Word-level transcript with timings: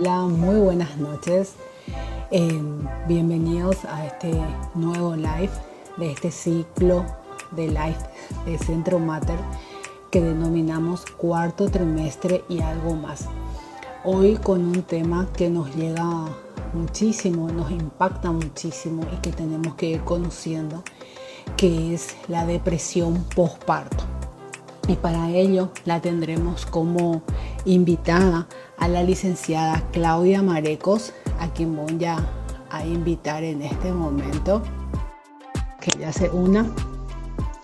Hola, 0.00 0.22
muy 0.22 0.58
buenas 0.58 0.96
noches. 0.96 1.56
Eh, 2.30 2.58
bienvenidos 3.06 3.84
a 3.84 4.06
este 4.06 4.32
nuevo 4.74 5.14
live 5.14 5.50
de 5.98 6.12
este 6.12 6.30
ciclo 6.30 7.04
de 7.50 7.66
live 7.68 7.98
de 8.46 8.56
Centro 8.56 8.98
Mater 8.98 9.38
que 10.10 10.22
denominamos 10.22 11.04
cuarto 11.04 11.68
trimestre 11.68 12.44
y 12.48 12.62
algo 12.62 12.94
más. 12.94 13.26
Hoy 14.02 14.38
con 14.38 14.64
un 14.64 14.82
tema 14.84 15.28
que 15.36 15.50
nos 15.50 15.76
llega 15.76 16.34
muchísimo, 16.72 17.50
nos 17.50 17.70
impacta 17.70 18.32
muchísimo 18.32 19.02
y 19.12 19.16
que 19.20 19.32
tenemos 19.32 19.74
que 19.74 19.90
ir 19.90 20.00
conociendo, 20.00 20.82
que 21.58 21.92
es 21.92 22.16
la 22.26 22.46
depresión 22.46 23.22
postparto. 23.36 24.09
Y 24.90 24.96
para 24.96 25.30
ello 25.30 25.70
la 25.84 26.00
tendremos 26.00 26.66
como 26.66 27.22
invitada 27.64 28.48
a 28.76 28.88
la 28.88 29.04
licenciada 29.04 29.84
Claudia 29.92 30.42
Marecos, 30.42 31.12
a 31.38 31.46
quien 31.46 31.76
voy 31.76 32.04
a, 32.04 32.18
a 32.70 32.84
invitar 32.84 33.44
en 33.44 33.62
este 33.62 33.92
momento, 33.92 34.62
que 35.80 35.96
ya 35.96 36.12
se 36.12 36.28
una. 36.30 36.66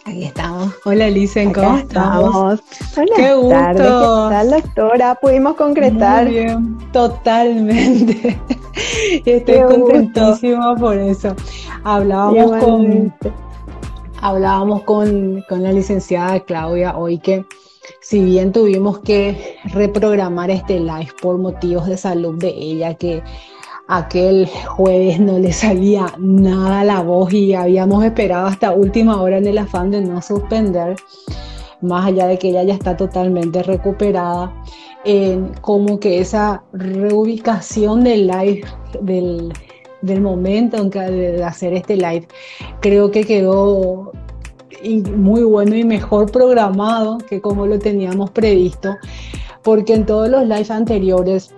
Aquí 0.05 0.23
estamos. 0.23 0.73
Hola, 0.85 1.11
Licen, 1.11 1.53
¿cómo 1.53 1.79
estamos? 1.79 2.61
Qué 2.95 3.35
gusto. 3.35 3.49
¿Qué 3.73 3.75
tal, 3.75 4.51
doctora? 4.51 5.15
Pudimos 5.17 5.57
concretar. 5.57 6.27
Muy 6.27 6.33
bien, 6.33 6.79
totalmente. 6.93 8.39
Estoy 9.25 9.63
contentísima 9.63 10.77
por 10.77 10.97
eso. 10.97 11.35
Hablábamos 11.83 12.63
con, 12.63 13.13
hablábamos 14.21 14.83
con, 14.83 15.43
con 15.49 15.63
la 15.63 15.73
licenciada 15.73 16.41
Claudia 16.41 16.97
hoy 16.97 17.19
que 17.19 17.45
si 18.01 18.25
bien 18.25 18.53
tuvimos 18.53 18.99
que 19.01 19.57
reprogramar 19.65 20.51
este 20.51 20.81
live 20.81 21.11
por 21.21 21.39
motivos 21.39 21.87
de 21.87 21.97
salud 21.97 22.39
de 22.39 22.49
ella, 22.49 22.95
que 22.95 23.23
aquel 23.89 24.49
jueves 24.67 25.21
no 25.21 25.39
le 25.39 25.53
salía 25.53 26.07
nada 26.19 26.85
la 26.85 27.03
voz 27.03 27.33
y 27.33 27.55
habíamos 27.55 28.05
esperado 28.05 28.47
hasta 28.47 28.73
última 28.73 29.21
hora 29.21 29.39
en 29.39 29.47
el 29.47 29.59
afán 29.59 29.91
de 29.91 30.01
no 30.01 30.21
suspender, 30.23 30.97
más 31.81 32.07
allá 32.07 32.27
de 32.27 32.39
que 32.39 32.51
ella 32.51 32.65
ya 32.65 32.75
está 32.75 32.97
totalmente 32.97 33.63
recuperada, 33.63 34.53
como 35.61 36.01
que 36.01 36.19
esa 36.19 36.65
reubicación 36.73 38.03
del 38.03 38.27
live, 38.27 38.65
del, 39.01 39.53
del 40.03 40.21
momento 40.21 40.77
en 40.77 40.91
que, 40.91 41.01
de 41.01 41.45
hacer 41.45 41.73
este 41.75 41.97
live, 41.97 42.27
creo 42.81 43.11
que 43.11 43.25
quedó 43.25 44.13
muy 45.17 45.43
bueno 45.43 45.75
y 45.75 45.85
mejor 45.85 46.31
programado 46.31 47.19
que 47.19 47.41
como 47.41 47.67
lo 47.67 47.79
teníamos 47.79 48.31
previsto, 48.31 48.97
porque 49.63 49.95
en 49.95 50.07
todos 50.07 50.29
los 50.29 50.47
lives 50.47 50.71
anteriores, 50.71 51.53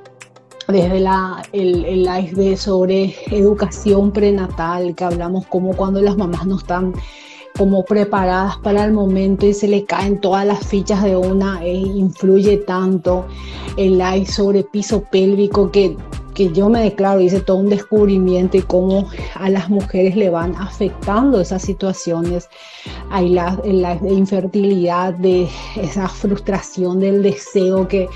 desde 0.68 1.00
la, 1.00 1.42
el, 1.52 2.02
live 2.02 2.32
de 2.32 2.56
sobre 2.56 3.14
educación 3.30 4.12
prenatal, 4.12 4.94
que 4.94 5.04
hablamos 5.04 5.46
como 5.46 5.74
cuando 5.74 6.00
las 6.00 6.16
mamás 6.16 6.46
no 6.46 6.58
están 6.58 6.92
como 7.56 7.84
preparadas 7.84 8.56
para 8.58 8.84
el 8.84 8.92
momento 8.92 9.46
y 9.46 9.52
se 9.52 9.66
le 9.66 9.84
caen 9.84 10.20
todas 10.20 10.46
las 10.46 10.64
fichas 10.66 11.02
de 11.02 11.16
una, 11.16 11.64
e 11.64 11.72
influye 11.74 12.58
tanto 12.58 13.26
el 13.76 13.98
live 13.98 14.26
sobre 14.26 14.62
piso 14.62 15.02
pélvico 15.10 15.70
que 15.70 15.96
que 16.38 16.52
yo 16.52 16.68
me 16.68 16.80
declaro, 16.80 17.18
hice 17.18 17.40
todo 17.40 17.56
un 17.56 17.68
descubrimiento 17.68 18.56
y 18.56 18.62
cómo 18.62 19.08
a 19.34 19.50
las 19.50 19.68
mujeres 19.68 20.14
le 20.14 20.30
van 20.30 20.54
afectando 20.54 21.40
esas 21.40 21.62
situaciones, 21.62 22.48
hay 23.10 23.30
la, 23.30 23.60
la 23.64 23.94
infertilidad, 24.08 25.14
de 25.14 25.48
esa 25.74 26.06
frustración 26.06 27.00
del 27.00 27.24
deseo 27.24 27.88
que 27.88 28.08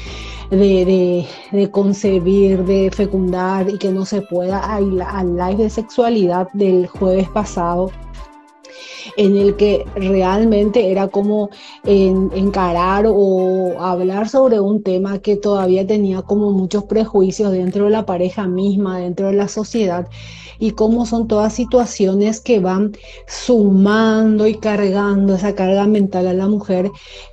de, 0.50 1.68
concebir, 1.72 2.62
de 2.64 2.92
fecundar 2.92 3.68
y 3.68 3.76
que 3.78 3.90
no 3.90 4.04
se 4.04 4.22
pueda, 4.22 4.60
al 4.60 5.36
live 5.36 5.64
de 5.64 5.70
sexualidad 5.70 6.48
del 6.52 6.86
jueves 6.86 7.28
pasado 7.30 7.90
en 9.16 9.36
el 9.36 9.56
que 9.56 9.84
realmente 9.94 10.90
era 10.90 11.08
como 11.08 11.50
en, 11.84 12.30
encarar 12.34 13.06
o 13.08 13.80
hablar 13.80 14.28
sobre 14.28 14.60
un 14.60 14.82
tema 14.82 15.18
que 15.18 15.36
todavía 15.36 15.86
tenía 15.86 16.22
como 16.22 16.50
muchos 16.50 16.84
prejuicios 16.84 17.52
dentro 17.52 17.84
de 17.84 17.90
la 17.90 18.06
pareja 18.06 18.46
misma, 18.46 18.98
dentro 18.98 19.28
de 19.28 19.34
la 19.34 19.48
sociedad 19.48 20.08
y 20.58 20.72
cómo 20.72 21.06
son 21.06 21.26
todas 21.26 21.52
situaciones 21.52 22.40
que 22.40 22.60
van 22.60 22.92
sumando 23.26 24.46
y 24.46 24.54
cargando 24.54 25.34
esa 25.34 25.54
carga 25.54 25.86
mental 25.86 26.28
a 26.28 26.34
la 26.34 26.46
mujer 26.46 26.90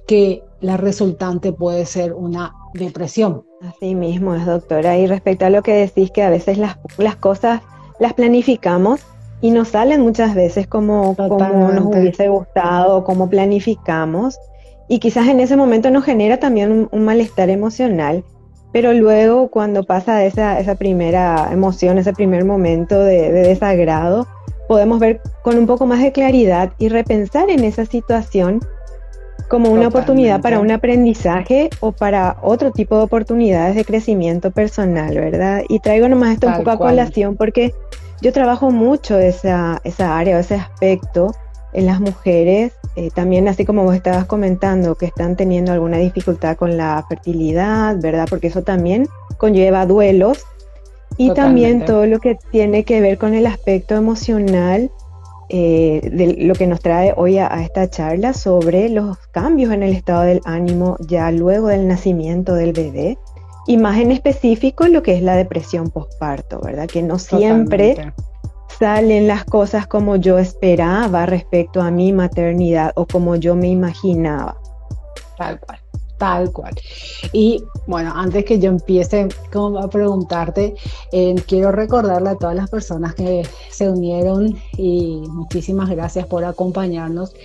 que 0.07 0.43
la 0.61 0.77
resultante 0.77 1.53
puede 1.53 1.85
ser 1.85 2.13
una 2.13 2.53
depresión. 2.73 3.43
Así 3.61 3.93
mismo 3.93 4.33
es, 4.33 4.45
doctora. 4.45 4.97
Y 4.97 5.05
respecto 5.05 5.45
a 5.45 5.49
lo 5.49 5.61
que 5.61 5.73
decís, 5.73 6.11
que 6.11 6.23
a 6.23 6.29
veces 6.29 6.57
las, 6.57 6.77
las 6.97 7.17
cosas 7.17 7.61
las 7.99 8.13
planificamos 8.13 9.01
y 9.41 9.51
nos 9.51 9.69
salen 9.69 10.01
muchas 10.01 10.35
veces 10.35 10.67
como, 10.67 11.15
como 11.15 11.71
nos 11.71 11.85
hubiese 11.85 12.27
gustado, 12.27 13.03
como 13.03 13.29
planificamos. 13.29 14.37
Y 14.87 14.99
quizás 14.99 15.27
en 15.27 15.39
ese 15.39 15.55
momento 15.55 15.91
nos 15.91 16.03
genera 16.03 16.37
también 16.37 16.89
un, 16.91 17.05
malestar 17.05 17.49
emocional, 17.49 18.23
pero 18.73 18.91
luego 18.93 19.49
cuando 19.49 19.83
pasa 19.83 20.25
esa, 20.25 20.59
esa 20.59 20.75
primera 20.75 21.49
emoción, 21.51 21.97
ese 21.97 22.11
primer 22.11 22.43
momento 22.43 22.99
de, 22.99 23.31
desagrado, 23.31 24.27
podemos 24.67 24.99
ver 24.99 25.21
con 25.43 25.57
un 25.57 25.67
poco 25.67 25.85
más 25.85 26.01
de 26.01 26.11
claridad 26.11 26.73
y 26.79 26.89
repensar 26.89 27.49
en 27.49 27.63
esa 27.63 27.85
situación 27.85 28.59
como 29.47 29.71
una 29.71 29.87
oportunidad 29.87 30.41
para 30.41 30.59
un 30.59 30.69
aprendizaje 30.69 31.69
o 31.79 31.91
para 31.91 32.37
otro 32.43 32.71
tipo 32.71 32.97
de 32.97 33.03
oportunidades 33.03 33.75
de 33.75 33.85
crecimiento 33.85 34.51
personal, 34.51 35.15
¿verdad? 35.15 35.63
Y 35.69 35.79
traigo 35.79 36.07
nomás 36.07 36.33
esto 36.33 36.47
un 36.47 36.57
poco 36.57 36.71
a 36.71 36.77
colación 36.77 37.35
porque 37.35 37.73
yo 38.21 38.33
trabajo 38.33 38.71
mucho 38.71 39.17
esa, 39.17 39.79
esa 39.83 40.17
área, 40.17 40.39
ese 40.39 40.55
aspecto 40.55 41.33
en 41.73 41.85
las 41.85 41.99
mujeres, 41.99 42.73
eh, 42.95 43.09
también 43.13 43.47
así 43.47 43.65
como 43.65 43.83
vos 43.83 43.95
estabas 43.95 44.25
comentando, 44.25 44.95
que 44.95 45.05
están 45.05 45.35
teniendo 45.35 45.71
alguna 45.71 45.97
dificultad 45.97 46.57
con 46.57 46.77
la 46.77 47.03
fertilidad, 47.07 47.97
¿verdad? 48.01 48.27
Porque 48.29 48.47
eso 48.47 48.63
también 48.63 49.07
conlleva 49.37 49.85
duelos. 49.85 50.45
Y 51.17 51.33
también 51.33 51.83
todo 51.83 52.05
lo 52.05 52.19
que 52.19 52.37
tiene 52.49 52.85
que 52.85 53.01
ver 53.01 53.17
con 53.17 53.33
el 53.33 53.45
aspecto 53.45 53.95
emocional 53.95 54.89
eh, 55.49 55.99
de 56.13 56.45
lo 56.45 56.53
que 56.53 56.67
nos 56.67 56.79
trae 56.79 57.13
hoy 57.17 57.39
a, 57.39 57.53
a, 57.53 57.63
esta 57.63 57.89
charla 57.89 58.33
sobre 58.33 58.87
los 58.87 59.17
cambios 59.31 59.73
en 59.73 59.83
el 59.83 59.93
estado 59.93 60.21
del 60.21 60.41
ánimo 60.45 60.95
ya 60.99 61.31
luego 61.31 61.67
del 61.67 61.87
nacimiento 61.87 62.53
del 62.53 62.71
bebé 62.71 63.17
y 63.69 63.77
más 63.77 63.99
en 63.99 64.09
específico 64.09 64.87
lo 64.87 65.03
que 65.03 65.15
es 65.15 65.21
la 65.21 65.35
depresión 65.35 65.91
postparto, 65.91 66.59
¿verdad? 66.59 66.87
Que 66.87 67.03
no 67.03 67.19
siempre 67.19 68.11
salen 68.79 69.27
las 69.27 69.45
cosas 69.45 69.85
como 69.85 70.15
yo 70.15 70.39
esperaba 70.39 71.27
respecto 71.27 71.79
a 71.79 71.91
mi 71.91 72.11
maternidad 72.11 72.93
o 72.95 73.05
como 73.05 73.35
yo 73.35 73.53
me 73.53 73.67
imaginaba. 73.67 74.57
Tal 75.37 75.59
cual. 75.59 75.79
Tal 76.17 76.51
cual. 76.51 76.73
Y 77.31 77.63
bueno, 77.85 78.11
antes 78.15 78.43
que 78.43 78.57
yo 78.57 78.71
empiece 78.71 79.27
como 79.53 79.77
a 79.77 79.87
preguntarte, 79.87 80.73
eh, 81.11 81.35
quiero 81.47 81.71
recordarle 81.71 82.29
a 82.29 82.35
todas 82.37 82.55
las 82.55 82.71
personas 82.71 83.13
que 83.13 83.47
se 83.69 83.87
unieron 83.87 84.57
y 84.77 85.21
muchísimas 85.29 85.89
gracias 85.91 86.25
por 86.25 86.43
acompañarnos 86.43 87.35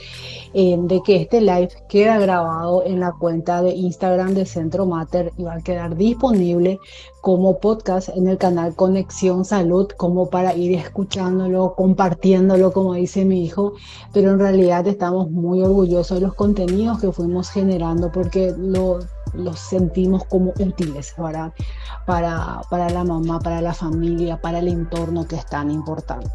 de 0.54 1.02
que 1.04 1.16
este 1.16 1.40
live 1.40 1.70
queda 1.88 2.16
grabado 2.18 2.84
en 2.86 3.00
la 3.00 3.10
cuenta 3.12 3.60
de 3.60 3.70
Instagram 3.70 4.34
de 4.34 4.46
Centro 4.46 4.86
Mater 4.86 5.32
y 5.36 5.42
va 5.42 5.54
a 5.54 5.60
quedar 5.60 5.96
disponible 5.96 6.78
como 7.22 7.58
podcast 7.58 8.10
en 8.10 8.28
el 8.28 8.38
canal 8.38 8.76
Conexión 8.76 9.44
Salud, 9.44 9.88
como 9.96 10.30
para 10.30 10.54
ir 10.54 10.78
escuchándolo, 10.78 11.74
compartiéndolo, 11.74 12.72
como 12.72 12.94
dice 12.94 13.24
mi 13.24 13.44
hijo, 13.44 13.72
pero 14.12 14.30
en 14.30 14.38
realidad 14.38 14.86
estamos 14.86 15.28
muy 15.28 15.60
orgullosos 15.60 16.20
de 16.20 16.26
los 16.26 16.34
contenidos 16.34 17.00
que 17.00 17.10
fuimos 17.10 17.50
generando 17.50 18.12
porque 18.12 18.54
lo, 18.56 19.00
los 19.32 19.58
sentimos 19.58 20.24
como 20.26 20.52
útiles 20.60 21.14
para, 21.16 21.52
para, 22.06 22.60
para 22.70 22.90
la 22.90 23.02
mamá, 23.02 23.40
para 23.40 23.60
la 23.60 23.74
familia, 23.74 24.40
para 24.40 24.60
el 24.60 24.68
entorno 24.68 25.26
que 25.26 25.34
es 25.34 25.46
tan 25.46 25.72
importante. 25.72 26.30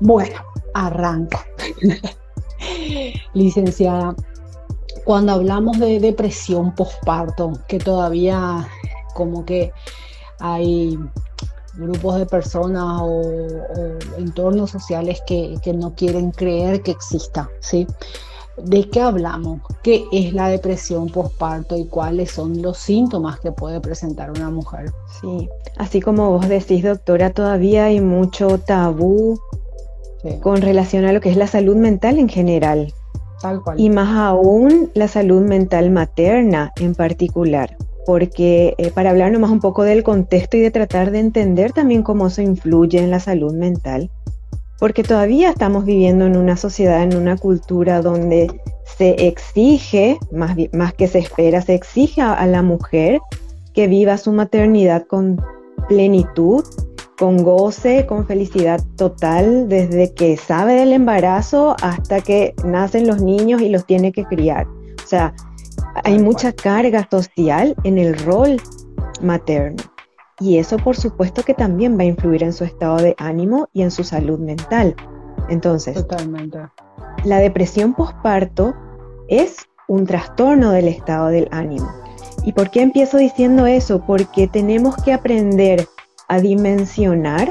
Bueno, 0.00 0.40
arranca. 0.72 1.44
Licenciada, 3.34 4.14
cuando 5.04 5.32
hablamos 5.32 5.78
de 5.78 6.00
depresión 6.00 6.74
postparto, 6.74 7.52
que 7.68 7.78
todavía 7.78 8.66
como 9.14 9.44
que 9.44 9.72
hay 10.40 10.98
grupos 11.74 12.18
de 12.18 12.26
personas 12.26 13.00
o, 13.02 13.22
entornos 14.18 14.70
sociales 14.70 15.20
que, 15.26 15.56
que, 15.62 15.72
no 15.72 15.94
quieren 15.94 16.30
creer 16.30 16.82
que 16.82 16.92
exista, 16.92 17.50
¿sí? 17.60 17.86
¿De 18.56 18.88
qué 18.88 19.00
hablamos? 19.00 19.60
¿Qué 19.82 20.04
es 20.12 20.32
la 20.32 20.48
depresión 20.48 21.08
postparto 21.08 21.76
y 21.76 21.86
cuáles 21.86 22.30
son 22.30 22.62
los 22.62 22.78
síntomas 22.78 23.40
que 23.40 23.50
puede 23.50 23.80
presentar 23.80 24.30
una 24.30 24.48
mujer? 24.50 24.92
Sí, 25.20 25.48
así 25.76 26.00
como 26.00 26.30
vos 26.30 26.48
decís, 26.48 26.84
doctora, 26.84 27.30
todavía 27.30 27.86
hay 27.86 28.00
mucho 28.00 28.58
tabú 28.58 29.40
con 30.40 30.60
relación 30.62 31.04
a 31.04 31.12
lo 31.12 31.20
que 31.20 31.30
es 31.30 31.36
la 31.36 31.46
salud 31.46 31.76
mental 31.76 32.18
en 32.18 32.28
general. 32.28 32.92
Tal 33.40 33.60
cual. 33.62 33.78
Y 33.78 33.90
más 33.90 34.16
aún 34.16 34.90
la 34.94 35.08
salud 35.08 35.42
mental 35.42 35.90
materna 35.90 36.72
en 36.76 36.94
particular. 36.94 37.76
porque 38.06 38.74
eh, 38.76 38.90
para 38.90 39.10
hablar 39.10 39.32
nomás 39.32 39.50
un 39.50 39.60
poco 39.60 39.82
del 39.82 40.02
contexto 40.02 40.56
y 40.56 40.60
de 40.60 40.70
tratar 40.70 41.10
de 41.10 41.20
entender 41.20 41.72
también 41.72 42.02
cómo 42.02 42.28
se 42.28 42.42
influye 42.42 42.98
en 42.98 43.10
la 43.10 43.18
salud 43.18 43.54
mental, 43.54 44.10
porque 44.78 45.02
todavía 45.02 45.50
estamos 45.50 45.84
viviendo 45.84 46.26
en 46.26 46.36
una 46.36 46.56
sociedad, 46.56 47.02
en 47.02 47.16
una 47.16 47.36
cultura 47.36 48.02
donde 48.02 48.48
se 48.98 49.26
exige, 49.26 50.18
más, 50.30 50.54
más 50.72 50.92
que 50.92 51.08
se 51.08 51.18
espera, 51.18 51.62
se 51.62 51.74
exige 51.74 52.20
a 52.20 52.46
la 52.46 52.60
mujer 52.62 53.20
que 53.72 53.88
viva 53.88 54.18
su 54.18 54.32
maternidad 54.32 55.06
con 55.06 55.40
plenitud, 55.88 56.64
con 57.18 57.42
goce, 57.42 58.06
con 58.06 58.26
felicidad 58.26 58.80
total, 58.96 59.68
desde 59.68 60.12
que 60.14 60.36
sabe 60.36 60.74
del 60.74 60.92
embarazo 60.92 61.76
hasta 61.82 62.20
que 62.20 62.54
nacen 62.64 63.06
los 63.06 63.22
niños 63.22 63.62
y 63.62 63.68
los 63.68 63.86
tiene 63.86 64.12
que 64.12 64.24
criar. 64.24 64.66
O 64.66 65.06
sea, 65.06 65.34
hay 66.02 66.18
mucha 66.18 66.52
carga 66.52 67.06
social 67.10 67.74
en 67.84 67.98
el 67.98 68.18
rol 68.18 68.60
materno. 69.20 69.82
Y 70.40 70.58
eso 70.58 70.76
por 70.78 70.96
supuesto 70.96 71.42
que 71.42 71.54
también 71.54 71.96
va 71.96 72.02
a 72.02 72.06
influir 72.06 72.42
en 72.42 72.52
su 72.52 72.64
estado 72.64 72.96
de 72.96 73.14
ánimo 73.18 73.68
y 73.72 73.82
en 73.82 73.90
su 73.90 74.02
salud 74.02 74.38
mental. 74.38 74.96
Entonces, 75.48 75.94
Totalmente. 75.94 76.58
la 77.24 77.38
depresión 77.38 77.94
postparto 77.94 78.74
es 79.28 79.56
un 79.86 80.06
trastorno 80.06 80.72
del 80.72 80.88
estado 80.88 81.28
del 81.28 81.48
ánimo. 81.52 81.88
¿Y 82.44 82.52
por 82.52 82.70
qué 82.70 82.82
empiezo 82.82 83.18
diciendo 83.18 83.66
eso? 83.66 84.04
Porque 84.04 84.48
tenemos 84.48 84.96
que 84.96 85.12
aprender 85.12 85.86
a 86.34 86.40
dimensionar 86.40 87.50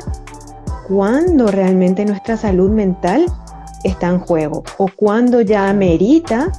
cuándo 0.87 1.47
realmente 1.47 2.05
nuestra 2.05 2.35
salud 2.35 2.69
mental 2.69 3.25
está 3.83 4.09
en 4.09 4.19
juego 4.19 4.63
o 4.77 4.89
cuándo 4.95 5.41
ya 5.41 5.69
amerita 5.69 6.51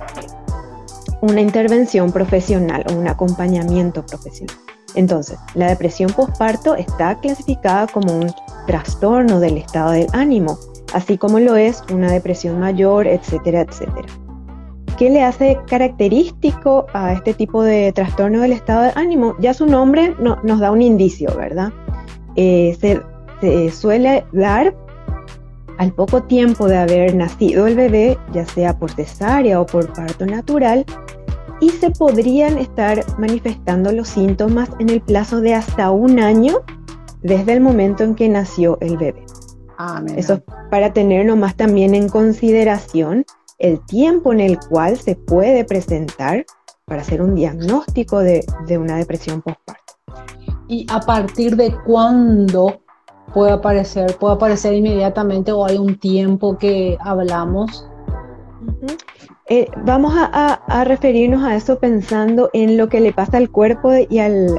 una 1.21 1.41
intervención 1.41 2.13
profesional 2.13 2.85
o 2.91 2.95
un 2.95 3.09
acompañamiento 3.09 4.05
profesional. 4.05 4.57
Entonces, 4.95 5.39
la 5.55 5.69
depresión 5.69 6.11
postparto 6.13 6.77
está 6.77 7.19
clasificada 7.19 7.87
como 7.89 8.17
un 8.17 8.33
trastorno 8.67 9.41
del 9.41 9.59
estado 9.59 9.93
del 9.93 10.07
ánimo, 10.13 10.59
así 10.93 11.19
como 11.19 11.41
lo 11.41 11.57
es 11.57 11.83
una 11.93 12.11
depresión 12.11 12.61
mayor, 12.61 13.07
etcétera, 13.07 13.63
etcétera. 13.63 14.09
¿Qué 14.97 15.11
le 15.11 15.25
hace 15.25 15.59
característico 15.67 16.87
a 16.93 17.13
este 17.13 17.35
tipo 17.35 17.63
de 17.63 17.93
trastorno 17.93 18.41
del 18.41 18.53
estado 18.53 18.83
de 18.83 18.93
ánimo? 18.95 19.35
Ya 19.41 19.53
su 19.53 19.67
nombre 19.67 20.15
nos 20.19 20.61
da 20.61 20.71
un 20.71 20.83
indicio, 20.83 21.35
¿verdad? 21.37 21.73
Eh, 22.37 22.77
se, 22.81 23.01
se 23.41 23.71
suele 23.71 24.25
dar 24.33 24.75
al 25.79 25.93
poco 25.93 26.23
tiempo 26.23 26.69
de 26.69 26.77
haber 26.77 27.15
nacido 27.15 27.67
el 27.67 27.77
bebé, 27.77 28.19
ya 28.33 28.47
sea 28.47 28.79
por 28.79 28.91
cesárea 28.91 29.61
o 29.61 29.67
por 29.67 29.93
parto 29.93 30.25
natural, 30.27 30.85
y 31.61 31.71
se 31.71 31.91
podrían 31.91 32.59
estar 32.59 33.05
manifestando 33.19 33.93
los 33.93 34.09
síntomas 34.09 34.69
en 34.79 34.91
el 34.91 35.01
plazo 35.01 35.41
de 35.41 35.55
hasta 35.55 35.91
un 35.91 36.21
año 36.21 36.61
desde 37.23 37.55
el 37.55 37.61
momento 37.61 38.05
en 38.05 38.15
que 38.15 38.29
nació 38.29 38.79
el 38.81 38.97
bebé. 38.97 39.25
Ah, 39.79 40.03
Eso 40.17 40.43
para 40.71 40.93
tener 40.93 41.27
nomás 41.27 41.57
también 41.57 41.95
en 41.95 42.09
consideración 42.09 43.25
el 43.59 43.85
tiempo 43.87 44.33
en 44.33 44.41
el 44.41 44.59
cual 44.59 44.97
se 44.97 45.17
puede 45.17 45.65
presentar 45.65 46.45
para 46.85 47.01
hacer 47.03 47.23
un 47.23 47.35
diagnóstico 47.35 48.21
de, 48.21 48.45
de 48.67 48.79
una 48.79 48.97
depresión 48.97 49.43
postparto. 49.43 49.94
¿Y 50.75 50.87
a 50.91 50.99
partir 50.99 51.55
de 51.55 51.73
cuándo 51.87 52.81
puede 53.33 53.53
aparecer? 53.53 54.17
¿Puede 54.19 54.35
aparecer 54.35 54.75
inmediatamente 54.75 55.53
o 55.53 55.65
hay 55.65 55.77
un 55.77 56.01
tiempo 56.01 56.59
que 56.59 56.99
hablamos? 57.01 57.89
Eh, 59.49 59.69
vamos 59.85 60.13
a, 60.17 60.85
referirnos 60.85 61.45
a 61.45 61.55
eso 61.55 61.79
pensando 61.79 62.51
en 62.53 62.77
lo 62.77 62.89
que 62.89 62.99
le 62.99 63.13
pasa 63.13 63.37
al 63.37 63.51
cuerpo 63.51 63.93
y 63.95 64.19
al, 64.19 64.59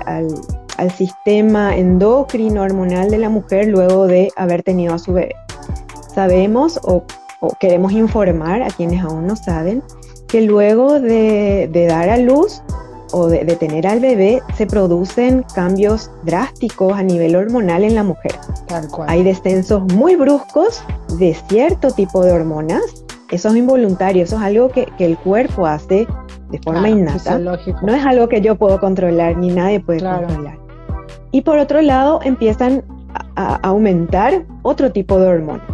sistema 0.95 1.75
endocrino 1.75 2.61
hormonal 2.61 3.09
de 3.09 3.17
la 3.17 3.27
mujer 3.27 3.67
luego 3.67 4.07
de 4.07 4.31
haber 4.37 4.63
tenido 4.63 4.93
a 4.93 4.99
su 4.99 5.11
bebé. 5.11 5.35
Sabemos 6.13 6.79
o, 6.83 7.03
queremos 7.59 7.91
informar 7.91 8.63
a 8.63 8.67
quienes 8.67 9.03
aún 9.03 9.27
no 9.27 9.35
saben 9.35 9.83
que 10.29 10.43
luego 10.43 10.97
de, 10.97 11.85
dar 11.89 12.09
a 12.09 12.15
luz 12.15 12.61
o 13.15 13.27
de, 13.27 13.45
tener 13.55 13.87
al 13.87 14.01
bebé 14.01 14.41
se 14.57 14.65
producen 14.65 15.45
cambios 15.55 16.11
drásticos 16.23 16.93
a 16.93 17.01
nivel 17.01 17.35
hormonal 17.35 17.85
en 17.85 17.95
la 17.95 18.03
mujer. 18.03 18.33
Hay 19.07 19.23
descensos 19.23 19.81
muy 19.93 20.15
bruscos 20.15 20.83
de 21.17 21.33
cierto 21.47 21.91
tipo 21.91 22.25
de 22.25 22.33
hormonas 22.33 23.05
eso 23.31 23.49
es 23.49 23.55
involuntario, 23.55 24.23
eso 24.23 24.35
es 24.35 24.41
algo 24.43 24.69
que, 24.69 24.87
el 24.99 25.17
cuerpo 25.17 25.65
hace 25.65 26.07
de 26.51 26.59
forma 26.59 26.89
innata. 26.89 27.39
No 27.39 27.93
es 27.93 28.05
algo 28.05 28.29
que 28.29 28.39
yo 28.41 28.55
puedo 28.55 28.79
controlar, 28.79 29.37
ni 29.37 29.49
nadie 29.49 29.79
puede 29.79 29.99
controlar. 29.99 30.57
Y 31.31 31.41
por 31.41 31.57
otro 31.57 31.81
lado, 31.81 32.19
empiezan 32.23 32.83
a, 33.35 33.55
aumentar 33.63 34.45
otro 34.61 34.91
tipo 34.91 35.19
de 35.19 35.27
hormonas 35.27 35.65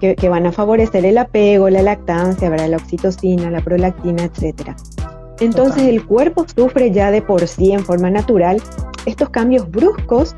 que, 0.00 0.28
van 0.28 0.46
a 0.46 0.52
favorecer 0.52 1.06
el 1.06 1.16
apego, 1.16 1.70
la 1.70 1.82
lactancia, 1.82 2.50
la 2.50 2.76
oxitocina, 2.76 3.50
la 3.50 3.60
prolactina, 3.60 4.24
etc. 4.24 4.74
Entonces 5.40 5.82
el 5.84 6.04
cuerpo 6.06 6.46
sufre 6.54 6.90
ya 6.90 7.10
de 7.10 7.22
por 7.22 7.46
sí 7.46 7.72
en 7.72 7.84
forma 7.84 8.10
natural 8.10 8.62
estos 9.06 9.30
cambios 9.30 9.70
bruscos 9.70 10.34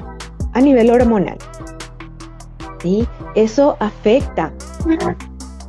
a 0.52 0.60
nivel 0.60 0.90
hormonal. 0.90 1.38
¿Sí? 2.82 3.06
Eso 3.34 3.76
afecta 3.80 4.52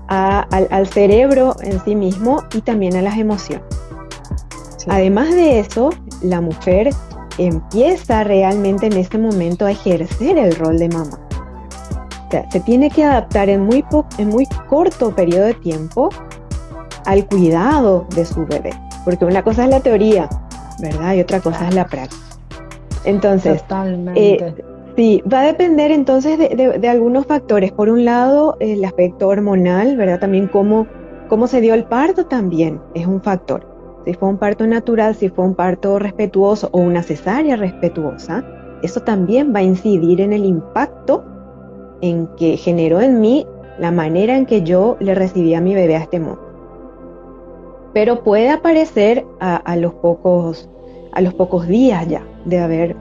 al, 0.07 0.87
cerebro 0.87 1.55
en 1.61 1.83
sí 1.83 1.95
mismo 1.95 2.43
y 2.53 2.61
también 2.61 2.95
a 2.95 3.01
las 3.01 3.17
emociones. 3.17 3.65
Además 4.87 5.29
de 5.31 5.59
eso, 5.59 5.89
la 6.21 6.39
mujer 6.39 6.91
empieza 7.37 8.23
realmente 8.23 8.87
en 8.87 8.93
este 8.93 9.17
momento 9.17 9.65
a 9.65 9.71
ejercer 9.71 10.37
el 10.37 10.55
rol 10.55 10.79
de 10.79 10.89
mamá. 10.89 11.19
se 12.51 12.59
tiene 12.61 12.89
que 12.89 13.03
adaptar 13.03 13.49
en 13.49 13.65
muy, 13.65 13.83
en 14.17 14.29
muy 14.29 14.45
corto 14.69 15.13
periodo 15.13 15.45
de 15.45 15.53
tiempo 15.55 16.09
al 17.05 17.25
cuidado 17.25 18.05
de 18.15 18.25
su 18.25 18.45
bebé. 18.45 18.86
Porque 19.07 19.23
una 19.23 19.41
cosa 19.41 19.63
es 19.63 19.69
la 19.69 19.79
teoría, 19.79 20.27
¿verdad? 20.81 21.13
Y 21.13 21.21
otra 21.21 21.39
cosa 21.39 21.69
es 21.69 21.73
la 21.73 21.85
práctica. 21.85 22.21
Entonces, 23.05 23.63
eh, 24.15 24.53
Sí, 24.97 25.23
va 25.31 25.39
a 25.39 25.45
depender 25.45 25.91
entonces 25.91 26.37
de, 26.37 26.89
algunos 26.89 27.25
factores. 27.25 27.71
Por 27.71 27.87
un 27.87 28.03
lado, 28.03 28.57
el 28.59 28.83
aspecto 28.83 29.29
hormonal, 29.29 29.95
¿verdad? 29.95 30.19
También 30.19 30.47
cómo, 30.47 30.87
cómo 31.29 31.47
se 31.47 31.61
dio 31.61 31.73
el 31.73 31.85
parto 31.85 32.25
también 32.25 32.81
es 32.95 33.07
un 33.07 33.21
factor. 33.21 33.65
Si 34.03 34.13
fue 34.13 34.27
un 34.27 34.37
parto 34.37 34.67
natural, 34.67 35.15
si 35.15 35.29
fue 35.29 35.45
un 35.45 35.55
parto 35.55 35.99
respetuoso 35.99 36.67
o 36.73 36.79
una 36.79 37.01
cesárea 37.01 37.55
respetuosa, 37.55 38.43
eso 38.81 38.99
también 38.99 39.55
va 39.55 39.59
a 39.59 39.63
incidir 39.63 40.19
en 40.19 40.33
el 40.33 40.43
impacto 40.43 41.23
en 42.01 42.27
que 42.35 42.57
generó 42.57 42.99
en 42.99 43.21
mí 43.21 43.47
la 43.79 43.91
manera 43.91 44.35
en 44.35 44.45
que 44.45 44.63
yo 44.63 44.97
le 44.99 45.15
recibí 45.15 45.53
a 45.53 45.61
mi 45.61 45.75
bebé 45.75 45.95
a 45.95 45.99
este 45.99 46.19
mundo. 46.19 46.46
Pero 47.97 48.23
puede 48.23 48.51
aparecer 48.51 49.25
a, 49.39 49.75
los, 49.75 49.91
pocos, 49.91 50.69
a 51.13 51.21
los 51.21 51.33
pocos 51.33 51.67
días 51.67 52.07
ya 52.07 52.21
de 52.45 52.59
haber 52.59 52.95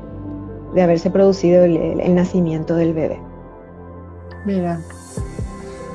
de 0.73 0.81
haberse 0.81 1.11
producido 1.11 1.65
el, 1.65 2.15
nacimiento 2.15 2.75
del 2.75 2.95
bebé. 2.95 3.21
Mira, 4.47 4.81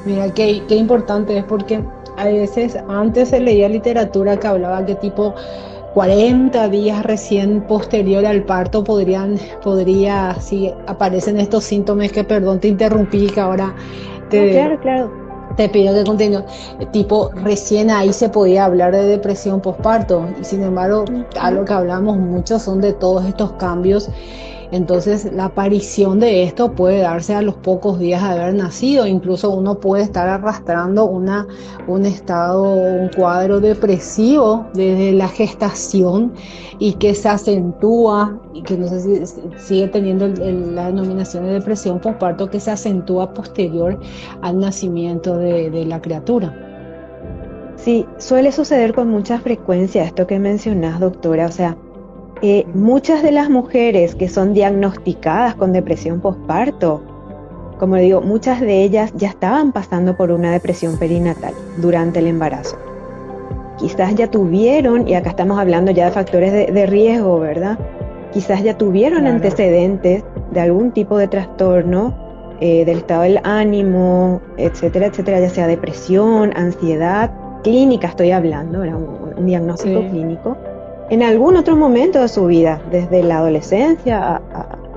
mira, 0.05 0.31
qué, 0.35 0.61
qué 0.67 0.75
importante 0.75 1.35
es 1.35 1.43
porque 1.45 1.83
a 2.15 2.25
veces 2.25 2.77
antes 2.87 3.29
se 3.29 3.39
leía 3.39 3.67
literatura 3.69 4.37
que 4.37 4.45
hablaba 4.45 4.85
que 4.85 4.93
tipo 4.93 5.33
40 5.95 6.69
días 6.69 7.03
recién 7.03 7.61
posterior 7.61 8.23
al 8.23 8.43
parto 8.43 8.83
podrían, 8.83 9.39
podría, 9.63 10.35
si 10.39 10.71
aparecen 10.85 11.39
estos 11.39 11.63
síntomas 11.63 12.11
que, 12.11 12.23
perdón, 12.23 12.59
te 12.59 12.67
interrumpí, 12.67 13.25
que 13.31 13.39
ahora 13.39 13.73
te, 14.29 14.51
claro, 14.51 14.79
claro. 14.79 15.30
Te 15.55 15.69
pido 15.69 15.93
que 15.93 16.03
continúe, 16.03 16.43
tipo, 16.91 17.31
recién 17.35 17.89
ahí 17.89 18.13
se 18.13 18.29
podía 18.29 18.65
hablar 18.65 18.93
de 18.93 19.05
depresión 19.05 19.61
postparto 19.61 20.27
y 20.39 20.43
sin 20.43 20.63
embargo, 20.63 21.05
a 21.39 21.51
lo 21.51 21.65
que 21.65 21.73
hablamos 21.73 22.17
mucho 22.17 22.59
son 22.59 22.81
de 22.81 22.93
todos 22.93 23.25
estos 23.25 23.53
cambios 23.53 24.09
entonces 24.71 25.31
la 25.33 25.45
aparición 25.45 26.19
de 26.19 26.43
esto 26.43 26.71
puede 26.71 26.99
darse 26.99 27.35
a 27.35 27.41
los 27.41 27.55
pocos 27.55 27.99
días 27.99 28.23
de 28.23 28.29
haber 28.29 28.53
nacido, 28.55 29.05
incluso 29.05 29.49
uno 29.49 29.79
puede 29.79 30.03
estar 30.03 30.27
arrastrando 30.29 31.05
una, 31.05 31.45
un 31.87 32.05
estado, 32.05 32.63
un 32.63 33.09
cuadro 33.09 33.59
depresivo 33.59 34.65
desde 34.73 35.11
la 35.11 35.27
gestación 35.27 36.33
y 36.79 36.93
que 36.93 37.13
se 37.13 37.27
acentúa 37.29 38.39
y 38.53 38.63
que 38.63 38.77
no 38.77 38.87
sé 38.87 39.25
si 39.25 39.41
sigue 39.57 39.87
teniendo 39.89 40.27
la 40.27 40.87
denominación 40.87 41.45
de 41.45 41.53
depresión 41.53 41.99
postparto 41.99 42.49
que 42.49 42.59
se 42.59 42.71
acentúa 42.71 43.33
posterior 43.33 43.99
al 44.41 44.59
nacimiento 44.59 45.37
de, 45.37 45.69
de 45.69 45.85
la 45.85 46.01
criatura. 46.01 46.55
Sí, 47.75 48.05
suele 48.17 48.51
suceder 48.51 48.93
con 48.93 49.09
mucha 49.09 49.39
frecuencia 49.39 50.03
esto 50.03 50.27
que 50.27 50.37
mencionás, 50.37 50.99
doctora. 50.99 51.47
O 51.47 51.51
sea, 51.51 51.75
eh, 52.41 52.65
muchas 52.73 53.21
de 53.21 53.31
las 53.31 53.49
mujeres 53.49 54.15
que 54.15 54.27
son 54.27 54.53
diagnosticadas 54.53 55.53
con 55.55 55.73
depresión 55.73 56.21
postparto, 56.21 57.03
como 57.77 57.95
digo, 57.97 58.21
muchas 58.21 58.61
de 58.61 58.83
ellas 58.83 59.11
ya 59.15 59.29
estaban 59.29 59.71
pasando 59.71 60.17
por 60.17 60.31
una 60.31 60.51
depresión 60.51 60.97
perinatal 60.97 61.53
durante 61.77 62.19
el 62.19 62.27
embarazo. 62.27 62.77
quizás 63.77 64.13
ya 64.15 64.27
tuvieron, 64.27 65.07
y 65.07 65.15
acá 65.15 65.31
estamos 65.31 65.59
hablando 65.59 65.91
ya 65.91 66.05
de 66.05 66.11
factores 66.11 66.51
de, 66.51 66.85
riesgo, 66.85 67.39
¿verdad? 67.39 67.79
Quizás 68.31 68.63
ya 68.63 68.77
tuvieron 68.77 69.25
antecedentes 69.25 70.23
de 70.51 70.59
algún 70.59 70.91
tipo 70.91 71.17
de 71.17 71.27
trastorno 71.27 72.15
eh, 72.59 72.85
del 72.85 72.99
estado 72.99 73.23
del 73.23 73.39
ánimo, 73.43 74.41
etcétera, 74.57 75.07
etcétera, 75.07 75.39
ya 75.39 75.49
sea 75.49 75.67
depresión, 75.67 76.51
ansiedad, 76.55 77.31
clínica 77.63 78.07
estoy 78.07 78.31
hablando, 78.31 78.83
era 78.83 78.95
un, 78.95 79.45
diagnóstico 79.45 80.01
clínico, 80.09 80.57
en 81.11 81.23
algún 81.23 81.57
otro 81.57 81.75
momento 81.75 82.21
de 82.21 82.29
su 82.29 82.47
vida, 82.47 82.81
desde 82.89 83.21
la 83.21 83.39
adolescencia 83.39 84.37
a, 84.37 84.37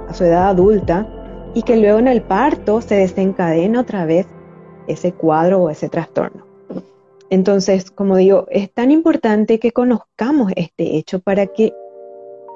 a 0.09 0.15
su 0.15 0.23
edad 0.23 0.49
adulta, 0.49 1.09
y 1.55 1.63
que 1.63 1.77
luego 1.77 1.99
en 1.99 2.07
el 2.07 2.23
parto 2.23 2.81
se 2.81 2.95
desencadena 2.95 3.81
otra 3.81 4.07
vez 4.07 4.27
ese 4.87 5.13
cuadro 5.13 5.65
o 5.65 5.71
ese 5.71 5.89
trastorno. 5.89 6.47
Entonces, 7.31 7.91
como 7.91 8.17
digo, 8.17 8.47
es 8.49 8.73
tan 8.73 8.93
importante 8.93 9.59
que 9.59 9.73
conozcamos 9.73 10.53
este 10.55 10.97
hecho 10.97 11.19
para 11.19 11.47
que 11.47 11.73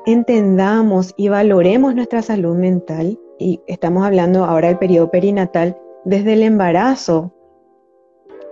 entendamos 0.06 1.12
y 1.16 1.28
valoremos 1.28 1.96
nuestra 1.96 2.22
salud 2.22 2.56
mental. 2.56 3.18
Y 3.40 3.60
estamos 3.66 4.06
hablando 4.06 4.44
ahora 4.44 4.68
del 4.68 4.78
periodo 4.78 5.10
perinatal 5.10 5.76
desde 6.04 6.34
el 6.34 6.42
embarazo. 6.42 7.32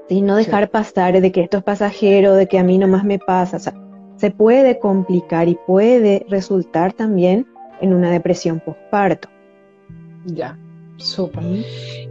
y 0.09 0.21
No 0.21 0.35
dejar 0.35 0.69
pasar 0.71 1.21
de 1.21 1.31
que 1.31 1.43
esto 1.43 1.59
es 1.59 1.63
pasajero, 1.63 2.35
de 2.35 2.49
que 2.49 2.59
a 2.59 2.65
mí 2.65 2.77
nomás 2.77 3.05
me 3.05 3.21
pasa. 3.21 3.59
Se 4.17 4.31
puede 4.31 4.79
complicar 4.79 5.49
y 5.49 5.59
puede 5.67 6.27
resultar 6.29 6.93
también 6.93 7.47
en 7.81 7.93
una 7.93 8.11
depresión 8.11 8.61
postparto. 8.61 9.29
Ya, 10.25 10.59
súper. 10.97 11.45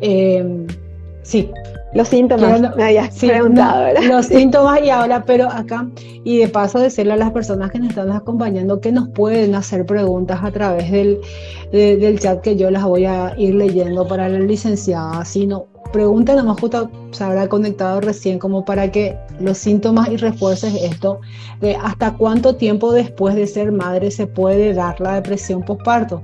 Eh, 0.01 0.67
sí. 1.23 1.49
Los 1.93 2.09
síntomas, 2.09 2.59
no, 2.59 2.73
ah, 2.77 3.09
sí, 3.09 3.31
Los 4.09 4.25
síntomas 4.25 4.81
y 4.83 4.89
ahora, 4.89 5.23
pero 5.23 5.49
acá, 5.49 5.87
y 6.25 6.39
de 6.39 6.49
paso 6.49 6.79
decirle 6.79 7.13
a 7.13 7.15
las 7.15 7.31
personas 7.31 7.71
que 7.71 7.79
nos 7.79 7.89
están 7.89 8.11
acompañando 8.11 8.81
que 8.81 8.91
nos 8.91 9.07
pueden 9.07 9.55
hacer 9.55 9.85
preguntas 9.85 10.41
a 10.43 10.51
través 10.51 10.91
del, 10.91 11.21
del 11.71 12.19
chat 12.19 12.41
que 12.41 12.57
yo 12.57 12.69
las 12.69 12.83
voy 12.83 13.05
a 13.05 13.33
ir 13.37 13.55
leyendo 13.55 14.05
para 14.05 14.27
la 14.27 14.39
licenciada. 14.39 15.23
Si 15.23 15.47
no, 15.47 15.67
pregunta 15.91 16.35
nomás 16.35 16.59
justo 16.59 16.89
se 17.11 17.23
habrá 17.23 17.47
conectado 17.47 18.01
recién 18.01 18.39
como 18.39 18.65
para 18.65 18.91
que 18.91 19.17
los 19.39 19.57
síntomas 19.57 20.09
y 20.09 20.17
refuerces 20.17 20.73
esto 20.81 21.19
de 21.61 21.75
hasta 21.75 22.13
cuánto 22.13 22.55
tiempo 22.55 22.91
después 22.91 23.35
de 23.35 23.47
ser 23.47 23.71
madre 23.71 24.11
se 24.11 24.27
puede 24.27 24.73
dar 24.73 24.99
la 24.99 25.15
depresión 25.15 25.63
postparto. 25.63 26.21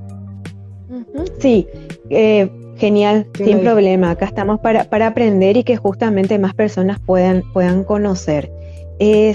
Sí, 1.39 1.68
eh, 2.10 2.50
genial, 2.77 3.27
sin 3.36 3.62
problema. 3.62 4.12
Acá 4.12 4.25
estamos 4.25 4.60
para, 4.60 4.88
aprender 5.08 5.58
y 5.58 5.63
que 5.63 5.77
justamente 5.77 6.38
más 6.38 6.53
personas 6.53 7.00
puedan, 7.00 7.44
puedan 7.53 7.84
conocer. 7.84 8.51
Eh, 9.00 9.34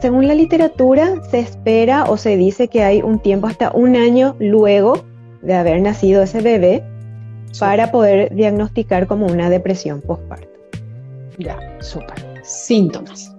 según 0.00 0.28
la 0.28 0.34
literatura, 0.34 1.22
se 1.30 1.40
espera 1.40 2.04
o 2.04 2.16
se 2.16 2.36
dice 2.36 2.68
que 2.68 2.82
hay 2.82 3.02
un 3.02 3.18
tiempo 3.18 3.46
hasta 3.46 3.70
un 3.72 3.96
año 3.96 4.36
luego 4.38 5.04
de 5.42 5.54
haber 5.54 5.82
nacido 5.82 6.22
ese 6.22 6.40
bebé 6.40 6.82
para 7.58 7.90
poder 7.90 8.34
diagnosticar 8.34 9.06
como 9.06 9.26
una 9.26 9.50
depresión 9.50 10.00
postparto. 10.00 10.48
Ya, 11.38 11.58
súper. 11.80 12.14
Síntomas. 12.42 13.34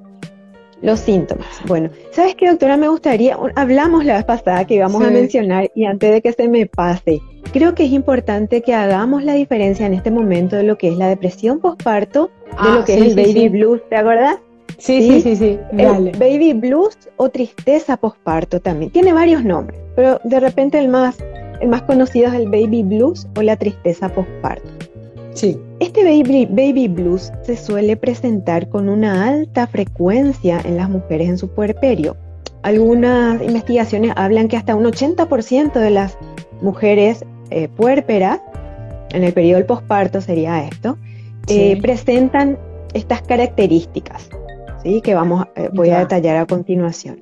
Los 0.82 1.00
síntomas. 1.00 1.48
Bueno, 1.68 1.90
¿sabes 2.12 2.36
qué, 2.36 2.50
doctora? 2.50 2.78
Me 2.78 2.88
gustaría, 2.88 3.38
hablamos 3.56 4.06
la 4.06 4.16
vez 4.16 4.26
pasada 4.26 4.66
que 4.66 4.76
íbamos 4.76 5.04
a 5.04 5.10
mencionar 5.10 5.72
y 5.74 5.86
antes 5.86 6.12
de 6.12 6.22
que 6.22 6.34
se 6.34 6.48
me 6.48 6.66
pase, 6.66 7.22
creo 7.54 7.74
que 7.74 7.86
es 7.86 7.92
importante 7.92 8.62
que 8.62 8.74
hagamos 8.74 9.24
la 9.24 9.34
diferencia 9.34 9.86
en 9.86 9.94
este 9.94 10.12
momento 10.12 10.56
de 10.58 10.64
lo 10.64 10.78
que 10.78 10.90
es 10.90 10.98
la 10.98 11.08
depresión 11.08 11.60
postparto, 11.60 12.30
de 12.62 12.70
lo 12.70 12.80
ah, 12.82 12.84
que 12.86 12.96
es 12.96 13.02
el 13.02 13.16
baby 13.16 13.50
blues, 13.50 13.82
¿te 13.90 13.96
acuerdas? 13.96 14.38
Sí, 14.78 15.02
sí, 15.02 15.22
sí, 15.22 15.36
sí. 15.38 15.60
El 15.78 16.12
baby 16.20 16.54
blues 16.54 16.98
o 17.16 17.30
tristeza 17.30 17.96
postparto 17.98 18.60
también. 18.60 18.92
Tiene 18.92 19.14
varios 19.14 19.44
nombres, 19.44 19.80
pero 19.96 20.20
de 20.24 20.40
repente 20.40 20.78
el 20.78 20.90
más, 20.90 21.18
el 21.62 21.70
más 21.70 21.84
conocido 21.84 22.28
es 22.28 22.34
el 22.34 22.50
baby 22.50 22.84
blues 22.84 23.28
o 23.38 23.42
la 23.42 23.56
tristeza 23.56 24.10
postparto. 24.10 24.70
Sí. 25.34 25.60
Este 25.80 26.04
baby, 26.04 26.48
baby 26.50 26.88
blues 26.88 27.32
se 27.44 27.58
suele 27.58 27.98
presentar 27.98 28.70
con 28.70 28.88
una 28.88 29.28
alta 29.28 29.68
frecuencia 29.68 30.62
en 30.64 30.78
las 30.78 30.90
mujeres 30.90 31.30
en 31.30 31.38
su 31.38 31.50
puerperio. 31.50 32.16
Algunas 32.64 33.42
investigaciones 33.42 34.14
hablan 34.16 34.48
que 34.48 34.58
hasta 34.58 34.76
un 34.76 34.86
80% 34.86 35.74
de 35.74 35.90
las 35.90 36.18
mujeres 36.62 37.26
eh, 37.52 37.68
puérperas, 37.68 38.40
en 39.12 39.24
el 39.24 39.34
periodo 39.34 39.58
del 39.58 39.66
posparto 39.66 40.22
sería 40.22 40.66
esto, 40.66 40.98
eh, 41.48 41.80
presentan 41.82 42.58
estas 42.94 43.22
características, 43.22 44.30
¿sí? 44.84 45.02
que 45.02 45.14
vamos, 45.14 45.46
eh, 45.56 45.70
voy 45.74 45.90
a 45.90 46.00
detallar 46.00 46.38
a 46.38 46.46
continuación. 46.46 47.18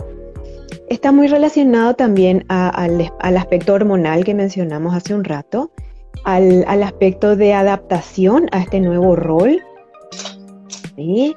Está 0.93 1.11
muy 1.11 1.25
relacionado 1.25 1.95
también 1.95 2.45
al, 2.49 3.11
aspecto 3.19 3.73
hormonal 3.73 4.23
que 4.23 4.35
mencionamos 4.35 4.93
hace 4.93 5.15
un 5.15 5.23
rato, 5.23 5.71
al, 6.23 6.83
aspecto 6.83 7.35
de 7.35 7.55
adaptación 7.55 8.45
a 8.51 8.59
este 8.61 8.79
nuevo 8.79 9.15
rol, 9.15 9.59
¿sí? 10.95 11.35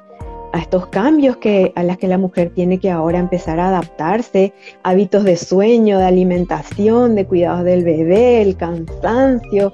a 0.53 0.59
estos 0.59 0.85
cambios 0.89 1.37
que, 1.37 1.71
a 1.75 1.81
las 1.81 1.97
que 1.97 2.07
la 2.07 2.19
mujer 2.19 2.51
tiene 2.53 2.77
que 2.77 2.91
ahora 2.91 3.17
empezar 3.17 3.59
a 3.59 3.69
adaptarse, 3.69 4.53
hábitos 4.83 5.23
de 5.23 5.37
sueño, 5.37 5.97
de 5.97 6.05
alimentación, 6.05 7.15
de 7.15 7.25
cuidados 7.25 7.63
del 7.63 7.83
bebé, 7.83 8.43
el 8.43 8.57
cansancio. 8.57 9.73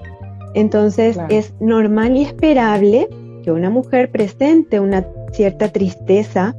Entonces 0.53 1.19
es 1.27 1.53
normal 1.59 2.15
y 2.15 2.23
esperable 2.23 3.09
que 3.43 3.51
una 3.51 3.69
mujer 3.69 4.09
presente 4.11 4.79
una 4.79 5.05
cierta 5.33 5.67
tristeza 5.67 6.55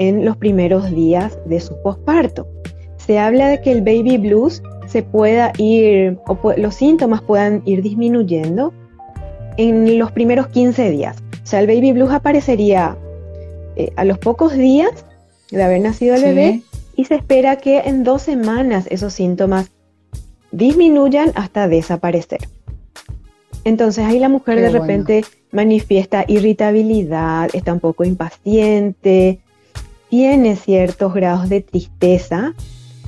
en 0.00 0.24
los 0.24 0.38
primeros 0.38 0.90
días 0.90 1.38
de 1.44 1.60
su 1.60 1.76
posparto. 1.82 2.48
Se 2.96 3.18
habla 3.18 3.48
de 3.48 3.60
que 3.60 3.70
el 3.70 3.82
baby 3.82 4.16
blues 4.16 4.62
se 4.86 5.02
pueda 5.02 5.52
ir, 5.58 6.18
o 6.26 6.38
los 6.56 6.74
síntomas 6.74 7.20
puedan 7.20 7.62
ir 7.66 7.82
disminuyendo 7.82 8.72
en 9.58 9.98
los 9.98 10.10
primeros 10.10 10.48
15 10.48 10.90
días. 10.90 11.18
O 11.42 11.46
sea, 11.46 11.60
el 11.60 11.66
baby 11.66 11.92
blues 11.92 12.12
aparecería 12.12 12.96
eh, 13.76 13.92
a 13.96 14.06
los 14.06 14.18
pocos 14.18 14.54
días 14.54 15.04
de 15.50 15.62
haber 15.62 15.82
nacido 15.82 16.14
el 16.14 16.22
bebé 16.22 16.62
y 16.96 17.04
se 17.04 17.16
espera 17.16 17.56
que 17.56 17.80
en 17.80 18.02
dos 18.02 18.22
semanas 18.22 18.86
esos 18.88 19.12
síntomas 19.12 19.70
disminuyan 20.50 21.30
hasta 21.34 21.68
desaparecer. 21.68 22.40
Entonces 23.64 24.06
ahí 24.06 24.18
la 24.18 24.30
mujer 24.30 24.62
de 24.62 24.70
repente 24.70 25.24
manifiesta 25.52 26.24
irritabilidad, 26.26 27.50
está 27.52 27.74
un 27.74 27.80
poco 27.80 28.04
impaciente, 28.04 29.40
tiene 30.10 30.56
ciertos 30.56 31.14
grados 31.14 31.48
de 31.48 31.62
tristeza. 31.62 32.54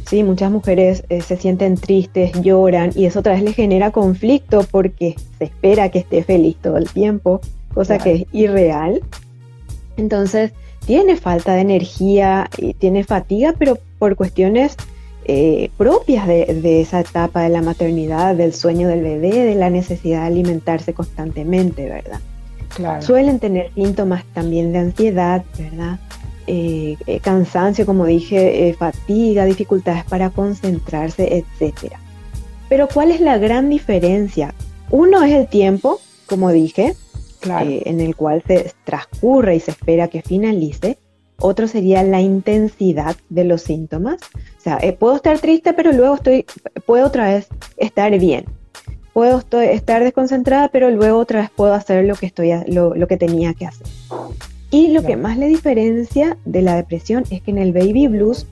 Sí, 0.08 0.22
muchas 0.22 0.50
mujeres 0.50 1.04
eh, 1.08 1.20
se 1.20 1.36
sienten 1.36 1.76
tristes, 1.76 2.32
lloran 2.40 2.92
y 2.94 3.06
eso 3.06 3.20
otra 3.20 3.34
vez 3.34 3.42
le 3.42 3.52
genera 3.52 3.90
conflicto 3.90 4.64
porque 4.70 5.16
se 5.38 5.44
espera 5.44 5.90
que 5.90 6.00
esté 6.00 6.22
feliz 6.22 6.56
todo 6.62 6.76
el 6.76 6.88
tiempo, 6.88 7.40
cosa 7.74 7.98
que 7.98 8.12
es 8.12 8.24
irreal. 8.32 9.02
Entonces, 9.96 10.52
tiene 10.86 11.16
falta 11.16 11.54
de 11.54 11.60
energía, 11.60 12.48
y 12.56 12.74
tiene 12.74 13.04
fatiga, 13.04 13.54
pero 13.58 13.78
por 13.98 14.16
cuestiones 14.16 14.76
eh, 15.24 15.70
propias 15.76 16.26
de, 16.26 16.80
esa 16.80 17.00
etapa 17.00 17.42
de 17.42 17.48
la 17.48 17.62
maternidad, 17.62 18.34
del 18.34 18.52
sueño 18.52 18.88
del 18.88 19.02
bebé, 19.02 19.30
de 19.30 19.54
la 19.54 19.70
necesidad 19.70 20.22
de 20.22 20.26
alimentarse 20.26 20.92
constantemente, 20.94 21.88
¿verdad? 21.88 22.20
Suelen 23.00 23.38
tener 23.38 23.70
síntomas 23.74 24.24
también 24.32 24.72
de 24.72 24.78
ansiedad, 24.78 25.44
¿verdad? 25.58 26.00
Eh, 26.46 26.96
eh, 27.06 27.20
cansancio, 27.20 27.86
como 27.86 28.06
dije, 28.06 28.74
fatiga, 28.78 29.44
dificultades 29.44 30.04
para 30.04 30.30
concentrarse, 30.30 31.44
etc. 31.60 31.92
Pero 32.68 32.88
¿cuál 32.88 33.10
es 33.10 33.20
la 33.20 33.38
gran 33.38 33.68
diferencia? 33.68 34.54
Uno 34.90 35.22
es 35.22 35.32
el 35.32 35.48
tiempo, 35.48 36.00
como 36.26 36.50
dije, 36.50 36.94
eh, 37.44 37.82
en 37.86 38.00
el 38.00 38.14
cual 38.14 38.42
se 38.46 38.72
transcurre 38.84 39.56
y 39.56 39.60
se 39.60 39.72
espera 39.72 40.08
que 40.08 40.22
finalice. 40.22 40.98
Otro 41.38 41.66
sería 41.66 42.02
la 42.02 42.20
intensidad 42.20 43.16
de 43.28 43.44
los 43.44 43.62
síntomas. 43.62 44.20
O 44.58 44.60
sea, 44.60 44.78
eh, 44.80 44.92
puedo 44.92 45.16
estar 45.16 45.38
triste, 45.40 45.72
pero 45.72 45.92
luego 45.92 46.14
estoy, 46.14 46.46
puedo 46.86 47.06
otra 47.06 47.26
vez 47.26 47.48
estar 47.76 48.16
bien. 48.18 48.44
Puedo 49.12 49.42
estar 49.60 50.04
desconcentrada, 50.04 50.68
pero 50.68 50.90
luego 50.90 51.18
otra 51.18 51.40
vez 51.40 51.50
puedo 51.50 51.74
hacer 51.74 52.04
lo 52.04 52.14
que, 52.14 52.26
estoy, 52.26 52.52
lo, 52.68 52.94
que 53.06 53.16
tenía 53.16 53.52
que 53.54 53.66
hacer. 53.66 53.86
Y 54.72 54.88
lo 54.88 55.04
que 55.04 55.16
más 55.16 55.38
le 55.38 55.46
diferencia 55.46 56.36
de 56.44 56.62
la 56.62 56.74
depresión 56.74 57.22
es 57.30 57.42
que 57.42 57.52
en 57.52 57.58
el 57.58 57.72
baby 57.72 58.08
blues, 58.08 58.48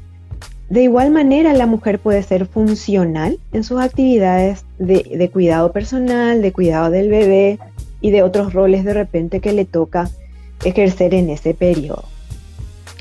de 0.68 0.84
igual 0.84 1.10
manera 1.10 1.52
la 1.52 1.66
mujer 1.66 1.98
puede 1.98 2.22
ser 2.22 2.46
funcional 2.46 3.40
en 3.52 3.64
sus 3.64 3.80
actividades 3.80 4.64
de 4.78 5.30
cuidado 5.32 5.72
personal, 5.72 6.42
de 6.42 6.52
cuidado 6.52 6.90
del 6.90 7.08
bebé, 7.08 7.58
y 8.00 8.10
de 8.10 8.22
otros 8.22 8.52
roles 8.52 8.84
de 8.84 8.94
repente 8.94 9.40
que 9.40 9.52
le 9.52 9.64
toca 9.64 10.10
ejercer 10.64 11.14
en 11.14 11.30
ese 11.30 11.54
periodo. 11.54 12.04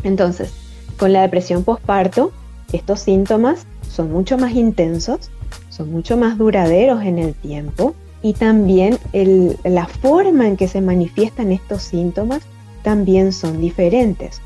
Entonces, 0.03 0.53
con 0.97 1.13
la 1.13 1.21
depresión 1.21 1.63
postparto, 1.63 2.31
estos 2.71 3.01
síntomas 3.01 3.65
son 3.89 4.11
mucho 4.11 4.37
más 4.37 4.53
intensos, 4.53 5.29
son 5.69 5.91
mucho 5.91 6.17
más 6.17 6.37
duraderos 6.37 7.03
en 7.03 7.19
el 7.19 7.33
tiempo 7.33 7.95
y 8.21 8.33
también 8.33 8.97
la 9.63 9.87
forma 9.87 10.47
en 10.47 10.57
que 10.57 10.67
se 10.67 10.81
manifiestan 10.81 11.51
estos 11.51 11.83
síntomas 11.83 12.41
también 12.89 13.33
son 13.33 13.61
diferentes. 13.61 14.41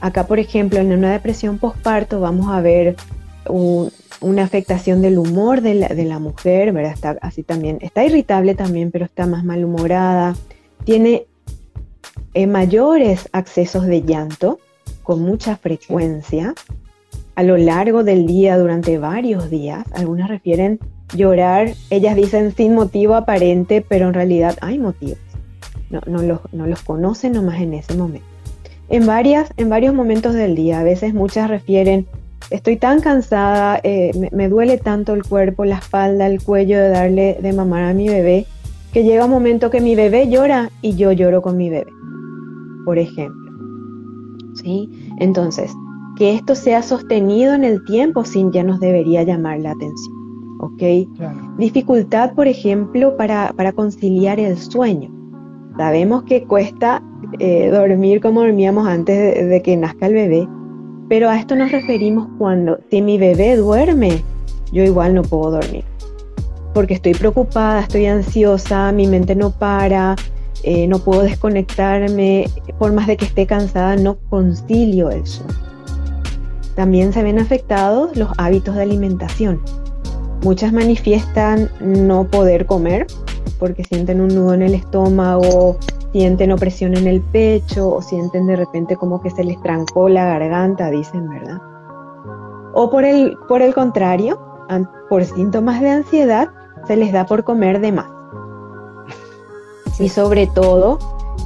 Acá, 0.00 0.28
por 0.28 0.38
ejemplo, 0.38 0.78
en 0.78 0.92
una 0.92 1.10
depresión 1.10 1.58
postparto 1.58 2.20
vamos 2.20 2.48
a 2.48 2.60
ver 2.60 2.94
una 3.48 4.44
afectación 4.44 5.02
del 5.02 5.18
humor 5.18 5.60
de 5.60 5.74
la, 5.74 6.18
mujer, 6.20 6.72
¿verdad? 6.72 6.92
Está 6.92 7.16
así 7.20 7.42
también, 7.42 7.78
está 7.80 8.04
irritable 8.04 8.54
también, 8.54 8.92
pero 8.92 9.06
está 9.06 9.26
más 9.26 9.42
malhumorada, 9.42 10.36
tiene 10.84 11.26
eh, 12.34 12.46
mayores 12.46 13.28
accesos 13.32 13.86
de 13.86 14.02
llanto 14.02 14.60
con 15.02 15.22
mucha 15.22 15.56
frecuencia 15.56 16.54
a 17.34 17.42
lo 17.42 17.56
largo 17.56 18.04
del 18.04 18.24
día 18.24 18.56
durante 18.56 18.98
varios 18.98 19.50
días. 19.50 19.84
Algunas 19.94 20.28
refieren 20.28 20.78
llorar, 21.12 21.74
ellas 21.90 22.14
dicen 22.14 22.54
sin 22.54 22.72
motivo 22.72 23.16
aparente, 23.16 23.84
pero 23.86 24.06
en 24.06 24.14
realidad 24.14 24.56
hay 24.60 24.78
motivos. 24.78 25.29
No, 25.90 26.00
no, 26.06 26.22
los, 26.22 26.40
no 26.52 26.66
los 26.66 26.82
conocen 26.82 27.32
nomás 27.32 27.60
en 27.60 27.74
ese 27.74 27.94
momento. 27.94 28.26
En, 28.88 29.06
varias, 29.06 29.52
en 29.56 29.68
varios 29.68 29.94
momentos 29.94 30.34
del 30.34 30.54
día, 30.54 30.80
a 30.80 30.84
veces 30.84 31.14
muchas 31.14 31.50
refieren, 31.50 32.06
estoy 32.50 32.76
tan 32.76 33.00
cansada, 33.00 33.80
eh, 33.82 34.12
me, 34.16 34.30
me, 34.32 34.48
duele 34.48 34.78
tanto 34.78 35.14
el 35.14 35.24
cuerpo, 35.24 35.64
la 35.64 35.78
espalda, 35.78 36.26
el 36.26 36.42
cuello 36.42 36.78
de 36.78 36.88
darle 36.88 37.38
de 37.40 37.52
mamar 37.52 37.84
a 37.84 37.94
mi 37.94 38.08
bebé, 38.08 38.46
que 38.92 39.04
llega 39.04 39.24
un 39.24 39.30
momento 39.30 39.70
que 39.70 39.80
mi 39.80 39.94
bebé 39.94 40.28
llora 40.28 40.70
y 40.82 40.96
yo 40.96 41.12
lloro 41.12 41.42
con 41.42 41.56
mi 41.56 41.70
bebé, 41.70 41.92
por 42.84 42.98
ejemplo. 42.98 43.50
¿Sí? 44.54 44.88
Entonces, 45.18 45.72
que 46.16 46.34
esto 46.34 46.54
sea 46.54 46.82
sostenido 46.82 47.54
en 47.54 47.64
el 47.64 47.84
tiempo 47.84 48.24
sin 48.24 48.52
ya 48.52 48.62
nos 48.62 48.80
debería 48.80 49.22
llamar 49.22 49.60
la 49.60 49.70
atención. 49.70 50.14
¿Ok? 50.60 50.82
Dificultad, 51.56 52.34
por 52.34 52.46
ejemplo, 52.46 53.16
para, 53.16 53.54
para, 53.56 53.72
conciliar 53.72 54.38
el 54.38 54.58
sueño. 54.58 55.19
Sabemos 55.76 56.24
que 56.24 56.44
cuesta 56.44 57.02
eh, 57.38 57.70
dormir 57.70 58.20
como 58.20 58.42
dormíamos 58.42 58.86
antes 58.86 59.48
de, 59.48 59.62
que 59.62 59.76
nazca 59.76 60.06
el 60.06 60.14
bebé, 60.14 60.48
pero 61.08 61.28
a 61.28 61.38
esto 61.38 61.56
nos 61.56 61.72
referimos 61.72 62.28
cuando, 62.38 62.78
si 62.90 63.02
mi 63.02 63.18
bebé 63.18 63.56
duerme, 63.56 64.22
yo 64.72 64.82
igual 64.82 65.14
no 65.14 65.22
puedo 65.22 65.52
dormir. 65.52 65.84
Porque 66.74 66.94
estoy 66.94 67.14
preocupada, 67.14 67.80
estoy 67.80 68.06
ansiosa, 68.06 68.92
mi 68.92 69.06
mente 69.06 69.34
no 69.34 69.50
para, 69.50 70.16
eh, 70.62 70.86
no 70.86 70.98
puedo 70.98 71.22
desconectarme, 71.22 72.46
por 72.78 72.92
más 72.92 73.06
de 73.06 73.16
que 73.16 73.24
esté 73.24 73.46
cansada, 73.46 73.96
no 73.96 74.18
concilio 74.28 75.10
sueño. 75.24 75.54
También 76.74 77.12
se 77.12 77.22
ven 77.22 77.38
afectados 77.38 78.16
los 78.16 78.30
hábitos 78.38 78.74
de 78.74 78.82
alimentación. 78.82 79.60
Muchas 80.42 80.72
manifiestan 80.72 81.68
no 81.80 82.24
poder 82.24 82.66
comer 82.66 83.06
porque 83.60 83.84
sienten 83.84 84.20
un 84.20 84.34
nudo 84.34 84.54
en 84.54 84.62
el 84.62 84.74
estómago, 84.74 85.76
sienten 86.12 86.50
opresión 86.50 86.96
en 86.96 87.06
el 87.06 87.20
pecho 87.20 87.94
o 87.94 88.02
sienten 88.02 88.46
de 88.46 88.56
repente 88.56 88.96
como 88.96 89.20
que 89.20 89.30
se 89.30 89.44
les 89.44 89.60
trancó 89.62 90.08
la 90.08 90.24
garganta, 90.24 90.90
dicen, 90.90 91.28
¿verdad? 91.28 91.60
O 92.74 92.90
por 92.90 93.04
el, 93.04 93.36
por 93.48 93.62
el 93.62 93.74
contrario, 93.74 94.40
por 95.08 95.24
síntomas 95.24 95.80
de 95.80 95.90
ansiedad, 95.90 96.48
se 96.86 96.96
les 96.96 97.12
da 97.12 97.26
por 97.26 97.44
comer 97.44 97.80
de 97.80 97.92
más. 97.92 98.08
Y 99.98 100.08
sobre 100.08 100.46
todo, 100.46 100.98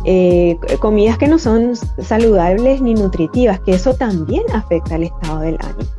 eh, 0.04 0.58
comidas 0.80 1.18
que 1.18 1.26
no 1.26 1.38
son 1.38 1.72
saludables 1.98 2.80
ni 2.80 2.94
nutritivas, 2.94 3.58
que 3.60 3.72
eso 3.72 3.94
también 3.94 4.44
afecta 4.52 4.94
al 4.94 5.04
estado 5.04 5.40
del 5.40 5.58
ánimo. 5.60 5.90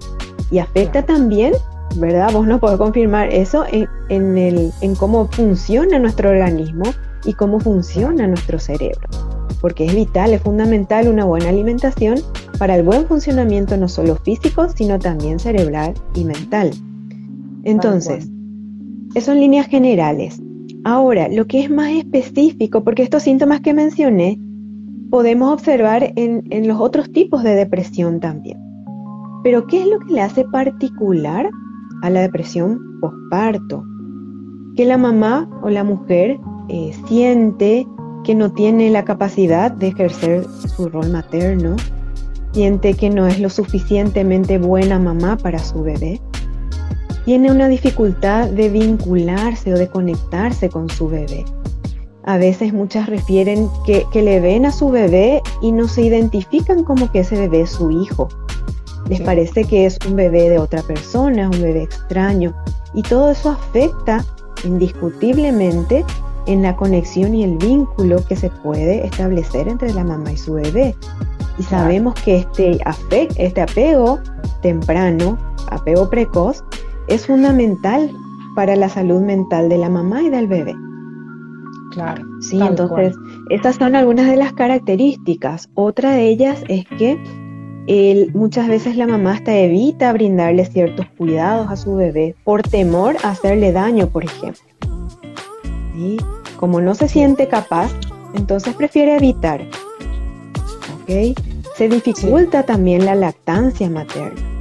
Y 0.51 0.59
afecta 0.59 1.03
también, 1.03 1.53
¿verdad? 1.99 2.31
Vos 2.33 2.47
no 2.47 2.59
podés 2.59 2.77
confirmar 2.77 3.29
eso 3.33 3.63
en, 3.71 4.37
el, 4.37 4.71
en 4.81 4.95
cómo 4.95 5.27
funciona 5.27 5.99
nuestro 5.99 6.29
organismo 6.29 6.83
y 7.25 7.33
cómo 7.33 7.59
funciona 7.59 8.27
nuestro 8.27 8.59
cerebro. 8.59 9.07
Porque 9.61 9.85
es 9.85 9.95
vital, 9.95 10.33
es 10.33 10.41
fundamental 10.41 11.07
una 11.07 11.25
buena 11.25 11.49
alimentación 11.49 12.19
para 12.59 12.75
el 12.75 12.83
buen 12.83 13.05
funcionamiento 13.07 13.77
no 13.77 13.87
solo 13.87 14.15
físico, 14.17 14.67
sino 14.69 14.99
también 14.99 15.39
cerebral 15.39 15.93
y 16.13 16.23
mental. 16.23 16.71
Entonces, 17.63 18.29
eso 19.15 19.31
en 19.31 19.39
líneas 19.39 19.67
generales. 19.67 20.39
Ahora, 20.83 21.27
lo 21.29 21.47
que 21.47 21.61
es 21.61 21.69
más 21.69 21.91
específico, 21.91 22.83
porque 22.83 23.01
estos 23.01 23.23
síntomas 23.23 23.61
que 23.61 23.73
mencioné, 23.73 24.39
podemos 25.09 25.51
observar 25.53 26.13
en, 26.15 26.67
los 26.67 26.79
otros 26.79 27.11
tipos 27.11 27.41
de 27.43 27.55
depresión 27.55 28.19
también. 28.19 28.59
Pero, 29.43 29.65
¿qué 29.67 29.81
es 29.81 29.87
lo 29.87 29.99
que 29.99 30.13
le 30.13 30.21
hace 30.21 30.43
particular 30.45 31.49
a 32.05 32.09
la 32.09 32.21
depresión 32.21 32.99
postparto? 33.01 33.83
Que 34.75 34.85
la 34.85 34.97
mamá 34.97 35.49
o 35.63 35.69
la 35.69 35.83
mujer 35.83 36.39
eh, 36.69 36.93
siente 37.07 37.87
que 38.23 38.35
no 38.35 38.51
tiene 38.51 38.89
la 38.89 39.05
capacidad 39.05 39.71
de 39.71 39.89
ejercer 39.89 40.45
su 40.75 40.89
rol 40.89 41.11
materno, 41.11 41.75
siente 42.51 42.93
que 42.93 43.09
no 43.09 43.27
es 43.27 43.39
lo 43.39 43.49
suficientemente 43.49 44.57
buena 44.57 44.99
mamá 44.99 45.37
para 45.37 45.59
su 45.59 45.83
bebé, 45.83 46.21
tiene 47.25 47.51
una 47.51 47.67
dificultad 47.67 48.49
de 48.49 48.69
vincularse 48.69 49.73
o 49.73 49.77
de 49.77 49.87
conectarse 49.87 50.69
con 50.69 50.89
su 50.89 51.07
bebé. 51.07 51.43
A 52.23 52.37
veces 52.37 52.73
muchas 52.73 53.07
refieren 53.07 53.67
que, 53.85 54.05
le 54.13 54.39
ven 54.39 54.65
a 54.65 54.71
su 54.71 54.89
bebé 54.89 55.41
y 55.61 55.71
no 55.71 55.87
se 55.87 56.03
identifican 56.03 56.83
como 56.83 57.11
que 57.11 57.19
ese 57.19 57.35
bebé 57.35 57.61
es 57.61 57.71
su 57.71 57.91
hijo. 57.91 58.27
Les 59.09 59.21
parece 59.21 59.65
que 59.65 59.85
es 59.85 59.99
un 60.07 60.15
bebé 60.15 60.49
de 60.49 60.59
otra 60.59 60.81
persona, 60.81 61.49
un 61.49 61.61
bebé 61.61 61.83
extraño. 61.83 62.53
Y 62.93 63.03
todo 63.03 63.31
eso 63.31 63.51
afecta 63.51 64.23
indiscutiblemente 64.63 66.03
en 66.47 66.61
la 66.61 66.75
conexión 66.75 67.33
y 67.33 67.43
el 67.43 67.57
vínculo 67.57 68.23
que 68.25 68.35
se 68.35 68.49
puede 68.49 69.05
establecer 69.05 69.67
entre 69.67 69.93
la 69.93 70.03
mamá 70.03 70.31
y 70.31 70.37
su 70.37 70.53
bebé. 70.53 70.95
Y 71.57 71.63
sabemos 71.63 72.15
que 72.21 72.37
este, 72.37 72.79
este 73.37 73.61
apego 73.61 74.19
temprano, 74.61 75.37
apego 75.69 76.09
precoz, 76.09 76.63
es 77.07 77.27
fundamental 77.27 78.11
para 78.55 78.75
la 78.75 78.89
salud 78.89 79.21
mental 79.21 79.69
de 79.69 79.77
la 79.77 79.89
mamá 79.89 80.21
y 80.21 80.29
del 80.29 80.47
bebé. 80.47 80.75
Claro. 81.91 82.25
Sí, 82.41 82.59
entonces, 82.59 83.15
estas 83.49 83.75
son 83.77 83.95
algunas 83.95 84.27
de 84.27 84.35
las 84.35 84.53
características. 84.53 85.69
Otra 85.75 86.11
de 86.11 86.27
ellas 86.27 86.61
es 86.67 86.85
que 86.97 87.21
muchas 88.33 88.67
veces 88.67 88.95
la 88.95 89.07
mamá 89.07 89.33
hasta 89.33 89.55
evita 89.55 90.11
brindarle 90.13 90.65
ciertos 90.65 91.05
cuidados 91.17 91.69
a 91.69 91.75
su 91.75 91.95
bebé 91.95 92.35
por 92.43 92.63
temor 92.63 93.17
a 93.23 93.29
hacerle 93.29 93.71
daño, 93.71 94.07
por 94.07 94.23
ejemplo. 94.23 94.63
¿Sí? 95.93 96.17
Como 96.57 96.81
no 96.81 96.95
se 96.95 97.07
siente 97.07 97.47
capaz, 97.47 97.91
entonces 98.33 98.73
prefiere 98.75 99.17
evitar. 99.17 99.61
¿Ok? 101.01 101.37
Se 101.75 101.89
dificulta 101.89 102.63
también 102.63 103.05
la 103.05 103.15
lactancia 103.15 103.89
materna 103.89 104.55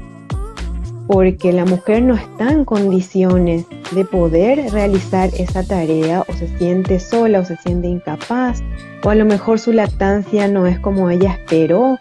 porque 1.06 1.52
la 1.52 1.64
mujer 1.64 2.02
no 2.02 2.14
está 2.14 2.50
en 2.50 2.64
condiciones 2.64 3.66
de 3.92 4.04
poder 4.04 4.72
realizar 4.72 5.30
esa 5.38 5.62
tarea 5.62 6.24
o 6.26 6.32
se 6.32 6.48
siente 6.58 6.98
sola 6.98 7.40
o 7.40 7.44
se 7.44 7.56
siente 7.58 7.88
incapaz 7.88 8.62
o 9.02 9.10
a 9.10 9.14
lo 9.14 9.24
mejor 9.24 9.58
su 9.58 9.72
lactancia 9.72 10.48
no 10.48 10.66
es 10.66 10.78
como 10.78 11.10
ella 11.10 11.32
esperó, 11.32 11.98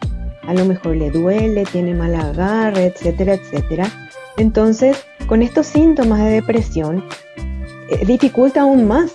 a 0.47 0.53
lo 0.53 0.65
mejor 0.65 0.95
le 0.95 1.09
duele, 1.09 1.63
tiene 1.71 1.93
mal 1.93 2.15
agarre, 2.15 2.85
etcétera, 2.85 3.33
etcétera. 3.33 3.87
Entonces, 4.37 5.05
con 5.27 5.41
estos 5.41 5.67
síntomas 5.67 6.19
de 6.19 6.31
depresión, 6.31 7.03
eh, 7.89 8.05
dificulta 8.05 8.61
aún 8.61 8.87
más 8.87 9.13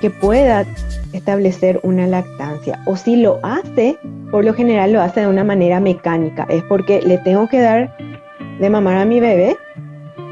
que 0.00 0.10
pueda 0.10 0.64
establecer 1.12 1.80
una 1.82 2.06
lactancia 2.06 2.80
o 2.84 2.96
si 2.96 3.16
lo 3.16 3.38
hace, 3.42 3.96
por 4.30 4.44
lo 4.44 4.52
general 4.52 4.92
lo 4.92 5.00
hace 5.00 5.20
de 5.20 5.28
una 5.28 5.44
manera 5.44 5.80
mecánica, 5.80 6.46
es 6.48 6.62
porque 6.64 7.00
le 7.02 7.18
tengo 7.18 7.48
que 7.48 7.60
dar 7.60 7.96
de 8.58 8.70
mamar 8.70 8.98
a 8.98 9.04
mi 9.04 9.20
bebé 9.20 9.56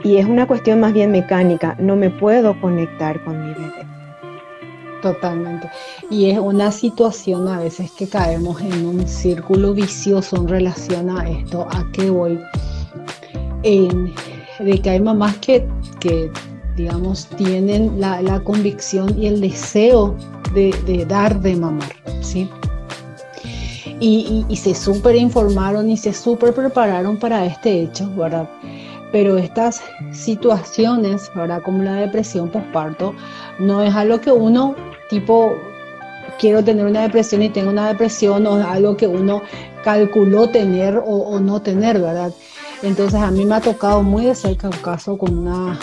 y 0.04 0.16
es 0.16 0.26
una 0.26 0.46
cuestión 0.46 0.80
más 0.80 0.92
bien 0.92 1.10
mecánica, 1.10 1.76
no 1.78 1.96
me 1.96 2.10
puedo 2.10 2.60
conectar 2.60 3.22
con 3.24 3.46
mi 3.46 3.54
bebé. 3.54 3.81
Totalmente. 5.02 5.68
Y 6.10 6.30
es 6.30 6.38
una 6.38 6.70
situación 6.70 7.48
a 7.48 7.58
veces 7.58 7.90
que 7.90 8.06
caemos 8.06 8.60
en 8.60 8.86
un 8.86 9.08
círculo 9.08 9.74
vicioso 9.74 10.36
en 10.36 10.48
relación 10.48 11.10
a 11.10 11.28
esto, 11.28 11.66
a 11.70 11.84
qué 11.92 12.08
voy. 12.08 12.38
de 13.62 14.80
que 14.80 14.90
hay 14.90 15.00
mamás 15.00 15.36
que, 15.38 15.66
que 15.98 16.30
digamos, 16.76 17.26
tienen 17.36 18.00
la, 18.00 18.40
convicción 18.44 19.20
y 19.20 19.26
el 19.26 19.40
deseo 19.40 20.14
de, 20.54 20.72
de 20.86 21.04
dar 21.04 21.40
de 21.40 21.56
mamar, 21.56 21.92
¿sí? 22.20 22.48
y, 24.02 24.56
se 24.56 24.74
súper 24.74 25.16
informaron 25.16 25.88
y 25.90 25.96
se 25.96 26.12
súper 26.12 26.52
prepararon 26.54 27.18
para 27.18 27.46
este 27.46 27.82
hecho, 27.82 28.10
¿verdad? 28.16 28.48
Pero 29.12 29.36
estas 29.36 29.82
situaciones, 30.12 31.30
¿verdad? 31.34 31.62
Como 31.62 31.82
la 31.82 31.94
depresión 31.94 32.48
postparto, 32.48 33.14
no 33.58 33.82
es 33.82 33.94
algo 33.94 34.20
que 34.20 34.32
uno, 34.32 34.74
tipo, 35.10 35.52
quiero 36.38 36.64
tener 36.64 36.86
una 36.86 37.02
depresión 37.02 37.42
y 37.42 37.50
tengo 37.50 37.70
una 37.70 37.88
depresión, 37.88 38.46
o 38.46 38.54
algo 38.54 38.96
que 38.96 39.06
uno 39.06 39.42
calculó 39.84 40.48
tener 40.48 41.00
o, 41.04 41.38
no 41.40 41.60
tener, 41.60 42.00
¿verdad? 42.00 42.32
Entonces 42.82 43.20
a 43.20 43.30
mí 43.30 43.44
me 43.44 43.54
ha 43.54 43.60
tocado 43.60 44.02
muy 44.02 44.24
de 44.24 44.34
cerca 44.34 44.68
un 44.68 44.76
caso 44.78 45.16
con 45.16 45.38
una, 45.38 45.78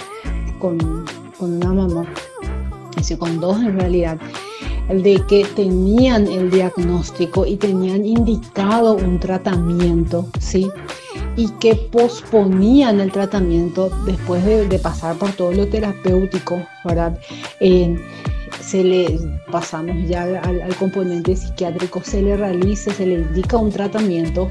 con, 0.59 1.05
con 1.37 1.53
una 1.53 1.73
mamá, 1.73 2.05
con 3.17 3.39
dos 3.39 3.57
en 3.61 3.79
realidad, 3.79 4.17
de 4.89 5.23
que 5.27 5.45
tenían 5.55 6.27
el 6.27 6.49
diagnóstico 6.49 7.45
y 7.45 7.55
tenían 7.55 8.05
indicado 8.05 8.95
un 8.95 9.19
tratamiento, 9.19 10.27
¿sí? 10.39 10.69
Y 11.39 11.47
que 11.61 11.73
posponían 11.75 12.99
el 12.99 13.13
tratamiento 13.13 13.89
después 14.05 14.43
de, 14.43 14.77
pasar 14.79 15.15
por 15.15 15.31
todo 15.31 15.53
lo 15.53 15.67
terapéutico, 15.67 16.61
¿verdad? 16.83 17.17
se 18.61 18.83
le 18.83 19.17
pasamos 19.49 19.95
ya 20.09 20.23
al, 20.23 20.75
componente 20.75 21.37
psiquiátrico, 21.37 22.01
se 22.03 22.21
le 22.21 22.35
realice, 22.35 22.91
se 22.91 23.05
le 23.05 23.13
indica 23.15 23.55
un 23.55 23.71
tratamiento 23.71 24.49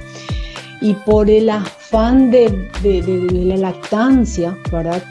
y 0.80 0.94
por 0.94 1.28
el 1.28 1.50
afán 1.50 2.30
de, 2.30 2.70
de 2.82 3.28
la 3.44 3.56
lactancia, 3.58 4.56
¿verdad? 4.72 5.02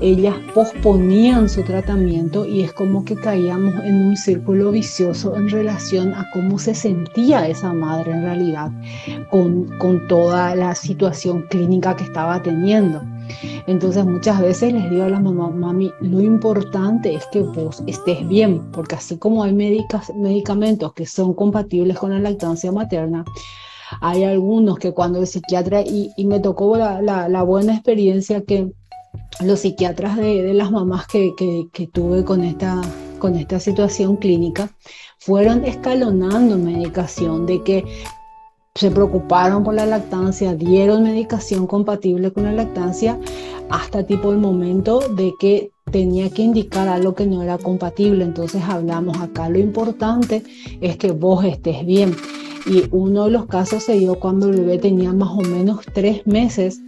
Ellas 0.00 0.34
posponían 0.54 1.48
su 1.48 1.62
tratamiento 1.62 2.46
y 2.46 2.62
es 2.62 2.72
como 2.72 3.04
que 3.04 3.14
caíamos 3.14 3.74
en 3.84 4.06
un 4.06 4.16
círculo 4.16 4.70
vicioso 4.70 5.36
en 5.36 5.48
relación 5.48 6.12
a 6.14 6.28
cómo 6.32 6.58
se 6.58 6.74
sentía 6.74 7.48
esa 7.48 7.72
madre 7.72 8.12
en 8.12 8.22
realidad 8.22 8.70
con, 9.30 9.66
con 9.78 10.06
toda 10.08 10.54
la 10.54 10.74
situación 10.74 11.42
clínica 11.48 11.96
que 11.96 12.04
estaba 12.04 12.42
teniendo. 12.42 13.02
Entonces 13.66 14.04
muchas 14.04 14.40
veces 14.40 14.72
les 14.72 14.90
digo 14.90 15.04
a 15.04 15.08
la 15.08 15.20
mamá, 15.20 15.48
mami, 15.50 15.90
lo 16.00 16.20
importante 16.20 17.14
es 17.14 17.26
que 17.32 17.40
vos 17.40 17.82
estés 17.86 18.26
bien, 18.28 18.70
porque 18.72 18.96
así 18.96 19.16
como 19.16 19.42
hay 19.42 19.52
medicamentos 19.52 20.92
que 20.92 21.06
son 21.06 21.34
compatibles 21.34 21.98
con 21.98 22.10
la 22.10 22.18
lactancia 22.18 22.70
materna, 22.70 23.24
hay 24.00 24.24
algunos 24.24 24.78
que 24.78 24.92
cuando 24.92 25.20
el 25.20 25.26
psiquiatra, 25.26 25.82
y, 25.82 26.12
me 26.26 26.40
tocó 26.40 26.76
la, 26.76 27.00
la 27.00 27.42
buena 27.42 27.74
experiencia 27.74 28.42
que 28.42 28.72
los 29.40 29.60
psiquiatras 29.60 30.16
de, 30.16 30.54
las 30.54 30.70
mamás 30.70 31.06
que, 31.06 31.34
tuve 31.92 32.24
con 32.24 32.44
esta, 32.44 32.80
con 33.18 33.36
esta 33.36 33.60
situación 33.60 34.16
clínica 34.16 34.70
fueron 35.18 35.64
escalonando 35.64 36.58
medicación, 36.58 37.46
de 37.46 37.62
que 37.62 37.84
se 38.74 38.90
preocuparon 38.90 39.62
por 39.62 39.74
la 39.74 39.86
lactancia, 39.86 40.54
dieron 40.54 41.04
medicación 41.04 41.66
compatible 41.66 42.32
con 42.32 42.44
la 42.44 42.52
lactancia, 42.52 43.18
hasta 43.70 44.04
tipo 44.04 44.32
el 44.32 44.38
momento 44.38 45.00
de 45.00 45.32
que 45.38 45.70
tenía 45.90 46.28
que 46.30 46.42
indicar 46.42 46.88
algo 46.88 47.14
que 47.14 47.26
no 47.26 47.42
era 47.42 47.56
compatible. 47.56 48.24
Entonces 48.24 48.62
hablamos 48.66 49.20
acá, 49.20 49.48
lo 49.48 49.58
importante 49.58 50.42
es 50.80 50.96
que 50.96 51.12
vos 51.12 51.44
estés 51.44 51.86
bien. 51.86 52.16
Y 52.66 52.84
uno 52.90 53.26
de 53.26 53.30
los 53.30 53.46
casos 53.46 53.84
se 53.84 53.94
dio 53.94 54.18
cuando 54.18 54.48
el 54.48 54.56
bebé 54.56 54.78
tenía 54.78 55.12
más 55.12 55.30
o 55.30 55.42
menos 55.42 55.80
tres 55.92 56.26
meses 56.26 56.80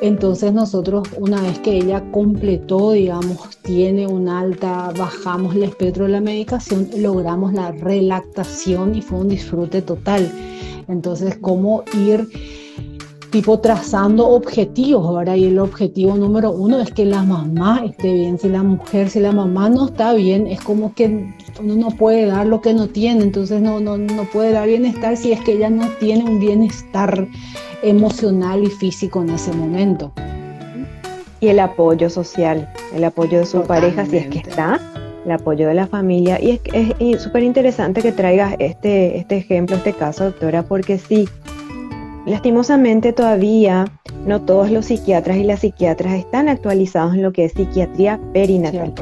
entonces 0.00 0.52
nosotros 0.52 1.08
una 1.18 1.42
vez 1.42 1.58
que 1.58 1.76
ella 1.76 2.02
completó, 2.10 2.92
digamos, 2.92 3.58
tiene 3.62 4.06
una 4.06 4.40
alta, 4.40 4.92
bajamos 4.96 5.54
el 5.54 5.64
espectro 5.64 6.04
de 6.04 6.10
la 6.10 6.20
medicación, 6.20 6.88
logramos 6.96 7.52
la 7.52 7.72
relactación 7.72 8.94
y 8.94 9.02
fue 9.02 9.18
un 9.18 9.28
disfrute 9.28 9.82
total. 9.82 10.30
Entonces, 10.88 11.36
cómo 11.40 11.84
ir 11.94 12.28
tipo 13.30 13.60
trazando 13.60 14.28
objetivos, 14.28 15.06
ahora 15.06 15.36
Y 15.36 15.44
el 15.44 15.58
objetivo 15.58 16.16
número 16.16 16.50
uno 16.50 16.80
es 16.80 16.90
que 16.90 17.04
la 17.04 17.22
mamá 17.22 17.82
esté 17.84 18.12
bien. 18.12 18.38
Si 18.38 18.48
la 18.48 18.62
mujer, 18.62 19.08
si 19.08 19.20
la 19.20 19.32
mamá 19.32 19.68
no 19.68 19.86
está 19.86 20.12
bien, 20.12 20.46
es 20.46 20.60
como 20.60 20.94
que 20.94 21.32
uno 21.60 21.74
no 21.76 21.90
puede 21.90 22.26
dar 22.26 22.46
lo 22.46 22.60
que 22.60 22.74
no 22.74 22.88
tiene. 22.88 23.22
Entonces 23.22 23.62
no, 23.62 23.80
no, 23.80 23.96
no 23.96 24.24
puede 24.24 24.52
dar 24.52 24.68
bienestar 24.68 25.16
si 25.16 25.32
es 25.32 25.40
que 25.40 25.52
ella 25.52 25.70
no 25.70 25.88
tiene 25.98 26.24
un 26.24 26.40
bienestar 26.40 27.26
emocional 27.82 28.64
y 28.64 28.70
físico 28.70 29.22
en 29.22 29.30
ese 29.30 29.52
momento. 29.52 30.12
Y 31.40 31.48
el 31.48 31.60
apoyo 31.60 32.10
social, 32.10 32.68
el 32.94 33.04
apoyo 33.04 33.38
de 33.38 33.46
su 33.46 33.62
pareja, 33.62 34.04
si 34.04 34.18
es 34.18 34.28
que 34.28 34.38
está, 34.38 34.78
el 35.24 35.30
apoyo 35.30 35.68
de 35.68 35.74
la 35.74 35.86
familia. 35.86 36.38
Y 36.40 36.60
es, 36.72 36.94
es 36.98 37.22
súper 37.22 37.44
interesante 37.44 38.02
que 38.02 38.12
traigas 38.12 38.56
este, 38.58 39.16
este 39.16 39.38
ejemplo, 39.38 39.76
este 39.76 39.94
caso, 39.94 40.24
doctora, 40.24 40.62
porque 40.64 40.98
sí, 40.98 41.28
lastimosamente 42.26 43.12
todavía 43.12 43.86
no 44.26 44.42
todos 44.42 44.70
los 44.70 44.86
psiquiatras 44.86 45.38
y 45.38 45.44
las 45.44 45.60
psiquiatras 45.60 46.14
están 46.14 46.48
actualizados 46.48 47.14
en 47.14 47.22
lo 47.22 47.32
que 47.32 47.44
es 47.44 47.52
psiquiatría 47.52 48.20
perinatal. 48.32 48.94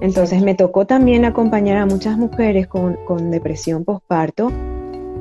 Entonces 0.00 0.42
me 0.42 0.54
tocó 0.54 0.86
también 0.86 1.24
acompañar 1.24 1.78
a 1.78 1.86
muchas 1.86 2.16
mujeres 2.16 2.66
con, 2.66 2.96
con 3.06 3.30
depresión 3.30 3.84
postparto 3.84 4.52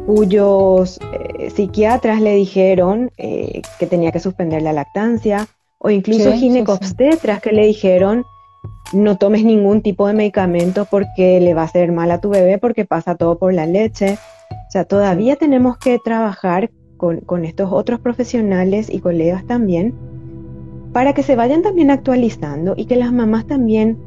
cuyos 0.08 1.00
eh, 1.12 1.50
psiquiatras 1.50 2.22
le 2.22 2.34
dijeron 2.34 3.12
eh, 3.18 3.62
que 3.78 3.88
tenía 3.88 4.14
que 4.14 4.22
suspender 4.22 4.62
la 4.62 4.72
lactancia, 4.72 5.48
o 5.80 5.90
incluso 5.90 6.32
ginecobstetras 6.32 7.42
que 7.42 7.52
le 7.52 7.68
dijeron 7.68 8.26
no 8.94 9.18
tomes 9.18 9.44
ningún 9.44 9.82
tipo 9.82 10.08
de 10.08 10.14
medicamento 10.14 10.86
porque 10.90 11.42
le 11.42 11.54
va 11.54 11.64
a 11.64 11.66
hacer 11.66 11.92
mal 11.92 12.10
a 12.12 12.22
tu 12.22 12.30
bebé 12.30 12.58
porque 12.58 12.86
pasa 12.86 13.16
todo 13.16 13.38
por 13.38 13.54
la 13.54 13.66
leche. 13.66 14.18
O 14.50 14.72
sea, 14.72 14.86
todavía 14.86 15.36
tenemos 15.36 15.78
que 15.78 16.00
trabajar 16.00 16.72
con, 16.98 17.22
con 17.22 17.46
estos 17.46 17.72
otros 17.72 18.00
profesionales 18.00 18.90
y 18.92 19.00
colegas 19.00 19.46
también 19.46 19.94
para 20.94 21.14
que 21.14 21.24
se 21.24 21.36
vayan 21.36 21.62
también 21.62 21.92
actualizando 21.92 22.74
y 22.76 22.86
que 22.86 22.96
las 22.96 23.14
mamás 23.14 23.46
también 23.46 23.98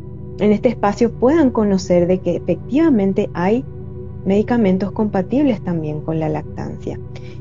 en 0.40 0.52
este 0.52 0.68
espacio 0.68 1.12
puedan 1.12 1.50
conocer 1.50 2.06
de 2.06 2.18
que 2.18 2.36
efectivamente 2.36 3.30
hay 3.34 3.64
medicamentos 4.24 4.92
compatibles 4.92 5.62
también 5.62 6.00
con 6.00 6.18
la 6.18 6.28
lactancia. 6.28 6.98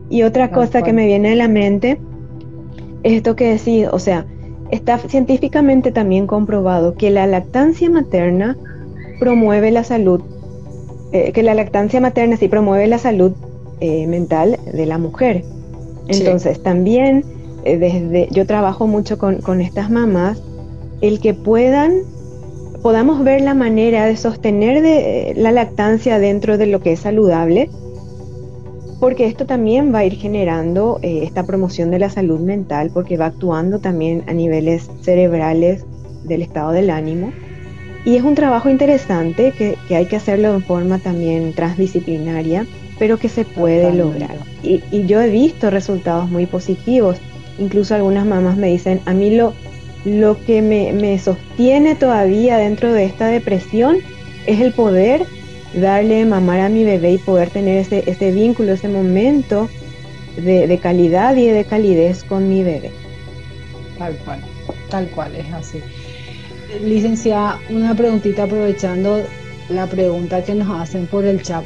Y 0.09 0.23
otra 0.23 0.51
cosa 0.51 0.81
que 0.81 0.93
me 0.93 1.05
viene 1.05 1.31
a 1.31 1.35
la 1.35 1.47
mente 1.47 1.99
es 3.03 3.13
esto 3.13 3.35
que 3.35 3.53
decís, 3.53 3.87
o 3.91 3.99
sea, 3.99 4.25
está 4.71 4.97
científicamente 4.97 5.91
también 5.91 6.27
comprobado 6.27 6.95
que 6.95 7.09
la 7.09 7.27
lactancia 7.27 7.89
materna 7.89 8.57
promueve 9.19 9.71
la 9.71 9.83
salud, 9.83 10.21
eh, 11.11 11.31
que 11.31 11.43
la 11.43 11.53
lactancia 11.53 12.01
materna 12.01 12.37
sí 12.37 12.47
promueve 12.47 12.87
la 12.87 12.97
salud 12.97 13.33
eh, 13.79 14.07
mental 14.07 14.57
de 14.71 14.85
la 14.85 14.97
mujer. 14.97 15.43
Entonces, 16.07 16.61
también 16.61 17.23
eh, 17.63 17.77
desde, 17.77 18.27
yo 18.31 18.45
trabajo 18.45 18.87
mucho 18.87 19.17
con, 19.17 19.41
con 19.41 19.61
estas 19.61 19.89
mamás, 19.89 20.41
el 21.01 21.19
que 21.19 21.33
puedan 21.33 22.01
podamos 22.81 23.23
ver 23.23 23.41
la 23.41 23.53
manera 23.53 24.05
de 24.05 24.15
sostener 24.15 24.81
de, 24.81 25.33
la 25.35 25.51
lactancia 25.51 26.19
dentro 26.19 26.57
de 26.57 26.67
lo 26.67 26.79
que 26.79 26.93
es 26.93 26.99
saludable, 27.01 27.69
porque 28.99 29.25
esto 29.27 29.45
también 29.45 29.93
va 29.93 29.99
a 29.99 30.05
ir 30.05 30.15
generando 30.15 30.99
eh, 31.01 31.21
esta 31.23 31.45
promoción 31.45 31.91
de 31.91 31.99
la 31.99 32.09
salud 32.09 32.39
mental, 32.39 32.91
porque 32.93 33.17
va 33.17 33.27
actuando 33.27 33.79
también 33.79 34.23
a 34.27 34.33
niveles 34.33 34.89
cerebrales 35.01 35.85
del 36.25 36.41
estado 36.41 36.71
del 36.71 36.89
ánimo. 36.89 37.31
Y 38.05 38.15
es 38.15 38.23
un 38.23 38.35
trabajo 38.35 38.69
interesante 38.69 39.53
que, 39.57 39.77
hay 39.93 40.05
que 40.05 40.15
hacerlo 40.15 40.53
de 40.53 40.61
forma 40.61 40.99
también 40.99 41.53
transdisciplinaria, 41.53 42.65
pero 42.99 43.17
que 43.17 43.29
se 43.29 43.45
puede 43.45 43.93
lograr. 43.93 44.35
Y, 44.61 44.83
y 44.91 45.05
yo 45.05 45.21
he 45.21 45.29
visto 45.29 45.69
resultados 45.69 46.29
muy 46.29 46.45
positivos. 46.45 47.17
Incluso 47.57 47.95
algunas 47.95 48.25
mamás 48.25 48.57
me 48.57 48.67
dicen, 48.67 49.01
a 49.05 49.13
mí 49.13 49.31
lo, 49.35 49.53
lo 50.05 50.37
que 50.45 50.61
me, 50.61 51.19
sostiene 51.19 51.95
todavía 51.95 52.57
dentro 52.57 52.93
de 52.93 53.05
esta 53.05 53.27
depresión 53.27 53.97
es 54.45 54.59
el 54.61 54.73
poder 54.73 55.25
darle 55.73 56.25
mamar 56.25 56.61
a 56.61 56.69
mi 56.69 56.83
bebé 56.83 57.13
y 57.13 57.17
poder 57.17 57.49
tener 57.49 57.77
ese, 57.77 58.03
ese 58.09 58.31
vínculo, 58.31 58.73
ese 58.73 58.87
momento 58.87 59.69
de, 60.37 60.79
calidad 60.81 61.35
y 61.35 61.47
de 61.47 61.65
calidez 61.65 62.23
con 62.23 62.47
mi 62.47 62.63
bebé. 62.63 62.91
Tal 63.97 64.15
cual, 64.17 64.41
tal 64.89 65.07
cual, 65.09 65.35
es 65.35 65.51
así. 65.53 65.79
Licenciada, 66.83 67.59
una 67.69 67.93
preguntita 67.95 68.43
aprovechando 68.43 69.21
la 69.69 69.85
pregunta 69.87 70.43
que 70.43 70.55
nos 70.55 70.79
hacen 70.79 71.07
por 71.07 71.25
el 71.25 71.41
chat 71.41 71.65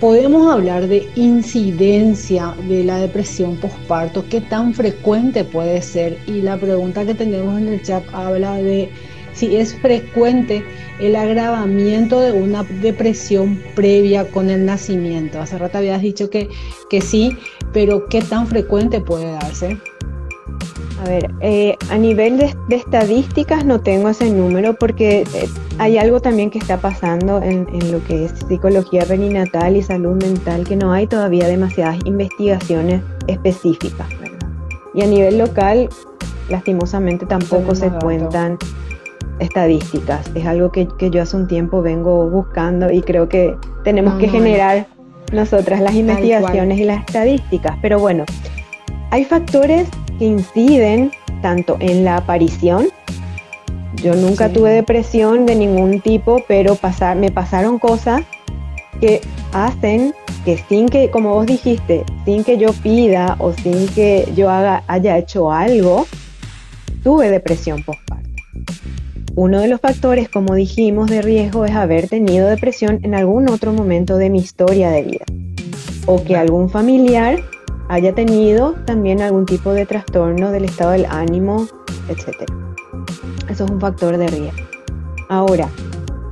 podemos 0.00 0.52
hablar 0.52 0.88
de 0.88 1.08
incidencia 1.14 2.54
de 2.68 2.84
la 2.84 2.98
depresión 2.98 3.56
postparto, 3.56 4.24
qué 4.28 4.40
tan 4.40 4.74
frecuente 4.74 5.44
puede 5.44 5.80
ser. 5.82 6.18
Y 6.26 6.42
la 6.42 6.56
pregunta 6.56 7.04
que 7.04 7.14
tenemos 7.14 7.58
en 7.58 7.68
el 7.68 7.82
chat 7.82 8.04
habla 8.12 8.56
de 8.56 8.90
si 9.32 9.56
es 9.56 9.74
frecuente 9.74 10.64
el 10.98 11.14
agravamiento 11.14 12.20
de 12.20 12.32
una 12.32 12.62
depresión 12.62 13.62
previa 13.74 14.30
con 14.30 14.48
el 14.50 14.64
nacimiento. 14.64 15.40
Hace 15.40 15.58
rato 15.58 15.78
habías 15.78 16.02
dicho 16.02 16.30
que, 16.30 16.48
que 16.88 17.00
sí, 17.00 17.36
pero 17.72 18.06
qué 18.08 18.22
tan 18.22 18.46
frecuente 18.46 19.00
puede 19.00 19.30
darse. 19.32 19.78
A 20.98 21.08
ver, 21.08 21.30
eh, 21.40 21.76
a 21.90 21.98
nivel 21.98 22.38
de, 22.38 22.54
estadísticas 22.70 23.64
no 23.66 23.80
tengo 23.80 24.08
ese 24.08 24.30
número 24.30 24.74
porque 24.74 25.24
eh, 25.34 25.48
hay 25.78 25.98
algo 25.98 26.20
también 26.20 26.50
que 26.50 26.58
está 26.58 26.78
pasando 26.78 27.42
en, 27.42 27.66
lo 27.92 28.02
que 28.04 28.24
es 28.24 28.32
psicología 28.48 29.04
perinatal 29.04 29.76
y 29.76 29.82
salud 29.82 30.16
mental, 30.22 30.64
que 30.64 30.76
no 30.76 30.92
hay 30.92 31.06
todavía 31.06 31.48
demasiadas 31.48 31.98
investigaciones 32.06 33.02
específicas, 33.26 34.08
¿verdad? 34.20 34.48
Y 34.94 35.02
a 35.02 35.06
nivel 35.06 35.36
local, 35.36 35.90
lastimosamente 36.48 37.26
tampoco 37.26 37.74
se 37.74 37.90
cuentan 37.90 38.56
estadísticas. 39.38 40.30
Es 40.34 40.46
algo 40.46 40.72
que, 40.72 40.88
yo 41.10 41.22
hace 41.22 41.36
un 41.36 41.46
tiempo 41.46 41.82
vengo 41.82 42.30
buscando 42.30 42.90
y 42.90 43.02
creo 43.02 43.28
que 43.28 43.54
tenemos 43.84 44.18
que 44.18 44.28
generar 44.28 44.86
nosotras 45.32 45.80
las 45.80 45.94
investigaciones 45.94 46.78
y 46.78 46.84
las 46.84 47.00
estadísticas. 47.00 47.76
Pero 47.82 47.98
bueno, 47.98 48.24
hay 49.10 49.24
factores 49.24 49.88
que 50.18 50.24
inciden 50.24 51.12
tanto 51.42 51.76
en 51.80 52.04
la 52.04 52.16
aparición. 52.18 52.88
Yo 54.02 54.14
nunca 54.14 54.48
tuve 54.50 54.70
depresión 54.70 55.46
de 55.46 55.54
ningún 55.54 56.00
tipo, 56.00 56.44
pero 56.46 56.74
pasar, 56.74 57.16
me 57.16 57.30
pasaron 57.30 57.78
cosas 57.78 58.22
que 59.00 59.20
hacen 59.52 60.14
que 60.44 60.58
sin 60.68 60.88
que, 60.88 61.10
como 61.10 61.34
vos 61.34 61.46
dijiste, 61.46 62.04
sin 62.24 62.44
que 62.44 62.56
yo 62.56 62.72
pida 62.72 63.36
o 63.40 63.52
sin 63.52 63.88
que 63.88 64.28
yo 64.36 64.48
haga, 64.48 64.84
haya 64.86 65.18
hecho 65.18 65.50
algo, 65.50 66.06
tuve 67.02 67.30
depresión 67.30 67.82
postparto. 67.82 68.30
Uno 69.34 69.60
de 69.60 69.68
los 69.68 69.80
factores, 69.80 70.28
como 70.28 70.54
dijimos, 70.54 71.10
de 71.10 71.20
riesgo 71.20 71.64
es 71.64 71.72
haber 71.72 72.08
tenido 72.08 72.46
depresión 72.46 73.00
en 73.02 73.14
algún 73.14 73.50
otro 73.50 73.72
momento 73.72 74.16
de 74.16 74.30
mi 74.30 74.38
historia 74.38 74.90
de 74.90 75.02
vida. 75.02 75.24
O 76.06 76.22
que 76.22 76.36
algún 76.36 76.70
familiar 76.70 77.42
haya 77.88 78.14
tenido 78.14 78.74
también 78.84 79.20
algún 79.20 79.46
tipo 79.46 79.72
de 79.72 79.86
trastorno 79.86 80.50
del 80.50 80.64
estado 80.64 80.92
del 80.92 81.06
ánimo, 81.06 81.66
etc. 82.08 82.50
Eso 83.48 83.64
es 83.64 83.70
un 83.70 83.80
factor 83.80 84.16
de 84.16 84.26
riesgo. 84.28 84.62
Ahora, 85.28 85.68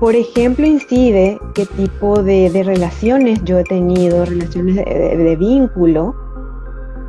por 0.00 0.16
ejemplo, 0.16 0.66
incide 0.66 1.38
qué 1.54 1.66
tipo 1.66 2.22
de, 2.22 2.50
relaciones 2.64 3.42
yo 3.44 3.58
he 3.58 3.64
tenido, 3.64 4.24
relaciones 4.24 4.76
de, 4.76 5.36
vínculo 5.36 6.14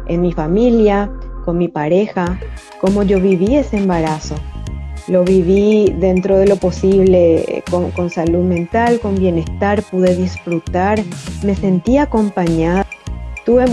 en 0.08 0.22
mi 0.22 0.32
familia, 0.32 1.12
con 1.44 1.58
mi 1.58 1.68
pareja, 1.68 2.40
cómo 2.80 3.04
yo 3.04 3.20
viví 3.20 3.56
ese 3.56 3.78
embarazo. 3.78 4.36
Lo 5.08 5.24
viví 5.24 5.94
dentro 6.00 6.38
de 6.38 6.48
lo 6.48 6.56
posible 6.56 7.64
con, 7.70 7.92
con 7.92 8.10
salud 8.10 8.44
mental, 8.44 9.00
con 9.00 9.16
bienestar, 9.16 9.84
pude 9.84 10.16
disfrutar, 10.16 11.00
me 11.44 11.56
sentí 11.56 11.98
acompañada. 11.98 12.88
Tuve 13.46 13.66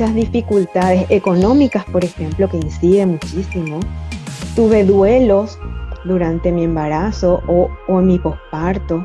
muchas 0.00 0.14
dificultades 0.14 1.04
económicas, 1.10 1.84
por 1.84 2.02
ejemplo, 2.02 2.48
que 2.48 2.56
inciden 2.56 3.10
muchísimo. 3.10 3.80
Tuve 4.56 4.82
duelos 4.82 5.58
durante 6.04 6.50
mi 6.50 6.64
embarazo 6.64 7.42
o, 7.46 7.68
en 7.86 8.06
mi 8.06 8.18
posparto. 8.18 9.04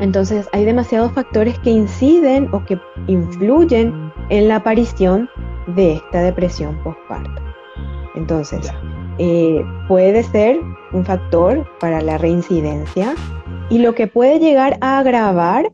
Entonces 0.00 0.48
hay 0.52 0.64
demasiados 0.64 1.12
factores 1.12 1.56
que 1.60 1.70
inciden 1.70 2.48
o 2.52 2.64
que 2.64 2.80
influyen 3.06 4.12
en 4.28 4.48
la 4.48 4.56
aparición 4.56 5.30
de 5.68 5.92
esta 5.92 6.22
depresión 6.22 6.76
posparto. 6.82 7.40
Entonces, 8.16 8.72
eh, 9.18 9.64
puede 9.86 10.24
ser 10.24 10.58
un 10.92 11.04
factor 11.04 11.64
para 11.78 12.00
la 12.00 12.18
reincidencia 12.18 13.14
y 13.70 13.78
lo 13.78 13.94
que 13.94 14.08
puede 14.08 14.40
llegar 14.40 14.78
a 14.80 14.98
agravar 14.98 15.70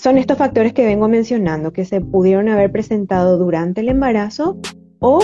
son 0.00 0.16
estos 0.16 0.38
factores 0.38 0.72
que 0.72 0.84
vengo 0.84 1.08
mencionando, 1.08 1.72
que 1.72 1.84
se 1.84 2.00
pudieron 2.00 2.48
haber 2.48 2.72
presentado 2.72 3.36
durante 3.36 3.82
el 3.82 3.90
embarazo 3.90 4.58
o 4.98 5.20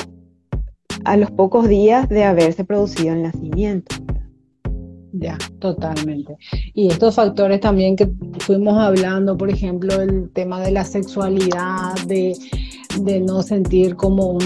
a 1.04 1.16
los 1.16 1.30
pocos 1.30 1.68
días 1.68 2.08
de 2.08 2.24
haberse 2.24 2.64
producido 2.64 3.14
el 3.14 3.22
nacimiento. 3.22 3.96
Ya, 5.12 5.38
totalmente. 5.60 6.36
Y 6.74 6.88
estos 6.88 7.14
factores 7.14 7.60
también 7.60 7.96
que 7.96 8.10
fuimos 8.40 8.76
hablando, 8.76 9.36
por 9.36 9.48
ejemplo, 9.48 10.02
el 10.02 10.30
tema 10.32 10.60
de 10.60 10.72
la 10.72 10.84
sexualidad, 10.84 11.94
de, 12.06 12.34
no 13.20 13.42
sentir 13.42 13.96
como 13.96 14.36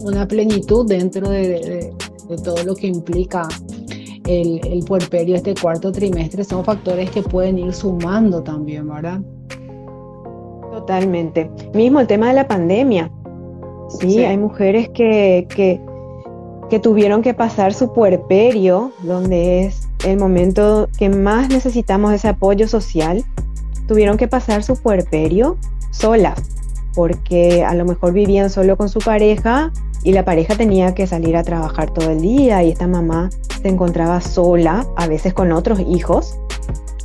una 0.00 0.26
plenitud 0.26 0.86
dentro 0.88 1.28
de, 1.28 1.92
todo 2.42 2.64
lo 2.64 2.74
que 2.74 2.86
implica 2.86 3.46
el, 4.26 4.60
el 4.66 4.84
puerperio, 4.84 5.36
este 5.36 5.54
cuarto 5.54 5.92
trimestre, 5.92 6.44
son 6.44 6.64
factores 6.64 7.10
que 7.10 7.22
pueden 7.22 7.58
ir 7.58 7.72
sumando 7.72 8.42
también, 8.42 8.88
¿verdad? 8.88 9.20
Totalmente. 10.72 11.50
Mismo 11.74 12.00
el 12.00 12.06
tema 12.06 12.28
de 12.28 12.34
la 12.34 12.46
pandemia. 12.46 13.10
Sí, 13.88 14.24
hay 14.24 14.36
mujeres 14.36 14.88
que, 14.90 15.46
que, 15.54 15.80
que 16.68 16.78
tuvieron 16.80 17.22
que 17.22 17.34
pasar 17.34 17.72
su 17.72 17.92
puerperio, 17.92 18.92
donde 19.02 19.64
es 19.64 19.88
el 20.04 20.18
momento 20.18 20.88
que 20.98 21.08
más 21.08 21.48
necesitamos 21.48 22.12
ese 22.12 22.28
apoyo 22.28 22.68
social, 22.68 23.24
tuvieron 23.86 24.16
que 24.16 24.28
pasar 24.28 24.62
su 24.62 24.76
puerperio 24.76 25.56
solas, 25.92 26.42
porque 26.94 27.64
a 27.64 27.74
lo 27.74 27.84
mejor 27.84 28.12
vivían 28.12 28.50
solo 28.50 28.76
con 28.76 28.88
su 28.88 28.98
pareja 28.98 29.72
y 30.06 30.12
la 30.12 30.24
pareja 30.24 30.54
tenía 30.54 30.94
que 30.94 31.08
salir 31.08 31.36
a 31.36 31.42
trabajar 31.42 31.92
todo 31.92 32.12
el 32.12 32.20
día 32.20 32.62
y 32.62 32.70
esta 32.70 32.86
mamá 32.86 33.28
se 33.60 33.66
encontraba 33.66 34.20
sola, 34.20 34.86
a 34.96 35.08
veces 35.08 35.34
con 35.34 35.50
otros 35.50 35.80
hijos. 35.80 36.38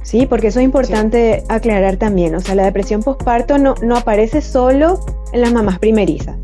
Sí, 0.03 0.27
porque 0.27 0.47
eso 0.47 0.59
es 0.59 0.65
importante 0.65 1.43
aclarar 1.49 1.97
también, 1.97 2.35
o 2.35 2.41
sea, 2.41 2.53
la 2.53 2.63
depresión 2.63 3.01
postparto 3.01 3.57
no, 3.57 3.73
no 3.81 3.97
aparece 3.97 4.41
solo 4.41 4.99
en 5.33 5.41
las 5.41 5.51
mamás 5.51 5.79
primerizas, 5.79 6.37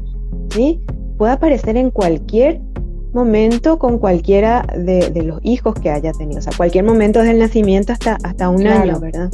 ¿sí? 0.49 0.81
Puede 1.19 1.33
aparecer 1.33 1.77
en 1.77 1.91
cualquier 1.91 2.59
momento 3.13 3.77
con 3.77 3.99
cualquiera 3.99 4.65
de, 4.75 5.11
los 5.23 5.39
hijos 5.43 5.75
que 5.75 5.91
haya 5.91 6.11
tenido, 6.13 6.39
o 6.39 6.41
sea, 6.41 6.53
cualquier 6.57 6.85
momento 6.85 7.19
desde 7.19 7.33
el 7.33 7.39
nacimiento 7.39 7.93
hasta, 7.93 8.17
hasta 8.23 8.49
un 8.49 8.65
año, 8.65 8.99
¿verdad? 8.99 9.29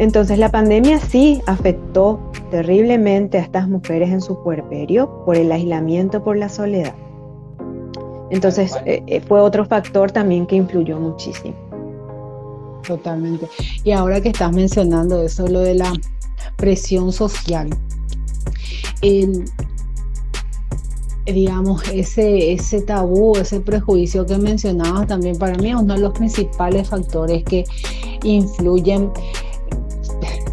Entonces 0.00 0.38
la 0.38 0.48
pandemia 0.48 0.98
sí 0.98 1.42
afectó 1.44 2.18
terriblemente 2.50 3.36
a 3.36 3.42
estas 3.42 3.68
mujeres 3.68 4.08
en 4.08 4.22
su 4.22 4.42
puerperio 4.42 5.22
por 5.26 5.36
el 5.36 5.52
aislamiento, 5.52 6.24
por 6.24 6.38
la 6.38 6.48
soledad. 6.48 6.94
Entonces 8.30 8.74
eh, 8.86 9.02
eh, 9.06 9.20
fue 9.20 9.42
otro 9.42 9.66
factor 9.66 10.10
también 10.10 10.46
que 10.46 10.56
influyó 10.56 10.98
muchísimo. 10.98 11.54
Totalmente. 12.86 13.46
Y 13.84 13.90
ahora 13.90 14.22
que 14.22 14.30
estás 14.30 14.50
mencionando 14.54 15.22
eso, 15.22 15.46
lo 15.46 15.60
de 15.60 15.74
la 15.74 15.92
presión 16.56 17.12
social, 17.12 17.68
el, 19.02 19.44
digamos, 21.26 21.86
ese, 21.92 22.54
ese 22.54 22.80
tabú, 22.80 23.36
ese 23.36 23.60
prejuicio 23.60 24.24
que 24.24 24.38
mencionabas 24.38 25.08
también 25.08 25.36
para 25.36 25.58
mí 25.58 25.68
es 25.68 25.74
uno 25.74 25.92
de 25.92 26.00
los 26.00 26.14
principales 26.14 26.88
factores 26.88 27.44
que 27.44 27.66
influyen. 28.24 29.10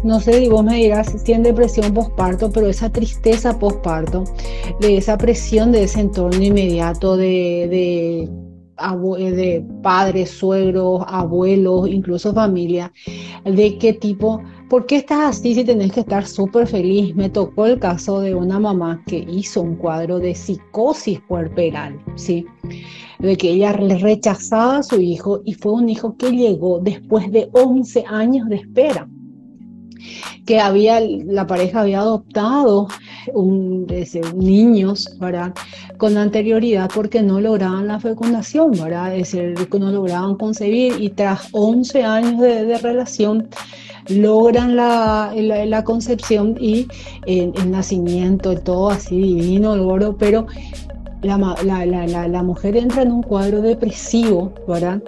No 0.04 0.20
sé 0.20 0.40
si 0.40 0.48
vos 0.48 0.64
me 0.64 0.76
dirás 0.76 1.14
si 1.24 1.32
en 1.32 1.42
depresión 1.42 1.92
postparto, 1.92 2.50
pero 2.50 2.68
esa 2.68 2.90
tristeza 2.90 3.58
postparto, 3.58 4.24
de 4.80 4.96
esa 4.96 5.18
presión 5.18 5.72
de 5.72 5.84
ese 5.84 6.00
entorno 6.00 6.42
inmediato 6.42 7.16
de, 7.16 8.28
de 8.78 9.66
padres, 9.82 10.30
suegros, 10.30 11.02
abuelos, 11.06 11.88
incluso 11.88 12.32
familia, 12.32 12.92
de 13.44 13.76
qué 13.78 13.92
tipo 13.92 14.40
¿por 14.68 14.86
qué 14.86 14.96
estás 14.96 15.36
así 15.38 15.54
si 15.54 15.64
tenés 15.64 15.92
que 15.92 16.00
estar 16.00 16.26
súper 16.26 16.66
feliz? 16.66 17.14
Me 17.14 17.30
tocó 17.30 17.66
el 17.66 17.78
caso 17.78 18.20
de 18.20 18.34
una 18.34 18.60
mamá 18.60 19.02
que 19.06 19.26
hizo 19.28 19.62
un 19.62 19.76
cuadro 19.76 20.18
de 20.18 20.34
psicosis 20.34 21.20
puerperal, 21.22 21.98
¿sí? 22.16 22.46
De 23.18 23.36
que 23.36 23.50
ella 23.50 23.72
rechazaba 23.72 24.78
a 24.78 24.82
su 24.82 25.00
hijo 25.00 25.40
y 25.44 25.54
fue 25.54 25.72
un 25.72 25.88
hijo 25.88 26.16
que 26.16 26.30
llegó 26.30 26.80
después 26.80 27.30
de 27.32 27.48
11 27.52 28.04
años 28.06 28.48
de 28.48 28.56
espera 28.56 29.08
que 30.46 30.60
había, 30.60 31.00
la 31.00 31.46
pareja 31.46 31.82
había 31.82 32.00
adoptado 32.00 32.88
niños, 34.34 35.16
¿verdad? 35.20 35.52
Con 35.96 36.16
anterioridad 36.16 36.90
porque 36.94 37.22
no 37.22 37.40
lograban 37.40 37.88
la 37.88 38.00
fecundación, 38.00 38.72
¿verdad? 38.72 39.14
Es 39.14 39.32
decir, 39.32 39.54
no 39.78 39.90
lograban 39.90 40.36
concebir 40.36 40.94
y 41.00 41.10
tras 41.10 41.48
11 41.52 42.04
años 42.04 42.40
de, 42.40 42.78
relación, 42.78 43.48
logran 44.08 44.76
la, 44.76 45.82
concepción 45.84 46.56
y 46.60 46.86
el, 47.26 47.70
nacimiento, 47.70 48.54
todo 48.58 48.90
así 48.90 49.16
divino, 49.16 49.76
logro, 49.76 50.16
pero 50.16 50.46
la, 51.22 51.56
la, 52.28 52.42
mujer 52.42 52.76
entra 52.76 53.02
en 53.02 53.12
un 53.12 53.22
cuadro 53.22 53.60
depresivo, 53.60 54.52
¿verdad? 54.66 55.02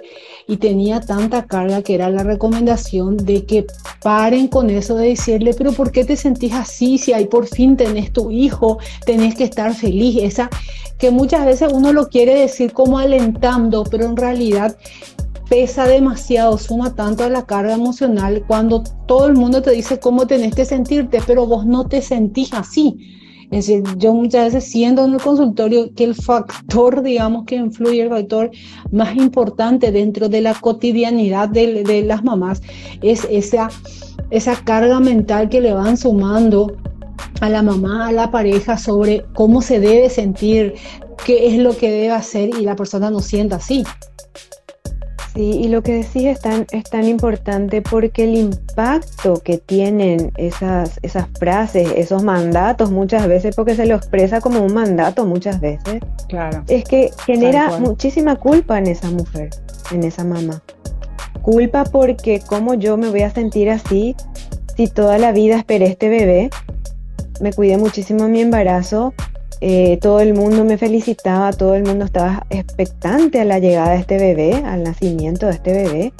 Y 0.47 0.57
tenía 0.57 0.99
tanta 0.99 1.45
carga 1.45 1.81
que 1.81 1.95
era 1.95 2.09
la 2.09 2.23
recomendación 2.23 3.17
de 3.17 3.45
que 3.45 3.65
paren 4.01 4.47
con 4.47 4.69
eso 4.69 4.95
de 4.95 5.09
decirle, 5.09 5.53
pero 5.53 5.71
¿por 5.71 5.91
qué 5.91 6.03
te 6.03 6.15
sentís 6.15 6.53
así 6.53 6.97
si 6.97 7.13
ahí 7.13 7.25
por 7.25 7.47
fin 7.47 7.77
tenés 7.77 8.11
tu 8.11 8.31
hijo, 8.31 8.79
tenés 9.05 9.35
que 9.35 9.43
estar 9.43 9.73
feliz? 9.73 10.17
Esa 10.21 10.49
que 10.97 11.09
muchas 11.09 11.45
veces 11.45 11.71
uno 11.73 11.93
lo 11.93 12.09
quiere 12.09 12.35
decir 12.35 12.73
como 12.73 12.99
alentando, 12.99 13.83
pero 13.83 14.05
en 14.05 14.15
realidad 14.15 14.77
pesa 15.49 15.85
demasiado, 15.85 16.57
suma 16.57 16.95
tanto 16.95 17.23
a 17.23 17.29
la 17.29 17.45
carga 17.45 17.73
emocional 17.73 18.45
cuando 18.47 18.83
todo 19.05 19.27
el 19.27 19.33
mundo 19.33 19.61
te 19.61 19.71
dice 19.71 19.99
cómo 19.99 20.25
tenés 20.25 20.55
que 20.55 20.63
sentirte, 20.63 21.19
pero 21.27 21.45
vos 21.45 21.65
no 21.65 21.87
te 21.87 22.01
sentís 22.01 22.53
así. 22.53 23.20
Es 23.51 23.67
decir, 23.67 23.83
yo 23.97 24.13
muchas 24.13 24.53
veces 24.53 24.71
siendo 24.71 25.03
en 25.05 25.13
el 25.13 25.21
consultorio 25.21 25.93
que 25.93 26.05
el 26.05 26.15
factor, 26.15 27.01
digamos, 27.03 27.45
que 27.45 27.55
influye, 27.55 28.01
el 28.01 28.09
factor 28.09 28.49
más 28.91 29.15
importante 29.15 29.91
dentro 29.91 30.29
de 30.29 30.41
la 30.41 30.53
cotidianidad 30.53 31.49
de, 31.49 31.83
de 31.83 32.01
las 32.03 32.23
mamás 32.23 32.61
es 33.01 33.27
esa, 33.29 33.69
esa 34.29 34.55
carga 34.63 34.99
mental 34.99 35.49
que 35.49 35.61
le 35.61 35.73
van 35.73 35.97
sumando 35.97 36.75
a 37.41 37.49
la 37.49 37.61
mamá, 37.61 38.07
a 38.07 38.11
la 38.11 38.31
pareja 38.31 38.77
sobre 38.77 39.25
cómo 39.33 39.61
se 39.61 39.79
debe 39.79 40.09
sentir, 40.09 40.75
qué 41.25 41.47
es 41.47 41.57
lo 41.57 41.75
que 41.75 41.91
debe 41.91 42.11
hacer 42.11 42.49
y 42.57 42.61
la 42.61 42.75
persona 42.75 43.09
no 43.09 43.19
sienta 43.19 43.57
así. 43.57 43.83
Sí, 45.33 45.61
y 45.63 45.69
lo 45.69 45.81
que 45.81 45.93
decís 45.93 46.25
es 46.25 46.41
tan, 46.41 46.67
es 46.71 46.83
tan 46.83 47.05
importante 47.05 47.81
porque 47.81 48.25
el 48.25 48.35
impacto 48.35 49.35
que 49.41 49.57
tienen 49.57 50.33
esas, 50.35 50.99
esas 51.03 51.27
frases, 51.39 51.89
esos 51.95 52.21
mandatos 52.23 52.91
muchas 52.91 53.27
veces, 53.27 53.55
porque 53.55 53.75
se 53.75 53.85
lo 53.85 53.95
expresa 53.95 54.41
como 54.41 54.59
un 54.59 54.73
mandato 54.73 55.25
muchas 55.25 55.61
veces, 55.61 56.01
claro. 56.27 56.63
es 56.67 56.83
que 56.83 57.11
genera 57.25 57.79
muchísima 57.79 58.35
culpa 58.35 58.77
en 58.77 58.87
esa 58.87 59.09
mujer, 59.09 59.51
en 59.91 60.03
esa 60.03 60.25
mamá. 60.25 60.61
culpa 61.41 61.85
porque 61.85 62.41
cómo 62.45 62.73
yo 62.73 62.97
me 62.97 63.09
voy 63.09 63.21
a 63.21 63.29
sentir 63.29 63.69
así 63.69 64.15
si 64.75 64.87
toda 64.87 65.17
la 65.17 65.31
vida 65.31 65.55
esperé 65.57 65.85
este 65.85 66.09
bebé, 66.09 66.49
me 67.39 67.53
cuidé 67.53 67.77
muchísimo 67.77 68.27
mi 68.27 68.41
embarazo, 68.41 69.13
eh, 69.59 69.97
todo 70.01 70.21
el 70.21 70.33
mundo 70.33 70.63
me 70.63 70.77
felicitaba, 70.77 71.51
todo 71.53 71.75
el 71.75 71.83
mundo 71.83 72.05
estaba 72.05 72.45
expectante 72.49 73.41
a 73.41 73.45
la 73.45 73.59
llegada 73.59 73.91
de 73.91 73.97
este 73.97 74.17
bebé, 74.17 74.55
al 74.65 74.83
nacimiento 74.83 75.47
de 75.47 75.51
este 75.51 75.73
bebé, 75.73 76.13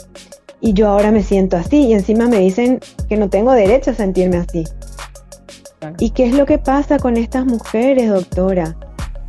y 0.59 0.73
yo 0.73 0.89
ahora 0.89 1.11
me 1.11 1.23
siento 1.23 1.57
así 1.57 1.87
y 1.87 1.93
encima 1.93 2.27
me 2.27 2.39
dicen 2.39 2.79
que 3.09 3.17
no 3.17 3.29
tengo 3.29 3.51
derecho 3.51 3.91
a 3.91 3.95
sentirme 3.95 4.37
así. 4.37 4.63
¿Y 5.97 6.11
qué 6.11 6.27
es 6.27 6.35
lo 6.35 6.45
que 6.45 6.59
pasa 6.59 6.99
con 6.99 7.17
estas 7.17 7.45
mujeres, 7.45 8.09
doctora? 8.09 8.77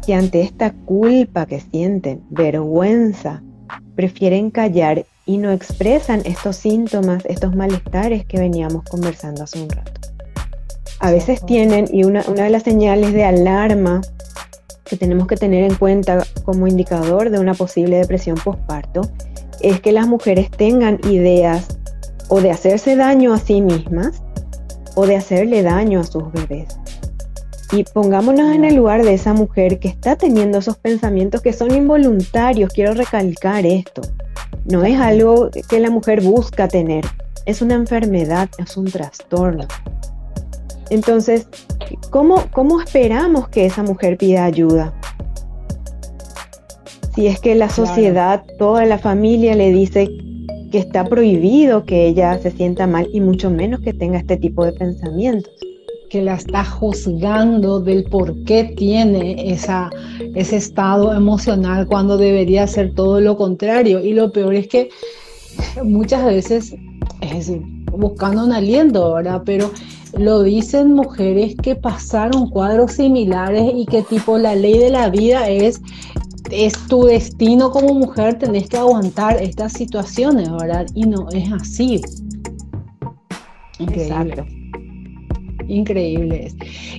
Que 0.06 0.14
ante 0.14 0.42
esta 0.42 0.72
culpa 0.72 1.46
que 1.46 1.60
sienten, 1.60 2.22
vergüenza, 2.28 3.42
prefieren 3.94 4.50
callar 4.50 5.06
y 5.24 5.38
no 5.38 5.50
expresan 5.52 6.20
estos 6.24 6.56
síntomas, 6.56 7.24
estos 7.24 7.54
malestares 7.54 8.26
que 8.26 8.38
veníamos 8.38 8.84
conversando 8.84 9.44
hace 9.44 9.62
un 9.62 9.70
rato. 9.70 10.11
A 11.02 11.10
veces 11.10 11.44
tienen, 11.44 11.86
y 11.92 12.04
una, 12.04 12.24
una 12.28 12.44
de 12.44 12.50
las 12.50 12.62
señales 12.62 13.12
de 13.12 13.24
alarma 13.24 14.00
que 14.84 14.96
tenemos 14.96 15.26
que 15.26 15.36
tener 15.36 15.64
en 15.64 15.74
cuenta 15.74 16.24
como 16.44 16.68
indicador 16.68 17.30
de 17.30 17.40
una 17.40 17.54
posible 17.54 17.96
depresión 17.96 18.36
postparto, 18.36 19.02
es 19.60 19.80
que 19.80 19.90
las 19.90 20.06
mujeres 20.06 20.48
tengan 20.50 21.00
ideas 21.10 21.78
o 22.28 22.40
de 22.40 22.52
hacerse 22.52 22.94
daño 22.94 23.34
a 23.34 23.38
sí 23.38 23.60
mismas 23.60 24.22
o 24.94 25.06
de 25.06 25.16
hacerle 25.16 25.62
daño 25.62 26.00
a 26.00 26.04
sus 26.04 26.32
bebés. 26.32 26.78
Y 27.72 27.84
pongámonos 27.84 28.54
en 28.54 28.64
el 28.64 28.76
lugar 28.76 29.02
de 29.02 29.14
esa 29.14 29.32
mujer 29.32 29.80
que 29.80 29.88
está 29.88 30.14
teniendo 30.14 30.58
esos 30.58 30.76
pensamientos 30.76 31.40
que 31.40 31.52
son 31.52 31.74
involuntarios. 31.74 32.70
Quiero 32.72 32.94
recalcar 32.94 33.66
esto. 33.66 34.02
No 34.66 34.84
es 34.84 35.00
algo 35.00 35.50
que 35.68 35.80
la 35.80 35.90
mujer 35.90 36.20
busca 36.20 36.68
tener. 36.68 37.04
Es 37.44 37.60
una 37.60 37.74
enfermedad, 37.74 38.48
es 38.58 38.76
un 38.76 38.84
trastorno. 38.84 39.66
Entonces, 40.92 41.48
¿cómo, 42.10 42.44
cómo 42.52 42.82
esperamos 42.82 43.48
que 43.48 43.64
esa 43.64 43.82
mujer 43.82 44.18
pida 44.18 44.44
ayuda? 44.44 44.92
Si 47.14 47.28
es 47.28 47.40
que 47.40 47.54
la 47.54 47.70
sociedad, 47.70 48.44
toda 48.58 48.84
la 48.84 48.98
familia 48.98 49.54
le 49.54 49.72
dice 49.72 50.10
que 50.70 50.78
está 50.78 51.04
prohibido 51.04 51.86
que 51.86 52.06
ella 52.06 52.38
se 52.38 52.50
sienta 52.50 52.86
mal 52.86 53.08
y 53.10 53.20
mucho 53.20 53.48
menos 53.48 53.80
que 53.80 53.94
tenga 53.94 54.18
este 54.18 54.36
tipo 54.36 54.66
de 54.66 54.72
pensamientos. 54.72 55.50
Que 56.10 56.20
la 56.20 56.34
está 56.34 56.62
juzgando 56.62 57.80
del 57.80 58.04
por 58.04 58.44
qué 58.44 58.74
tiene 58.76 59.50
esa, 59.50 59.88
ese 60.34 60.56
estado 60.56 61.14
emocional 61.14 61.86
cuando 61.86 62.18
debería 62.18 62.66
ser 62.66 62.94
todo 62.94 63.18
lo 63.18 63.38
contrario. 63.38 64.04
Y 64.04 64.12
lo 64.12 64.30
peor 64.30 64.54
es 64.54 64.68
que 64.68 64.90
muchas 65.82 66.22
veces, 66.26 66.74
es 67.22 67.34
decir, 67.34 67.62
buscando 67.90 68.44
un 68.44 68.52
aliento, 68.52 69.14
¿verdad? 69.14 69.40
Pero 69.46 69.70
lo 70.18 70.42
dicen 70.42 70.94
mujeres 70.94 71.54
que 71.62 71.74
pasaron 71.74 72.50
cuadros 72.50 72.92
similares 72.92 73.72
y 73.74 73.86
que 73.86 74.02
tipo 74.02 74.38
la 74.38 74.54
ley 74.54 74.78
de 74.78 74.90
la 74.90 75.08
vida 75.08 75.48
es 75.48 75.80
es 76.50 76.74
tu 76.86 77.04
destino 77.04 77.70
como 77.70 77.94
mujer, 77.94 78.38
tenés 78.38 78.68
que 78.68 78.76
aguantar 78.76 79.40
estas 79.42 79.72
situaciones, 79.72 80.50
¿verdad? 80.50 80.86
Y 80.94 81.06
no 81.06 81.28
es 81.30 81.50
así. 81.52 82.00
Increíble. 83.78 84.44
Increíble. 85.68 86.52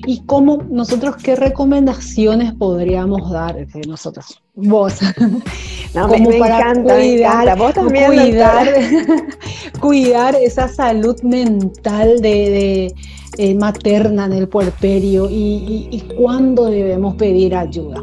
¿Y 0.07 0.21
cómo 0.25 0.63
nosotros 0.69 1.17
qué 1.17 1.35
recomendaciones 1.35 2.53
podríamos 2.53 3.29
dar 3.31 3.67
de 3.67 3.81
nosotros? 3.87 4.41
Vos. 4.55 4.99
No, 5.93 6.07
como 6.07 6.29
me, 6.29 6.39
para 6.39 6.57
encanta, 6.59 6.95
cuidar, 6.95 7.57
Vos 7.57 7.73
también 7.73 8.07
cuidar, 8.07 8.67
cuidar 9.79 10.35
esa 10.35 10.67
salud 10.67 11.21
mental 11.21 12.19
de, 12.21 12.93
eh, 13.37 13.55
materna 13.55 14.25
en 14.25 14.33
el 14.33 14.47
puerperio 14.47 15.29
y, 15.29 15.87
y 15.91 16.01
cuándo 16.15 16.65
debemos 16.65 17.15
pedir 17.15 17.55
ayuda. 17.55 18.01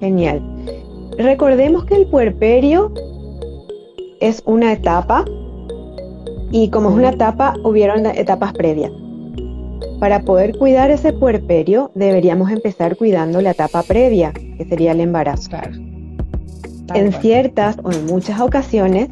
Genial. 0.00 0.42
Recordemos 1.18 1.84
que 1.84 1.96
el 1.96 2.06
puerperio 2.06 2.92
es 4.20 4.42
una 4.46 4.72
etapa 4.72 5.24
y 6.50 6.70
como 6.70 6.90
es 6.90 6.96
una 6.96 7.10
etapa, 7.10 7.54
hubieron 7.62 8.06
etapas 8.06 8.52
previas. 8.52 8.92
Para 10.00 10.20
poder 10.20 10.56
cuidar 10.56 10.90
ese 10.90 11.12
puerperio, 11.12 11.90
deberíamos 11.94 12.50
empezar 12.50 12.96
cuidando 12.96 13.40
la 13.40 13.50
etapa 13.50 13.82
previa, 13.82 14.32
que 14.32 14.64
sería 14.64 14.92
el 14.92 15.00
embarazo. 15.00 15.50
En 16.94 17.12
ciertas 17.12 17.76
o 17.82 17.92
en 17.92 18.06
muchas 18.06 18.40
ocasiones, 18.40 19.08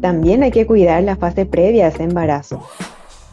también 0.00 0.42
hay 0.42 0.50
que 0.50 0.66
cuidar 0.66 1.02
la 1.02 1.16
fase 1.16 1.46
previa 1.46 1.86
a 1.86 1.88
ese 1.88 2.04
embarazo. 2.04 2.62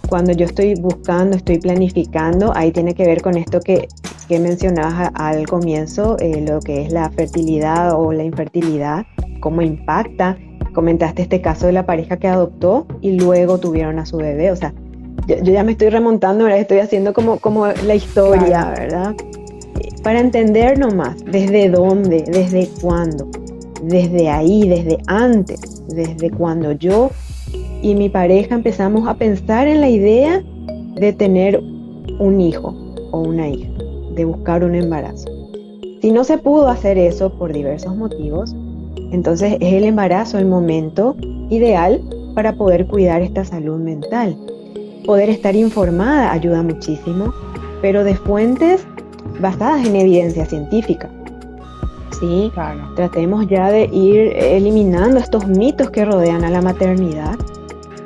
Cuando 0.09 0.31
yo 0.31 0.45
estoy 0.45 0.75
buscando, 0.75 1.35
estoy 1.35 1.59
planificando, 1.59 2.51
ahí 2.55 2.71
tiene 2.71 2.93
que 2.93 3.05
ver 3.05 3.21
con 3.21 3.37
esto 3.37 3.59
que 3.59 3.87
que 4.27 4.39
mencionabas 4.39 5.11
al 5.15 5.47
comienzo, 5.47 6.17
eh, 6.19 6.43
lo 6.45 6.59
que 6.59 6.81
es 6.81 6.91
la 6.91 7.09
fertilidad 7.09 7.93
o 7.99 8.11
la 8.11 8.23
infertilidad, 8.23 9.05
cómo 9.39 9.61
impacta. 9.61 10.37
Comentaste 10.73 11.23
este 11.23 11.41
caso 11.41 11.65
de 11.65 11.71
la 11.71 11.85
pareja 11.85 12.17
que 12.17 12.27
adoptó 12.27 12.85
y 13.01 13.19
luego 13.19 13.57
tuvieron 13.57 13.99
a 13.99 14.05
su 14.05 14.17
bebé. 14.17 14.51
O 14.51 14.55
sea, 14.55 14.73
yo, 15.27 15.35
ya 15.37 15.63
me 15.63 15.71
estoy 15.71 15.89
remontando, 15.89 16.43
ahora 16.43 16.57
estoy 16.57 16.79
haciendo 16.79 17.13
como, 17.13 17.37
como 17.39 17.67
la 17.67 17.95
historia, 17.95 18.73
¿verdad? 18.77 19.15
Para 20.03 20.19
entender 20.19 20.77
nomás, 20.77 21.15
desde 21.25 21.69
dónde, 21.69 22.23
desde 22.27 22.69
cuándo, 22.81 23.29
desde 23.83 24.29
ahí, 24.29 24.67
desde 24.67 24.97
antes, 25.07 25.83
desde 25.87 26.29
cuando 26.31 26.71
yo 26.73 27.11
y 27.81 27.95
mi 27.95 28.09
pareja 28.09 28.55
empezamos 28.55 29.07
a 29.07 29.15
pensar 29.15 29.67
en 29.67 29.81
la 29.81 29.89
idea 29.89 30.43
de 30.95 31.13
tener 31.13 31.61
un 32.19 32.41
hijo 32.41 32.75
o 33.11 33.21
una 33.21 33.49
hija 33.49 33.69
de 34.15 34.25
buscar 34.25 34.63
un 34.63 34.75
embarazo. 34.75 35.29
Si 36.01 36.11
no 36.11 36.23
se 36.23 36.37
pudo 36.37 36.67
hacer 36.67 36.97
eso 36.97 37.31
por 37.37 37.53
diversos 37.53 37.95
motivos, 37.95 38.55
entonces 39.11 39.57
es 39.59 39.73
el 39.73 39.85
embarazo 39.85 40.37
el 40.37 40.45
momento 40.45 41.15
ideal 41.49 42.01
para 42.35 42.53
poder 42.53 42.87
cuidar 42.87 43.21
esta 43.21 43.45
salud 43.45 43.77
mental. 43.77 44.37
Poder 45.05 45.29
estar 45.29 45.55
informada 45.55 46.31
ayuda 46.31 46.61
muchísimo, 46.63 47.33
pero 47.81 48.03
de 48.03 48.15
fuentes 48.15 48.85
basadas 49.39 49.85
en 49.85 49.95
evidencia 49.95 50.45
científica. 50.45 51.09
Sí, 52.19 52.51
tratemos 52.95 53.47
ya 53.47 53.69
de 53.69 53.85
ir 53.91 54.33
eliminando 54.37 55.19
estos 55.19 55.47
mitos 55.47 55.89
que 55.91 56.05
rodean 56.05 56.43
a 56.43 56.49
la 56.49 56.61
maternidad 56.61 57.37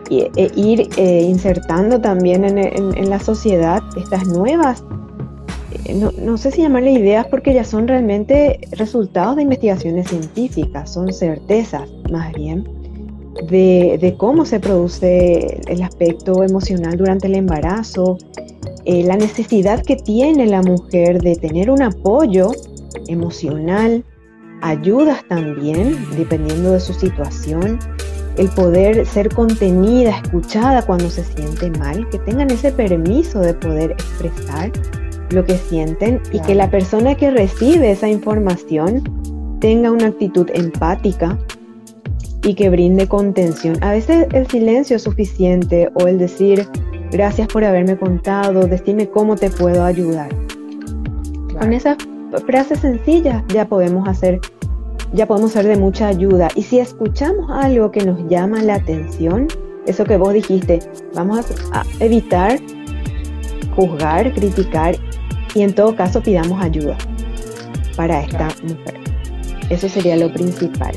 e, 0.09 0.51
ir 0.55 0.89
eh, 0.97 1.21
insertando 1.21 2.01
también 2.01 2.43
en 2.43 3.09
la 3.09 3.19
sociedad 3.19 3.81
estas 3.95 4.27
nuevas 4.27 4.83
no, 5.93 6.37
sé 6.37 6.51
si 6.51 6.61
llamarle 6.61 6.91
ideas 6.91 7.27
porque 7.27 7.53
ya 7.53 7.63
son 7.63 7.87
realmente 7.87 8.59
resultados 8.71 9.35
de 9.35 9.43
investigaciones 9.43 10.07
científicas, 10.07 10.91
son 10.91 11.11
certezas 11.11 11.89
más 12.11 12.33
bien 12.33 12.67
de, 13.49 14.15
cómo 14.17 14.45
se 14.45 14.59
produce 14.59 15.61
el 15.67 15.81
aspecto 15.81 16.43
emocional 16.43 16.97
durante 16.97 17.27
el 17.27 17.35
embarazo, 17.35 18.17
eh, 18.85 19.03
la 19.03 19.15
necesidad 19.15 19.83
que 19.83 19.95
tiene 19.95 20.45
la 20.47 20.61
mujer 20.61 21.21
de 21.21 21.35
tener 21.35 21.69
un 21.69 21.81
apoyo 21.81 22.51
emocional, 23.07 24.03
ayudas 24.61 25.23
también, 25.27 25.97
dependiendo 26.15 26.71
de 26.71 26.79
su 26.79 26.93
situación, 26.93 27.79
el 28.37 28.49
poder 28.49 29.05
ser 29.05 29.33
contenida, 29.33 30.17
escuchada 30.17 30.81
cuando 30.83 31.09
se 31.09 31.23
siente 31.23 31.69
mal, 31.79 32.07
que 32.09 32.19
tengan 32.19 32.49
ese 32.49 32.71
permiso 32.71 33.39
de 33.39 33.53
poder 33.53 33.91
expresar 33.91 34.71
lo 35.31 35.45
que 35.45 35.57
sienten 35.57 36.21
y 36.31 36.39
que 36.41 36.55
la 36.55 36.69
persona 36.69 37.15
que 37.15 37.31
recibe 37.31 37.91
esa 37.91 38.09
información 38.09 39.03
tenga 39.59 39.91
una 39.91 40.07
actitud 40.07 40.49
empática 40.53 41.37
y 42.43 42.55
que 42.55 42.69
brinde 42.69 43.07
contención. 43.07 43.77
A 43.81 43.91
veces 43.91 44.27
el 44.31 44.47
silencio 44.47 44.95
es 44.95 45.03
suficiente 45.03 45.89
o 45.93 46.07
el 46.07 46.17
decir 46.17 46.67
gracias 47.11 47.47
por 47.47 47.63
haberme 47.63 47.97
contado, 47.97 48.65
decime 48.67 49.09
cómo 49.09 49.35
te 49.35 49.49
puedo 49.49 49.83
ayudar. 49.83 50.29
Con 51.59 51.73
esas 51.73 51.97
frases 52.39 52.79
sencillas 52.79 53.43
ya 53.49 53.67
podemos 53.67 54.07
hacer 54.07 54.39
ya 55.13 55.25
podemos 55.25 55.51
ser 55.51 55.67
de 55.67 55.75
mucha 55.75 56.07
ayuda 56.07 56.47
y 56.55 56.63
si 56.63 56.79
escuchamos 56.79 57.49
algo 57.51 57.91
que 57.91 58.05
nos 58.05 58.17
llama 58.29 58.61
la 58.63 58.75
atención, 58.75 59.47
eso 59.85 60.05
que 60.05 60.15
vos 60.15 60.33
dijiste, 60.33 60.79
vamos 61.13 61.45
a 61.73 61.83
evitar 61.99 62.59
juzgar, 63.75 64.33
criticar 64.33 64.95
y 65.53 65.63
en 65.63 65.73
todo 65.73 65.95
caso 65.95 66.21
pidamos 66.21 66.61
ayuda 66.61 66.97
para 67.95 68.21
esta 68.21 68.47
mujer. 68.63 68.99
Eso 69.69 69.89
sería 69.89 70.15
lo 70.15 70.31
principal. 70.31 70.93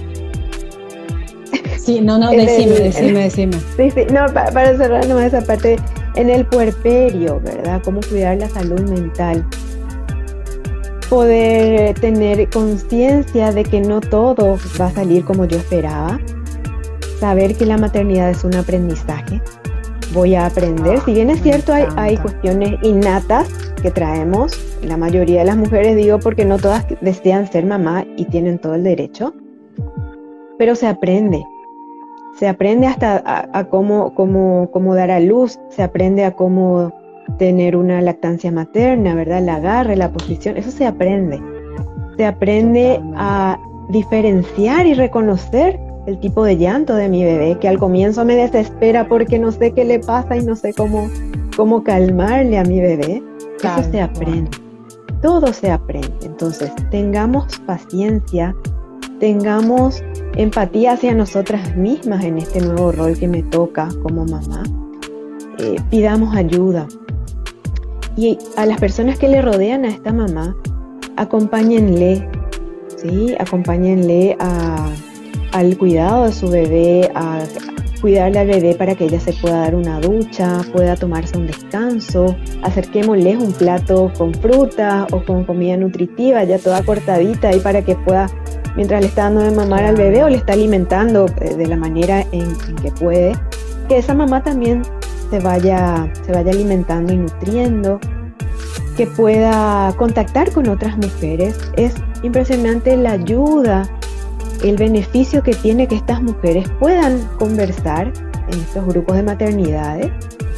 Sí, 1.78 2.00
no, 2.00 2.18
no, 2.18 2.30
decime, 2.30 2.74
decime, 2.74 3.24
decime. 3.24 3.56
Sí, 3.76 3.90
sí, 3.90 4.00
no, 4.12 4.26
para, 4.32 4.76
cerrar 4.76 5.06
nomás 5.06 5.26
esa 5.26 5.42
parte, 5.42 5.76
en 6.14 6.30
el 6.30 6.46
puerperio, 6.46 7.40
¿verdad? 7.40 7.82
Cómo 7.84 8.00
cuidar 8.08 8.38
la 8.38 8.48
salud 8.48 8.80
mental. 8.88 9.44
Poder 11.14 11.94
tener 12.00 12.50
conciencia 12.50 13.52
de 13.52 13.62
que 13.62 13.80
no 13.80 14.00
todo 14.00 14.58
va 14.80 14.86
a 14.86 14.90
salir 14.90 15.24
como 15.24 15.44
yo 15.44 15.58
esperaba. 15.58 16.18
saber 17.20 17.54
que 17.54 17.64
la 17.64 17.78
maternidad 17.78 18.30
es 18.30 18.42
un 18.42 18.56
aprendizaje. 18.56 19.40
Voy 20.12 20.34
a 20.34 20.46
aprender, 20.46 20.98
si 21.02 21.12
bien 21.12 21.30
es 21.30 21.40
cierto 21.40 21.72
hay, 21.72 21.86
hay 21.94 22.16
cuestiones 22.16 22.80
innatas 22.82 23.48
que 23.80 23.92
traemos, 23.92 24.58
la 24.82 24.96
mayoría 24.96 25.38
de 25.38 25.44
las 25.44 25.56
mujeres 25.56 25.94
digo 25.94 26.18
porque 26.18 26.44
no 26.44 26.58
todas 26.58 26.84
desean 27.00 27.46
ser 27.46 27.64
mamá 27.64 28.04
y 28.16 28.24
tienen 28.24 28.58
todo 28.58 28.74
el 28.74 28.82
derecho, 28.82 29.34
pero 30.58 30.74
se 30.74 30.88
aprende, 30.88 31.44
se 32.36 32.48
aprende 32.48 32.88
hasta 32.88 33.22
a, 33.52 33.64
cómo, 33.68 34.12
cómo, 34.14 34.68
cómo, 34.72 34.96
dar 34.96 35.12
a 35.12 35.20
luz, 35.20 35.60
se 35.68 35.84
aprende 35.84 36.24
a 36.24 36.32
cómo 36.32 36.92
tener 37.38 37.76
una 37.76 38.00
lactancia 38.00 38.50
materna, 38.52 39.14
¿verdad? 39.14 39.38
El 39.38 39.48
agarre, 39.48 39.96
la 39.96 40.10
posición, 40.10 40.56
eso 40.56 40.70
se 40.70 40.86
aprende. 40.86 41.40
Se 42.16 42.24
aprende 42.26 43.00
a 43.16 43.58
diferenciar 43.88 44.86
y 44.86 44.94
reconocer 44.94 45.78
el 46.06 46.18
tipo 46.20 46.44
de 46.44 46.56
llanto 46.56 46.94
de 46.94 47.08
mi 47.08 47.24
bebé, 47.24 47.58
que 47.58 47.68
al 47.68 47.78
comienzo 47.78 48.24
me 48.24 48.36
desespera 48.36 49.08
porque 49.08 49.38
no 49.38 49.50
sé 49.52 49.72
qué 49.72 49.84
le 49.84 49.98
pasa 50.00 50.36
y 50.36 50.44
no 50.44 50.54
sé 50.54 50.74
cómo, 50.74 51.08
cómo 51.56 51.82
calmarle 51.82 52.58
a 52.58 52.64
mi 52.64 52.80
bebé. 52.80 53.22
Eso 53.58 53.90
se 53.90 54.00
aprende. 54.00 54.50
Todo 55.22 55.52
se 55.52 55.70
aprende. 55.70 56.12
Entonces, 56.22 56.70
tengamos 56.90 57.58
paciencia, 57.60 58.54
tengamos 59.18 60.02
empatía 60.36 60.92
hacia 60.92 61.14
nosotras 61.14 61.74
mismas 61.76 62.24
en 62.24 62.38
este 62.38 62.60
nuevo 62.60 62.92
rol 62.92 63.18
que 63.18 63.28
me 63.28 63.42
toca 63.42 63.88
como 64.02 64.26
mamá. 64.26 64.62
Eh, 65.58 65.76
pidamos 65.88 66.36
ayuda. 66.36 66.86
Y 68.16 68.38
a 68.56 68.66
las 68.66 68.78
personas 68.78 69.18
que 69.18 69.28
le 69.28 69.42
rodean 69.42 69.84
a 69.84 69.88
esta 69.88 70.12
mamá, 70.12 70.56
acompáñenle, 71.16 72.28
¿sí? 72.96 73.34
Acompáñenle 73.38 74.36
al 75.52 75.78
cuidado 75.78 76.26
de 76.26 76.32
su 76.32 76.48
bebé, 76.48 77.10
a 77.14 77.40
cuidarle 78.00 78.38
al 78.38 78.46
bebé 78.46 78.74
para 78.74 78.94
que 78.94 79.04
ella 79.06 79.18
se 79.18 79.32
pueda 79.32 79.60
dar 79.60 79.74
una 79.74 79.98
ducha, 79.98 80.60
pueda 80.72 80.94
tomarse 80.94 81.38
un 81.38 81.46
descanso, 81.46 82.36
acerquémosle 82.62 83.36
un 83.38 83.52
plato 83.52 84.12
con 84.18 84.34
fruta 84.34 85.06
o 85.10 85.24
con 85.24 85.44
comida 85.44 85.76
nutritiva, 85.78 86.44
ya 86.44 86.58
toda 86.58 86.82
cortadita 86.82 87.56
y 87.56 87.60
para 87.60 87.82
que 87.82 87.94
pueda 87.94 88.26
mientras 88.76 89.00
le 89.00 89.06
está 89.06 89.22
dando 89.22 89.40
de 89.40 89.52
mamar 89.52 89.84
al 89.84 89.96
bebé 89.96 90.22
o 90.22 90.28
le 90.28 90.36
está 90.36 90.52
alimentando 90.52 91.26
eh, 91.40 91.54
de 91.54 91.66
la 91.66 91.76
manera 91.76 92.26
en, 92.32 92.54
que 92.82 92.90
puede, 92.90 93.32
que 93.88 93.96
esa 93.96 94.14
mamá 94.14 94.42
también 94.42 94.82
se 95.30 95.40
vaya, 95.40 96.10
se 96.24 96.32
vaya 96.32 96.52
alimentando 96.52 97.12
y 97.12 97.16
nutriendo, 97.16 98.00
que 98.96 99.06
pueda 99.06 99.92
contactar 99.96 100.52
con 100.52 100.68
otras 100.68 100.96
mujeres. 100.96 101.58
Es 101.76 101.94
impresionante 102.22 102.96
la 102.96 103.12
ayuda, 103.12 103.88
el 104.62 104.76
beneficio 104.76 105.42
que 105.42 105.54
tiene 105.54 105.86
que 105.86 105.96
estas 105.96 106.22
mujeres 106.22 106.68
puedan 106.78 107.20
conversar 107.38 108.12
en 108.48 108.60
estos 108.60 108.86
grupos 108.86 109.16
de 109.16 109.22
maternidades 109.22 110.10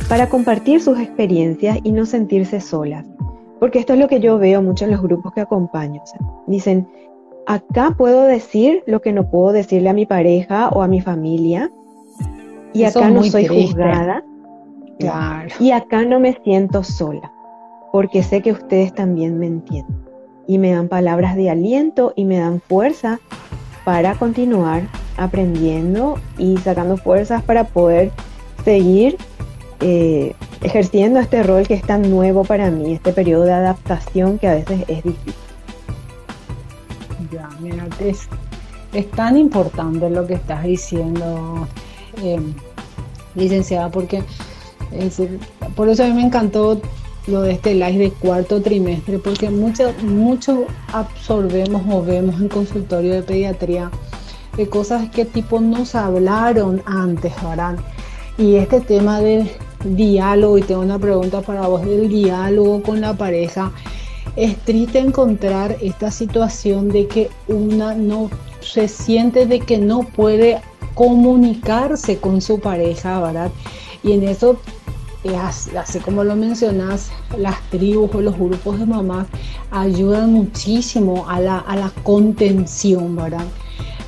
para 0.09 0.29
compartir 0.29 0.81
sus 0.81 0.99
experiencias 0.99 1.79
y 1.83 1.93
no 1.93 2.07
sentirse 2.07 2.61
solas. 2.61 3.05
Porque 3.59 3.79
esto 3.79 3.95
es 3.95 3.99
lo 3.99 4.09
que 4.09 4.21
yo 4.21 4.39
veo 4.39 4.62
mucho 4.62 4.85
en 4.85 4.91
los 4.91 5.03
grupos 5.03 5.33
que 5.33 5.41
acompaño. 5.41 6.03
dicen, 6.47 6.87
acá 7.47 7.95
puedo 7.97 8.25
decir 8.25 8.83
lo 8.87 9.01
que 9.01 9.12
no 9.12 9.31
puedo 9.31 9.53
decirle 9.53 9.89
a 9.89 9.95
mi 9.95 10.05
pareja 10.07 10.69
o 10.69 10.83
a 10.83 10.89
mi 10.89 11.01
familia. 11.01 11.71
Y 12.75 12.85
acá 12.85 13.09
no 13.09 13.23
soy 13.23 13.47
juzgada. 13.47 14.23
Y 15.61 15.70
acá 15.72 16.03
no 16.05 16.20
me 16.20 16.38
siento 16.42 16.82
sola, 16.82 17.32
porque 17.92 18.22
sé 18.22 18.42
que 18.42 18.53
ustedes 18.53 18.94
también 18.94 19.38
me 19.38 19.47
entienden. 19.47 20.05
Y 20.47 20.59
me 20.59 20.72
dan 20.72 20.88
palabras 20.88 21.36
de 21.36 21.51
aliento 21.51 22.12
y 22.16 22.24
me 22.24 22.38
dan 22.38 22.61
fuerza 22.61 23.18
para 23.84 24.14
continuar 24.14 24.82
aprendiendo 25.16 26.18
y 26.38 26.57
sacando 26.59 26.97
fuerzas 26.97 27.42
para 27.42 27.64
poder 27.64 28.11
seguir 28.64 29.16
eh, 29.80 30.34
ejerciendo 30.62 31.20
este 31.20 31.42
rol 31.42 31.66
que 31.66 31.74
es 31.74 31.82
tan 31.82 32.11
nuevo 32.11 32.44
para 32.44 32.70
mí, 32.70 32.94
este 32.94 33.12
periodo 33.12 33.44
de 33.44 33.53
adaptación 33.53 34.38
que 34.38 34.49
a 34.49 34.55
veces 34.55 34.80
es 34.88 35.05
difícil. 35.05 35.34
Ya, 37.30 37.49
mira, 37.61 37.86
es, 38.01 38.28
tan 39.11 39.36
importante 39.36 40.09
lo 40.09 40.26
que 40.26 40.34
estás 40.34 40.64
diciendo, 40.64 41.66
eh, 42.22 42.40
licenciada, 43.34 43.90
porque 43.90 44.22
por 45.74 45.89
eso 45.89 46.05
a 46.05 46.07
mí 46.07 46.14
me 46.14 46.22
encantó 46.22 46.80
lo 47.26 47.43
de 47.43 47.53
este 47.53 47.74
live 47.74 47.99
de 47.99 48.11
cuarto 48.11 48.62
trimestre, 48.62 49.18
porque 49.18 49.51
mucho, 49.51 49.93
mucho 50.03 50.66
absorbemos 50.93 51.82
o 51.91 52.03
vemos 52.03 52.41
en 52.41 52.49
consultorio 52.49 53.14
de 53.14 53.22
pediatría 53.22 53.91
de 54.57 54.68
cosas 54.68 55.11
que 55.11 55.24
tipo 55.24 55.61
nos 55.61 55.95
hablaron 55.95 56.82
antes, 56.87 57.32
¿verdad? 57.43 57.76
Y 58.39 58.57
este 58.57 58.80
tema 58.80 59.20
del 59.20 59.51
diálogo, 59.84 60.59
y 60.59 60.62
tengo 60.62 60.80
una 60.80 60.99
pregunta 60.99 61.41
para 61.43 61.66
vos, 61.66 61.84
del 61.84 62.09
diálogo 62.09 62.82
con 62.82 63.01
la 63.01 63.14
pareja, 63.14 63.72
es 64.37 64.57
triste 64.59 64.99
encontrar 64.99 65.76
esta 65.80 66.11
situación 66.11 66.89
de 66.89 67.07
que 67.07 67.30
una 67.49 67.95
no 67.95 68.30
se 68.61 68.89
siente 68.89 69.47
de 69.47 69.61
que 69.61 69.78
no 69.78 70.01
puede 70.01 70.61
comunicarse 70.95 72.18
con 72.18 72.41
su 72.41 72.61
pareja, 72.61 73.20
¿verdad? 73.20 73.51
Y 74.03 74.12
en 74.12 74.24
eso, 74.24 74.59
eh, 75.25 75.37
así 75.37 75.99
como 76.01 76.25
lo 76.25 76.37
mencionas, 76.37 77.11
las 77.39 77.61
tribus 77.71 78.14
o 78.14 78.21
los 78.21 78.39
grupos 78.39 78.79
de 78.79 78.87
mamás 78.87 79.27
ayudan 79.71 80.33
muchísimo 80.33 81.29
a 81.29 81.41
la, 81.41 81.59
a 81.59 81.77
la 81.77 81.91
contención, 82.03 83.17
¿verdad? 83.17 83.45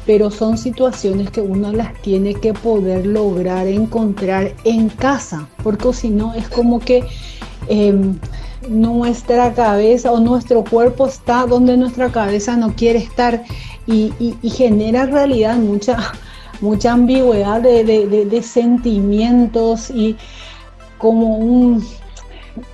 Pero 0.06 0.30
son 0.30 0.56
situaciones 0.56 1.30
que 1.30 1.40
uno 1.40 1.72
las 1.72 1.94
tiene 2.02 2.34
que 2.34 2.54
poder 2.54 3.06
lograr 3.06 3.66
encontrar 3.66 4.54
en 4.64 4.88
casa, 4.88 5.48
porque 5.62 5.92
si 5.92 6.10
no 6.10 6.34
es 6.34 6.48
como 6.48 6.80
que... 6.80 7.04
Em, 7.68 8.18
nuestra 8.68 9.54
cabeza 9.54 10.12
o 10.12 10.20
nuestro 10.20 10.64
cuerpo 10.64 11.06
está 11.06 11.46
donde 11.46 11.76
nuestra 11.76 12.10
cabeza 12.10 12.56
no 12.56 12.74
quiere 12.74 12.98
estar 12.98 13.44
y, 13.86 14.12
genera 14.42 15.02
en 15.04 15.12
realidad 15.12 15.56
mucha, 15.56 16.12
mucha 16.60 16.92
ambigüedad 16.92 17.60
de, 17.60 18.42
sentimientos 18.42 19.90
y 19.90 20.16
como 20.98 21.36
un, 21.36 21.84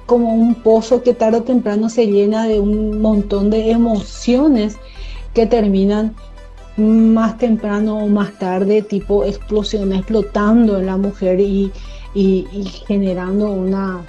como 0.06 0.34
un 0.34 0.54
pozo 0.56 1.02
que 1.02 1.14
tarde 1.14 1.38
o 1.38 1.42
temprano 1.42 1.88
se 1.88 2.06
llena 2.06 2.46
de 2.46 2.60
un 2.60 3.00
montón 3.00 3.50
de 3.50 3.70
emociones 3.70 4.76
que 5.34 5.46
terminan 5.46 6.14
más 6.76 7.38
temprano 7.38 7.98
o 7.98 8.08
más 8.08 8.36
tarde, 8.38 8.82
tipo 8.82 9.24
explosión, 9.24 9.92
explotando 9.92 10.78
en 10.78 10.86
la 10.86 10.96
mujer 10.96 11.38
y 11.40 11.70
generando 12.86 13.50
una, 13.52 14.04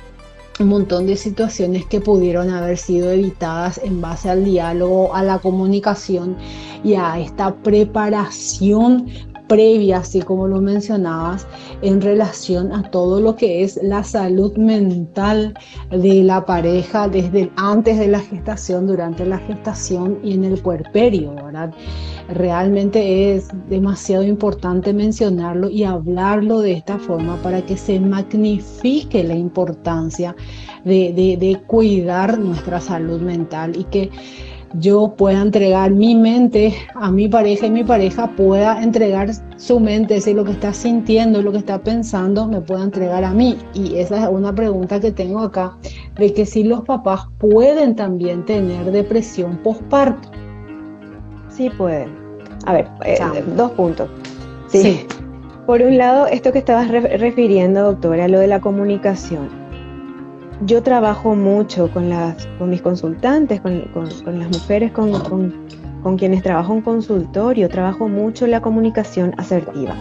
un 0.60 0.68
montón 0.68 1.06
de 1.06 1.18
situaciones 1.18 1.86
que 1.86 2.00
pudieron 2.00 2.50
haber 2.50 2.78
sido 2.78 3.12
evitadas 3.12 3.80
en 3.84 4.02
base 4.02 4.30
al 4.30 4.46
diálogo, 4.46 5.14
a 5.14 5.24
la 5.24 5.40
comunicación 5.40 6.38
y 6.84 6.96
a 6.96 7.20
esta 7.20 7.54
preparación 7.56 9.08
previa, 9.48 9.98
así 9.98 10.22
como 10.22 10.48
lo 10.48 10.62
mencionabas, 10.62 11.48
en 11.82 12.02
relación 12.02 12.72
a 12.74 12.84
todo 12.90 13.20
lo 13.20 13.36
que 13.36 13.64
es 13.64 13.80
la 13.82 14.04
salud 14.04 14.56
mental 14.58 15.54
de 15.92 16.24
la 16.24 16.46
pareja 16.46 17.08
desde 17.08 17.52
antes 17.56 17.98
de 17.98 18.08
la 18.08 18.20
gestación, 18.20 18.88
durante 18.88 19.26
la 19.26 19.40
gestación 19.40 20.20
y 20.24 20.34
en 20.34 20.46
el 20.46 20.58
puerperio, 20.60 21.34
¿verdad? 21.36 21.74
Realmente 22.30 23.36
es 23.36 23.50
demasiado 23.70 24.24
importante 24.24 24.94
mencionarlo 24.94 25.70
y 25.70 25.84
hablarlo 25.84 26.60
de 26.60 26.74
esta 26.74 26.98
forma 26.98 27.40
para 27.44 27.62
que 27.64 27.78
se 27.78 28.00
magnifique 28.00 29.24
la 29.24 29.36
importancia 29.36 30.36
de, 30.84 31.62
cuidar 31.68 32.38
nuestra 32.40 32.80
salud 32.80 33.22
mental 33.22 33.76
y 33.76 33.84
que 33.86 34.10
yo 34.80 35.14
pueda 35.16 35.42
entregar 35.42 35.92
mi 35.92 36.16
mente 36.16 36.74
a 36.96 37.12
mi 37.12 37.28
pareja 37.28 37.68
y 37.68 37.72
mi 37.72 37.84
pareja 37.84 38.28
pueda 38.36 38.82
entregar 38.82 39.30
su 39.58 39.80
mente, 39.80 40.20
si 40.22 40.34
lo 40.34 40.44
que 40.44 40.52
está 40.52 40.74
sintiendo, 40.74 41.42
lo 41.42 41.52
que 41.52 41.60
está 41.60 41.80
pensando, 41.80 42.48
me 42.48 42.62
pueda 42.62 42.84
entregar 42.84 43.24
a 43.24 43.32
mí. 43.32 43.58
Y 43.74 43.98
esa 43.98 44.24
es 44.24 44.30
una 44.30 44.54
pregunta 44.54 45.00
que 45.00 45.12
tengo 45.12 45.40
acá, 45.40 45.78
de 46.18 46.34
que 46.34 46.46
si 46.46 46.64
los 46.64 46.82
papás 46.82 47.22
pueden 47.38 47.96
también 47.96 48.46
tener 48.46 48.92
depresión 48.92 49.58
postparto. 49.58 50.30
Sí 51.50 51.70
pueden. 51.70 52.16
A 52.66 52.74
ver, 52.74 52.88
eh, 53.06 53.18
dos 53.56 53.72
puntos. 53.72 54.10
Sí. 54.68 55.06
Por 55.66 55.82
un 55.82 55.98
lado, 55.98 56.28
esto 56.28 56.52
que 56.52 56.60
estabas 56.60 56.90
refiriendo, 56.90 57.82
doctora, 57.82 58.28
lo 58.28 58.40
de 58.40 58.48
la 58.48 58.60
comunicación. 58.62 59.65
Yo 60.62 60.82
trabajo 60.82 61.36
mucho 61.36 61.92
con, 61.92 62.10
las, 62.10 62.48
con 62.58 62.70
mis 62.70 62.82
consultantes, 62.82 63.60
con, 63.60 63.84
las 64.26 64.50
mujeres 64.50 64.92
con, 64.92 65.12
con 66.06 66.18
quienes 66.18 66.44
trabajo 66.44 66.74
en 66.74 66.82
consultorio, 66.82 67.68
trabajo 67.68 68.08
mucho 68.08 68.46
la 68.46 68.62
comunicación 68.62 69.34
asertiva, 69.38 69.96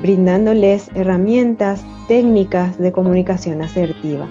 brindándoles 0.00 0.90
herramientas, 0.94 1.84
técnicas 2.08 2.78
de 2.78 2.92
comunicación 2.92 3.60
asertiva. 3.60 4.26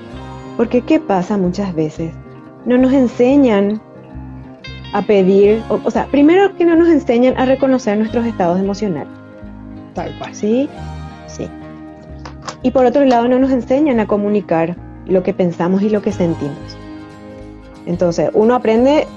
Porque 0.57 0.81
¿qué 0.81 0.99
pasa 0.99 1.37
muchas 1.37 1.75
veces? 1.75 2.11
No 2.65 2.79
nos 2.79 2.91
enseñan 2.91 3.79
a 4.91 5.03
pedir, 5.03 5.61
o, 5.69 5.91
sea, 5.91 6.07
primero 6.07 6.55
que 6.55 6.65
no 6.65 6.75
nos 6.75 6.89
enseñan 6.89 7.37
a 7.37 7.45
reconocer 7.45 7.97
nuestros 7.97 8.25
estados 8.25 8.59
emocionales. 8.59 9.13
Tal 9.93 10.17
cual. 10.17 10.33
Sí, 10.33 10.67
sí. 11.27 11.47
Y 12.63 12.71
por 12.71 12.85
otro 12.85 13.05
lado, 13.05 13.27
no 13.27 13.37
nos 13.37 13.51
enseñan 13.51 13.99
a 13.99 14.07
comunicar 14.07 14.75
lo 15.07 15.23
que 15.23 15.33
pensamos 15.33 15.81
y 15.81 15.89
lo 15.89 16.01
que 16.01 16.11
sentimos. 16.11 16.77
Entonces, 17.85 18.29
uno 18.33 18.55
aprende 18.55 19.07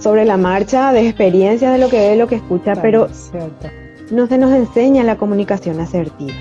sobre 0.00 0.24
la 0.24 0.36
marcha 0.36 0.92
de 0.92 1.08
experiencias 1.08 1.72
de 1.72 1.78
lo 1.78 1.88
que 1.88 2.08
ve, 2.08 2.16
lo 2.16 2.26
que 2.26 2.36
escucha, 2.36 2.74
pero 2.80 3.08
no 4.10 4.26
se 4.26 4.38
nos 4.38 4.52
enseña 4.52 5.04
la 5.04 5.16
comunicación 5.16 5.80
asertiva. 5.80 6.34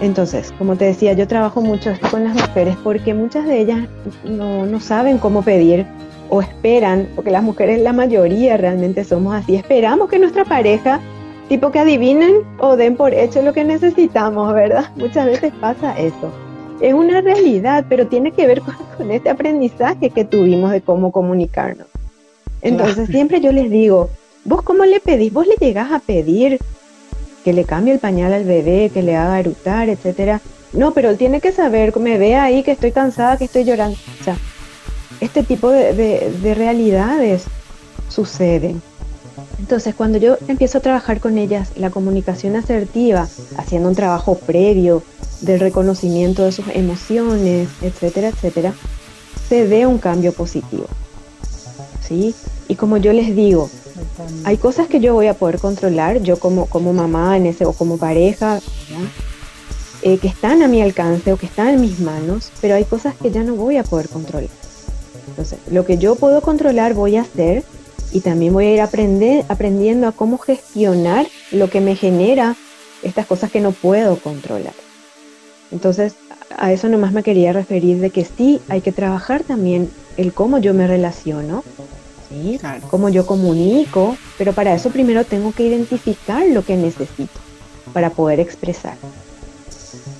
Entonces, 0.00 0.52
como 0.58 0.76
te 0.76 0.84
decía, 0.84 1.12
yo 1.12 1.26
trabajo 1.26 1.60
mucho 1.60 1.90
esto 1.90 2.08
con 2.10 2.24
las 2.24 2.34
mujeres 2.34 2.76
porque 2.84 3.14
muchas 3.14 3.46
de 3.46 3.60
ellas 3.60 3.88
no, 4.24 4.64
no 4.64 4.80
saben 4.80 5.18
cómo 5.18 5.42
pedir 5.42 5.86
o 6.30 6.40
esperan, 6.40 7.08
porque 7.14 7.30
las 7.30 7.42
mujeres, 7.42 7.80
la 7.80 7.92
mayoría 7.92 8.56
realmente 8.56 9.02
somos 9.02 9.34
así, 9.34 9.56
esperamos 9.56 10.08
que 10.08 10.18
nuestra 10.18 10.44
pareja, 10.44 11.00
tipo 11.48 11.70
que 11.70 11.80
adivinen 11.80 12.42
o 12.58 12.76
den 12.76 12.96
por 12.96 13.12
hecho 13.12 13.42
lo 13.42 13.52
que 13.52 13.64
necesitamos, 13.64 14.52
¿verdad? 14.54 14.90
Muchas 14.96 15.26
veces 15.26 15.52
pasa 15.60 15.98
eso. 15.98 16.30
Es 16.80 16.94
una 16.94 17.20
realidad, 17.20 17.86
pero 17.88 18.06
tiene 18.06 18.32
que 18.32 18.46
ver 18.46 18.62
con, 18.96 19.10
este 19.10 19.30
aprendizaje 19.30 20.10
que 20.10 20.24
tuvimos 20.24 20.70
de 20.70 20.80
cómo 20.80 21.12
comunicarnos. 21.12 21.86
Entonces, 22.60 23.08
siempre 23.08 23.40
yo 23.40 23.52
les 23.52 23.70
digo, 23.70 24.10
¿vos 24.44 24.62
cómo 24.62 24.84
le 24.84 25.00
pedís? 25.00 25.32
¿Vos 25.32 25.46
le 25.46 25.54
llegás 25.54 25.92
a 25.92 26.00
pedir 26.00 26.58
que 27.44 27.52
le 27.52 27.64
cambie 27.64 27.92
el 27.92 28.00
pañal 28.00 28.32
al 28.32 28.44
bebé, 28.44 28.90
que 28.92 29.02
le 29.02 29.16
haga 29.16 29.38
erutar, 29.38 29.88
etcétera? 29.88 30.40
No, 30.72 30.92
pero 30.92 31.10
él 31.10 31.16
tiene 31.16 31.40
que 31.40 31.52
saber, 31.52 31.96
me 31.98 32.18
ve 32.18 32.36
ahí 32.36 32.62
que 32.62 32.72
estoy 32.72 32.92
cansada, 32.92 33.36
que 33.36 33.44
estoy 33.44 33.64
llorando. 33.64 33.96
O 34.20 34.24
sea, 34.24 34.36
este 35.20 35.42
tipo 35.42 35.70
de, 35.70 36.54
realidades 36.56 37.44
suceden. 38.08 38.82
Entonces, 39.58 39.94
cuando 39.94 40.18
yo 40.18 40.36
empiezo 40.48 40.78
a 40.78 40.80
trabajar 40.80 41.20
con 41.20 41.38
ellas 41.38 41.70
la 41.76 41.90
comunicación 41.90 42.56
asertiva, 42.56 43.28
haciendo 43.56 43.88
un 43.88 43.94
trabajo 43.94 44.36
previo 44.36 45.02
del 45.40 45.60
reconocimiento 45.60 46.44
de 46.44 46.52
sus 46.52 46.66
emociones, 46.68 47.68
etcétera, 47.82 48.28
etcétera, 48.28 48.74
se 49.48 49.66
ve 49.66 49.86
un 49.86 49.98
cambio 49.98 50.32
positivo. 50.32 50.86
¿Sí? 52.06 52.34
Y 52.68 52.74
como 52.74 52.96
yo 52.96 53.12
les 53.12 53.34
digo, 53.34 53.70
hay 54.44 54.56
cosas 54.56 54.88
que 54.88 55.00
yo 55.00 55.14
voy 55.14 55.26
a 55.26 55.34
poder 55.34 55.58
controlar, 55.58 56.22
yo 56.22 56.38
como, 56.38 56.66
como 56.66 56.92
mamá 56.92 57.36
en 57.36 57.46
ese, 57.46 57.64
o 57.64 57.72
como 57.72 57.98
pareja, 57.98 58.60
eh, 60.02 60.18
que 60.18 60.28
están 60.28 60.62
a 60.62 60.68
mi 60.68 60.80
alcance 60.80 61.32
o 61.32 61.36
que 61.36 61.46
están 61.46 61.68
en 61.68 61.80
mis 61.80 62.00
manos, 62.00 62.50
pero 62.60 62.74
hay 62.74 62.84
cosas 62.84 63.14
que 63.16 63.30
ya 63.30 63.42
no 63.42 63.54
voy 63.54 63.76
a 63.76 63.84
poder 63.84 64.08
controlar. 64.08 64.50
Entonces, 65.28 65.58
lo 65.70 65.84
que 65.84 65.98
yo 65.98 66.14
puedo 66.14 66.40
controlar 66.40 66.94
voy 66.94 67.16
a 67.16 67.22
hacer 67.22 67.64
y 68.12 68.20
también 68.20 68.52
voy 68.52 68.66
a 68.66 68.74
ir 68.74 68.80
aprender, 68.80 69.44
aprendiendo 69.48 70.08
a 70.08 70.12
cómo 70.12 70.38
gestionar 70.38 71.26
lo 71.52 71.68
que 71.68 71.80
me 71.80 71.96
genera 71.96 72.56
estas 73.02 73.26
cosas 73.26 73.50
que 73.50 73.60
no 73.60 73.72
puedo 73.72 74.16
controlar. 74.16 74.74
Entonces, 75.70 76.14
a 76.56 76.72
eso 76.72 76.88
nomás 76.88 77.12
me 77.12 77.22
quería 77.22 77.52
referir 77.52 77.98
de 77.98 78.10
que 78.10 78.24
sí 78.24 78.60
hay 78.68 78.80
que 78.80 78.92
trabajar 78.92 79.42
también 79.42 79.90
el 80.16 80.32
cómo 80.32 80.58
yo 80.58 80.74
me 80.74 80.86
relaciono, 80.86 81.62
¿sí? 82.28 82.58
cómo 82.90 83.08
yo 83.08 83.26
comunico, 83.26 84.16
pero 84.38 84.52
para 84.52 84.74
eso 84.74 84.90
primero 84.90 85.24
tengo 85.24 85.52
que 85.52 85.64
identificar 85.64 86.46
lo 86.48 86.64
que 86.64 86.76
necesito 86.76 87.38
para 87.92 88.10
poder 88.10 88.40
expresar. 88.40 88.96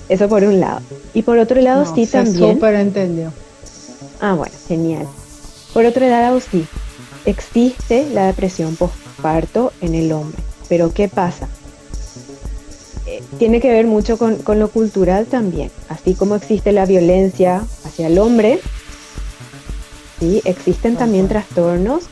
Eso 0.07 0.27
por 0.27 0.43
un 0.43 0.59
lado. 0.59 0.81
Y 1.13 1.21
por 1.21 1.37
otro 1.37 1.61
lado, 1.61 1.85
sí 1.93 2.07
también. 2.07 2.55
Súper 2.55 2.75
entendió. 2.75 3.31
Ah, 4.19 4.33
bueno, 4.33 4.53
genial. 4.67 5.07
Por 5.73 5.85
otro 5.85 6.07
lado, 6.07 6.39
sí, 6.39 6.65
existe 7.25 8.07
la 8.13 8.27
depresión 8.27 8.75
postparto 8.75 9.73
en 9.81 9.95
el 9.95 10.11
hombre. 10.11 10.41
Pero 10.67 10.93
¿qué 10.93 11.07
pasa? 11.07 11.47
Eh, 13.05 13.23
tiene 13.39 13.59
que 13.59 13.71
ver 13.71 13.87
mucho 13.87 14.17
con, 14.17 14.37
lo 14.59 14.69
cultural 14.69 15.25
también. 15.25 15.71
Así 15.87 16.13
como 16.13 16.35
existe 16.35 16.71
la 16.71 16.85
violencia 16.85 17.63
hacia 17.83 18.07
el 18.07 18.19
hombre, 18.19 18.59
¿sí? 20.19 20.41
existen 20.45 20.95
también 20.95 21.27
trastornos 21.27 22.03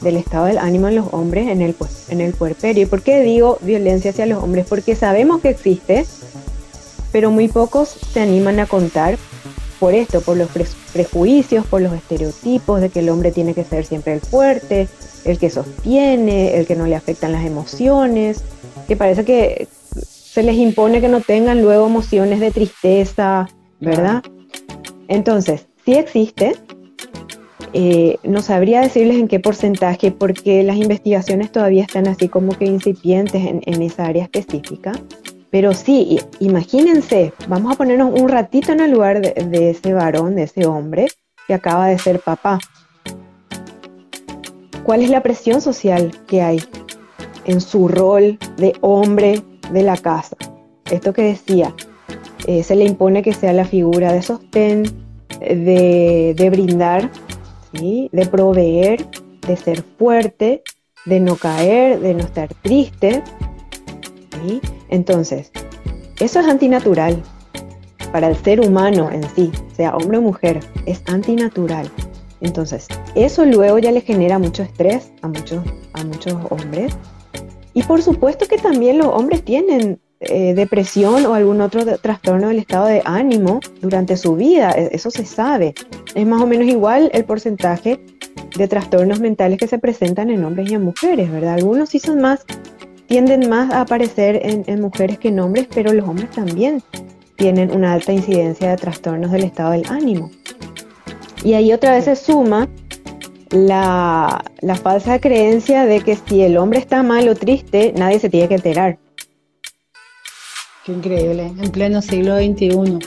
del 0.00 0.16
estado 0.16 0.46
del 0.46 0.58
ánimo 0.58 0.88
en 0.88 0.96
los 0.96 1.08
hombres 1.12 1.48
en 1.48 1.62
el, 1.62 1.74
en 2.08 2.20
el 2.20 2.32
puerperio. 2.32 2.84
¿Y 2.84 2.86
por 2.86 3.02
qué 3.02 3.22
digo 3.22 3.58
violencia 3.60 4.10
hacia 4.10 4.26
los 4.26 4.42
hombres? 4.42 4.66
Porque 4.68 4.94
sabemos 4.94 5.40
que 5.40 5.50
existe, 5.50 6.06
pero 7.12 7.30
muy 7.30 7.48
pocos 7.48 7.88
se 7.88 8.20
animan 8.20 8.60
a 8.60 8.66
contar 8.66 9.18
por 9.78 9.94
esto, 9.94 10.20
por 10.20 10.36
los 10.36 10.48
prejuicios, 10.92 11.66
por 11.66 11.80
los 11.80 11.92
estereotipos 11.92 12.80
de 12.80 12.88
que 12.90 13.00
el 13.00 13.08
hombre 13.08 13.32
tiene 13.32 13.54
que 13.54 13.64
ser 13.64 13.84
siempre 13.84 14.14
el 14.14 14.20
fuerte, 14.20 14.88
el 15.24 15.38
que 15.38 15.50
sostiene, 15.50 16.56
el 16.56 16.66
que 16.66 16.76
no 16.76 16.86
le 16.86 16.96
afectan 16.96 17.32
las 17.32 17.44
emociones, 17.44 18.42
que 18.86 18.96
parece 18.96 19.24
que 19.24 19.68
se 20.00 20.42
les 20.42 20.56
impone 20.56 21.00
que 21.00 21.08
no 21.08 21.20
tengan 21.20 21.62
luego 21.62 21.86
emociones 21.86 22.40
de 22.40 22.50
tristeza, 22.50 23.48
¿verdad? 23.80 24.22
Entonces, 25.08 25.66
sí 25.84 25.94
existe, 25.94 26.54
eh, 27.72 28.18
no 28.22 28.42
sabría 28.42 28.80
decirles 28.80 29.16
en 29.16 29.28
qué 29.28 29.40
porcentaje, 29.40 30.10
porque 30.10 30.62
las 30.62 30.76
investigaciones 30.76 31.52
todavía 31.52 31.82
están 31.82 32.06
así 32.08 32.28
como 32.28 32.56
que 32.56 32.66
incipientes 32.66 33.42
en 33.44 33.82
esa 33.82 34.06
área 34.06 34.24
específica, 34.24 34.92
pero 35.50 35.74
sí, 35.74 36.18
imagínense, 36.40 37.32
vamos 37.48 37.72
a 37.72 37.76
ponernos 37.76 38.18
un 38.20 38.28
ratito 38.28 38.72
en 38.72 38.80
el 38.80 38.90
lugar 38.90 39.20
de, 39.20 39.70
ese 39.70 39.94
varón, 39.94 40.34
de 40.34 40.44
ese 40.44 40.66
hombre 40.66 41.08
que 41.46 41.54
acaba 41.54 41.86
de 41.88 41.98
ser 41.98 42.20
papá. 42.20 42.58
¿Cuál 44.82 45.02
es 45.02 45.10
la 45.10 45.22
presión 45.22 45.60
social 45.60 46.12
que 46.26 46.42
hay 46.42 46.62
en 47.44 47.60
su 47.60 47.88
rol 47.88 48.38
de 48.56 48.74
hombre 48.80 49.42
de 49.72 49.82
la 49.82 49.96
casa? 49.96 50.36
Esto 50.90 51.12
que 51.12 51.22
decía, 51.22 51.74
eh, 52.46 52.62
se 52.62 52.76
le 52.76 52.84
impone 52.84 53.22
que 53.22 53.32
sea 53.32 53.52
la 53.52 53.64
figura 53.64 54.12
de 54.12 54.22
sostén, 54.22 54.84
de, 55.40 56.48
brindar, 56.50 57.10
de 57.72 58.28
proveer, 58.30 59.06
de 59.46 59.56
ser 59.56 59.82
fuerte, 59.98 60.62
de 61.04 61.20
no 61.20 61.36
caer, 61.36 62.00
de 62.00 62.14
no 62.14 62.20
estar 62.20 62.48
triste. 62.62 63.22
Entonces, 64.88 65.50
eso 66.20 66.40
es 66.40 66.46
antinatural 66.46 67.22
para 68.12 68.28
el 68.28 68.36
ser 68.36 68.60
humano 68.60 69.10
en 69.10 69.22
sí, 69.34 69.50
sea 69.74 69.96
hombre 69.96 70.18
o 70.18 70.22
mujer, 70.22 70.60
es 70.86 71.02
antinatural. 71.06 71.90
Entonces, 72.40 72.86
eso 73.14 73.44
luego 73.44 73.78
ya 73.78 73.92
le 73.92 74.00
genera 74.00 74.38
mucho 74.38 74.62
estrés 74.62 75.10
a 75.22 75.28
muchos, 75.28 75.64
a 75.94 76.04
muchos 76.04 76.34
hombres. 76.50 76.94
Y 77.74 77.82
por 77.82 78.02
supuesto 78.02 78.46
que 78.46 78.56
también 78.56 78.98
los 78.98 79.08
hombres 79.08 79.44
tienen 79.44 80.00
eh, 80.20 80.54
depresión 80.54 81.26
o 81.26 81.34
algún 81.34 81.60
otro 81.60 81.84
trastorno 81.98 82.48
del 82.48 82.58
estado 82.58 82.86
de 82.86 83.02
ánimo 83.04 83.60
durante 83.82 84.16
su 84.16 84.34
vida, 84.34 84.70
e, 84.70 84.88
eso 84.92 85.10
se 85.10 85.26
sabe. 85.26 85.74
Es 86.14 86.26
más 86.26 86.40
o 86.40 86.46
menos 86.46 86.66
igual 86.68 87.10
el 87.12 87.24
porcentaje 87.26 88.00
de 88.56 88.68
trastornos 88.68 89.20
mentales 89.20 89.58
que 89.58 89.66
se 89.66 89.78
presentan 89.78 90.30
en 90.30 90.42
hombres 90.44 90.70
y 90.70 90.74
en 90.74 90.84
mujeres, 90.84 91.30
¿verdad? 91.30 91.54
Algunos 91.54 91.90
sí 91.90 91.98
son 91.98 92.22
más 92.22 92.46
tienden 93.06 93.48
más 93.48 93.72
a 93.72 93.82
aparecer 93.82 94.40
en, 94.42 94.80
mujeres 94.80 95.18
que 95.18 95.28
en 95.28 95.40
hombres, 95.40 95.68
pero 95.72 95.92
los 95.92 96.08
hombres 96.08 96.30
también 96.30 96.82
tienen 97.36 97.70
una 97.70 97.92
alta 97.92 98.12
incidencia 98.12 98.70
de 98.70 98.76
trastornos 98.76 99.30
del 99.30 99.44
estado 99.44 99.72
del 99.72 99.86
ánimo. 99.88 100.30
Y 101.44 101.54
ahí 101.54 101.72
otra 101.72 101.92
vez 101.92 102.04
se 102.06 102.16
suma 102.16 102.68
la, 103.50 104.42
falsa 104.82 105.20
creencia 105.20 105.84
de 105.84 106.00
que 106.00 106.16
si 106.16 106.42
el 106.42 106.56
hombre 106.56 106.80
está 106.80 107.02
mal 107.02 107.28
o 107.28 107.34
triste, 107.34 107.92
nadie 107.96 108.18
se 108.18 108.28
tiene 108.28 108.48
que 108.48 108.54
enterar. 108.56 108.98
Qué 110.84 110.92
increíble, 110.92 111.46
en 111.46 111.70
pleno 111.70 112.00
siglo 112.00 112.36
XXI. 112.36 112.98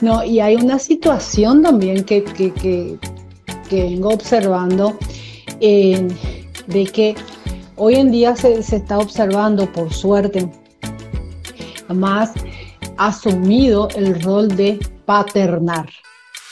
No, 0.00 0.24
y 0.24 0.40
hay 0.40 0.56
una 0.56 0.78
situación 0.78 1.62
también 1.62 2.04
que, 2.04 2.24
que, 2.24 2.98
vengo 3.70 4.10
observando 4.10 4.98
eh, 5.60 6.06
de 6.66 6.84
que 6.84 7.14
Hoy 7.78 7.96
en 7.96 8.10
día 8.10 8.34
se, 8.34 8.58
está 8.58 8.98
observando, 8.98 9.70
por 9.70 9.92
suerte, 9.92 10.50
más 11.88 12.32
asumido 12.96 13.88
el 13.94 14.22
rol 14.22 14.48
de 14.48 14.80
paternar. 15.04 15.86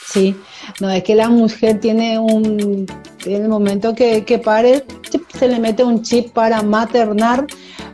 ¿sí? 0.07 0.35
No 0.79 0.89
es 0.91 1.03
que 1.03 1.15
la 1.15 1.29
mujer 1.29 1.79
tiene 1.79 2.19
un, 2.19 2.85
en 3.25 3.41
el 3.41 3.49
momento 3.49 3.95
que, 3.95 4.23
que 4.23 4.37
pare, 4.37 4.85
se 5.37 5.47
le 5.47 5.59
mete 5.59 5.83
un 5.83 6.03
chip 6.03 6.31
para 6.31 6.61
maternar, 6.61 7.47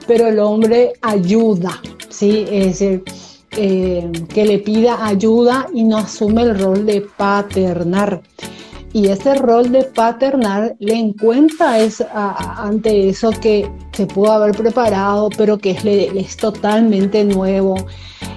pero 0.08 0.28
el 0.28 0.38
hombre 0.40 0.94
ayuda, 1.02 1.82
¿sí? 2.10 2.46
Es 2.52 2.80
decir, 2.80 3.04
eh, 3.52 4.12
que 4.34 4.46
le 4.46 4.60
pida 4.60 5.06
ayuda 5.06 5.68
y 5.74 5.84
no 5.84 5.98
asume 5.98 6.42
el 6.42 6.60
rol 6.60 6.86
de 6.86 7.02
paternar 7.02 8.22
y 8.94 9.08
ese 9.08 9.36
rol 9.36 9.72
de 9.72 9.84
paternal 9.84 10.76
le 10.80 10.96
encuentra 10.96 11.80
es, 11.80 12.04
ante 12.14 13.10
eso 13.10 13.32
que 13.32 13.70
se 13.94 14.06
pudo 14.06 14.32
haber 14.32 14.56
preparado, 14.56 15.30
pero 15.38 15.58
que 15.58 15.72
es, 15.72 15.86
es, 15.86 16.38
totalmente 16.38 17.24
nuevo. 17.24 17.76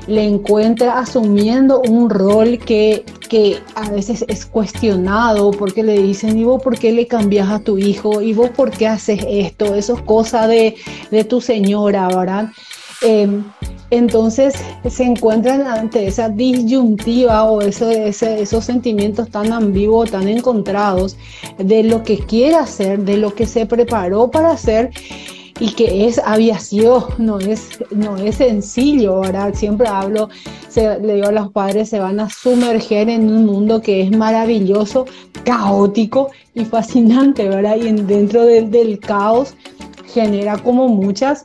Le 0.07 0.25
encuentra 0.25 0.99
asumiendo 0.99 1.81
un 1.81 2.11
rol 2.11 2.59
que, 2.59 3.05
que 3.29 3.59
a 3.75 3.91
veces 3.91 4.25
es 4.29 4.47
cuestionado 4.47 5.51
porque 5.51 5.83
le 5.83 6.01
dicen, 6.01 6.39
¿y 6.39 6.45
vos 6.45 6.63
por 6.63 6.79
qué 6.79 6.93
le 6.93 7.07
cambias 7.07 7.49
a 7.49 7.59
tu 7.59 7.79
hijo? 7.79 8.21
¿Y 8.21 8.33
vos 8.33 8.51
por 8.51 8.71
qué 8.71 8.87
haces 8.87 9.25
esto? 9.29 9.75
Eso 9.75 9.95
es 9.95 10.03
cosa 10.03 10.47
de, 10.47 10.77
de 11.11 11.25
tu 11.25 11.41
señora, 11.41 12.07
¿verdad? 12.09 12.51
Em, 13.03 13.45
entonces 13.91 14.55
se 14.89 15.05
encuentran 15.05 15.63
ante 15.67 16.07
esa 16.07 16.29
disyuntiva 16.29 17.45
o 17.45 17.61
esos 17.61 18.65
sentimientos 18.65 19.31
tan 19.31 19.53
ambiguos, 19.53 20.11
tan 20.11 20.29
encontrados 20.29 21.17
de 21.59 21.85
lo 21.85 22.03
que 22.03 22.19
quiere 22.19 22.57
hacer, 22.57 23.01
de 23.01 23.19
lo 23.19 23.35
que 23.35 23.47
se 23.47 23.67
preparó 23.67 24.31
para 24.31 24.53
hacer 24.53 24.91
y 25.61 25.71
que 25.73 26.07
es 26.07 26.19
aviación, 26.19 27.05
no 27.19 27.39
es, 27.39 27.79
no 27.91 28.17
es 28.17 28.37
sencillo, 28.37 29.21
¿verdad? 29.21 29.55
Siempre 29.55 29.87
hablo, 29.87 30.29
le 30.75 31.15
digo 31.15 31.29
a 31.29 31.33
los 31.33 31.53
padres, 31.53 31.91
se 31.91 32.01
van 32.01 32.19
a 32.19 32.29
sumerger 32.29 33.09
en 33.09 33.31
un 33.31 33.47
mundo 33.47 33.81
que 33.81 34.03
es 34.03 34.11
maravilloso, 34.11 35.07
caótico 35.45 36.31
y 36.55 36.65
fascinante, 36.65 37.49
¿verdad? 37.49 37.77
Y 37.77 37.93
dentro 37.93 38.45
del 38.45 38.99
caos 38.99 39.55
genera 40.13 40.59
como 40.59 40.89
muchas, 40.89 41.45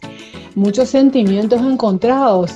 muchos 0.59 0.89
sentimientos 0.89 1.61
encontrados. 1.61 2.51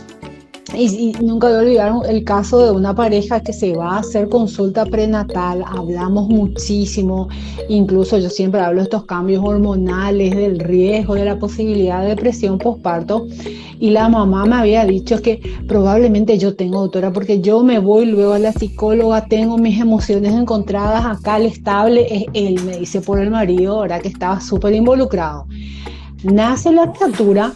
Y, 0.75 1.13
nunca 1.21 1.47
voy 1.47 1.55
a 1.55 1.59
olvidar 1.59 1.93
el 2.09 2.23
caso 2.23 2.65
de 2.65 2.71
una 2.71 2.95
pareja 2.95 3.41
que 3.41 3.53
se 3.53 3.75
va 3.75 3.95
a 3.95 3.99
hacer 3.99 4.27
consulta 4.27 4.85
prenatal, 4.85 5.63
hablamos 5.67 6.29
muchísimo, 6.29 7.29
incluso 7.69 8.17
yo 8.17 8.29
siempre 8.29 8.59
hablo 8.59 8.79
de 8.79 8.85
estos 8.85 9.05
cambios 9.05 9.43
hormonales, 9.45 10.35
del 10.35 10.59
riesgo, 10.59 11.13
de 11.13 11.25
la 11.25 11.37
posibilidad 11.37 12.01
de 12.01 12.09
depresión 12.09 12.57
postparto, 12.57 13.27
y 13.79 13.91
la 13.91 14.09
mamá 14.09 14.45
me 14.45 14.55
había 14.55 14.83
dicho 14.85 15.21
que 15.21 15.39
probablemente 15.67 16.39
yo 16.39 16.55
tengo, 16.55 16.81
doctora, 16.81 17.13
porque 17.13 17.39
yo 17.39 17.61
me 17.61 17.77
voy 17.77 18.07
luego 18.07 18.33
a 18.33 18.39
la 18.39 18.51
psicóloga, 18.51 19.27
tengo 19.27 19.59
mis 19.59 19.79
emociones 19.79 20.33
encontradas, 20.33 21.05
acá 21.05 21.37
el 21.37 21.45
estable 21.45 22.07
es 22.09 22.25
él, 22.33 22.63
me 22.63 22.79
dice 22.79 22.99
por 22.99 23.19
el 23.19 23.29
marido, 23.29 23.75
ahora 23.75 23.99
que 23.99 24.07
estaba 24.07 24.41
súper 24.41 24.73
involucrado. 24.73 25.45
Nace 26.23 26.71
la 26.71 26.91
criatura 26.93 27.53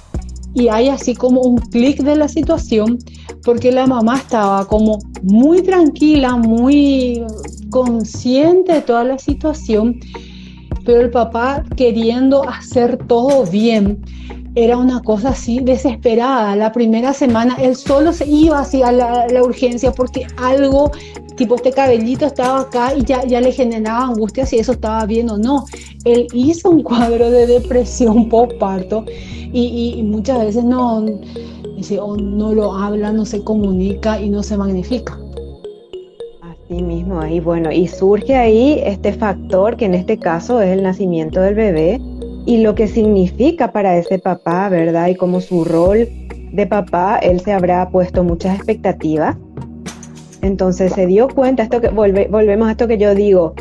y 0.53 0.69
hay 0.69 0.89
así 0.89 1.15
como 1.15 1.41
un 1.41 1.57
clic 1.57 2.01
de 2.01 2.15
la 2.15 2.27
situación 2.27 2.97
porque 3.43 3.71
la 3.71 3.87
mamá 3.87 4.17
estaba 4.17 4.65
como 4.67 4.99
muy 5.23 5.61
tranquila, 5.61 6.35
muy 6.35 7.23
consciente 7.69 8.73
de 8.73 8.81
toda 8.81 9.03
la 9.03 9.17
situación, 9.17 9.99
pero 10.85 11.01
el 11.01 11.11
papá 11.11 11.63
queriendo 11.75 12.47
hacer 12.47 12.97
todo 13.07 13.45
bien. 13.45 14.03
Era 14.55 14.77
una 14.77 15.01
cosa 15.01 15.29
así 15.29 15.59
desesperada. 15.59 16.55
La 16.55 16.71
primera 16.71 17.13
semana 17.13 17.55
él 17.61 17.75
solo 17.75 18.11
se 18.11 18.27
iba 18.27 18.59
hacia 18.59 18.91
la, 18.91 19.27
la 19.27 19.43
urgencia 19.43 19.91
porque 19.91 20.25
algo 20.37 20.91
tipo 21.37 21.55
este 21.55 21.71
cabellito 21.71 22.25
estaba 22.25 22.61
acá 22.61 22.93
y 22.95 23.03
ya, 23.05 23.23
ya 23.25 23.39
le 23.39 23.51
generaba 23.51 24.07
angustia 24.07 24.45
si 24.45 24.57
eso 24.57 24.73
estaba 24.73 25.05
bien 25.05 25.29
o 25.29 25.37
no. 25.37 25.65
Él 26.03 26.27
hizo 26.33 26.69
un 26.69 26.83
cuadro 26.83 27.29
de 27.29 27.47
depresión 27.47 28.27
postparto 28.29 29.05
y, 29.53 29.95
y, 29.97 30.03
muchas 30.03 30.39
veces 30.39 30.63
no, 30.65 30.99
no 31.01 32.53
lo 32.53 32.73
habla, 32.73 33.13
no 33.13 33.25
se 33.25 33.43
comunica 33.43 34.19
y 34.19 34.29
no 34.29 34.43
se 34.43 34.57
magnifica. 34.57 35.17
Así 36.41 36.81
mismo, 36.81 37.21
ahí 37.21 37.39
bueno, 37.39 37.71
y 37.71 37.87
surge 37.87 38.35
ahí 38.35 38.81
este 38.83 39.13
factor 39.13 39.77
que 39.77 39.85
en 39.85 39.93
este 39.93 40.17
caso 40.17 40.59
es 40.59 40.69
el 40.69 40.83
nacimiento 40.83 41.39
del 41.39 41.55
bebé 41.55 42.01
y 42.45 42.57
lo 42.57 42.75
que 42.75 42.87
significa 42.87 43.71
para 43.71 43.97
ese 43.97 44.19
papá, 44.19 44.67
¿verdad? 44.69 45.07
Y 45.07 45.15
como 45.15 45.39
su 45.39 45.63
rol 45.63 46.09
de 46.51 46.67
papá, 46.67 47.19
él 47.19 47.39
se 47.39 47.53
habrá 47.53 47.89
puesto 47.89 48.23
muchas 48.23 48.55
expectativas 48.55 49.37
entonces 50.47 50.93
se 50.93 51.05
dio 51.05 51.27
cuenta, 51.27 51.63
esto 51.63 51.81
que 51.81 51.89
volvemos 51.89 52.67
a 52.67 52.71
esto 52.71 52.87
que 52.87 52.97
yo 52.97 53.13
digo, 53.13 53.53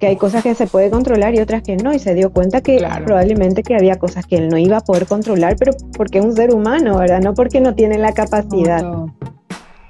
que 0.00 0.06
hay 0.06 0.16
cosas 0.16 0.42
que 0.42 0.54
se 0.54 0.66
puede 0.66 0.90
controlar 0.90 1.34
y 1.34 1.40
otras 1.40 1.62
que 1.62 1.76
no, 1.76 1.92
y 1.92 1.98
se 1.98 2.14
dio 2.14 2.32
cuenta 2.32 2.62
que 2.62 2.82
probablemente 3.04 3.62
que 3.62 3.74
había 3.74 3.98
cosas 3.98 4.26
que 4.26 4.36
él 4.36 4.48
no 4.48 4.56
iba 4.56 4.78
a 4.78 4.80
poder 4.80 5.06
controlar, 5.06 5.56
pero 5.58 5.72
porque 5.96 6.18
es 6.18 6.24
un 6.24 6.34
ser 6.34 6.54
humano, 6.54 6.98
¿verdad? 6.98 7.20
No 7.20 7.34
porque 7.34 7.60
no 7.60 7.74
tiene 7.74 7.98
la 7.98 8.12
capacidad. 8.12 8.82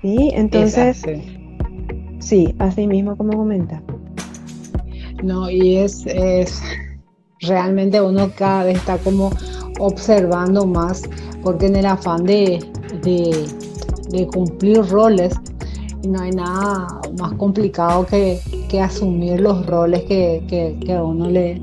Sí, 0.03 0.33
entonces, 0.35 1.03
sí, 2.19 2.55
así 2.59 2.87
mismo 2.89 3.17
como 3.17 3.37
comenta. 3.37 3.83
No, 5.23 5.49
y 5.49 5.77
es, 5.77 6.05
es 6.07 6.61
realmente 7.41 8.01
uno 8.01 8.33
cada 8.37 8.65
vez 8.65 8.79
está 8.79 8.99
como 8.99 9.31
observando 9.79 10.67
más, 10.67 11.03
porque 11.43 11.67
en 11.67 11.77
el 11.77 11.87
afán 11.87 12.25
de, 12.25 12.59
de, 13.03 13.47
de 14.11 14.27
cumplir 14.27 14.83
roles, 14.89 15.35
no 16.07 16.21
hay 16.21 16.31
nada 16.33 17.01
más 17.19 17.33
complicado 17.35 18.07
que, 18.07 18.41
asumir 18.81 19.41
los 19.41 19.67
roles 19.67 20.03
que, 20.05 20.95
a 20.97 21.03
uno 21.03 21.29
le, 21.29 21.61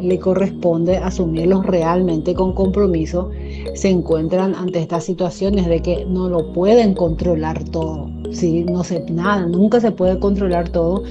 le 0.00 0.18
corresponde 0.18 0.96
asumirlos 0.96 1.66
realmente 1.66 2.34
con 2.34 2.54
compromiso, 2.54 3.30
se 3.74 3.88
encuentran 3.88 4.54
ante 4.54 4.80
estas 4.80 5.04
situaciones 5.04 5.66
de 5.66 5.80
que 5.82 6.04
no 6.06 6.28
lo 6.28 6.52
pueden 6.52 6.94
controlar 6.94 7.62
todo. 7.64 8.10
¿sí? 8.32 8.64
No 8.64 8.84
sé, 8.84 9.04
nada, 9.10 9.46
nunca 9.46 9.80
se 9.80 9.92
puede 9.92 10.18
controlar 10.18 10.68
todo 10.70 11.02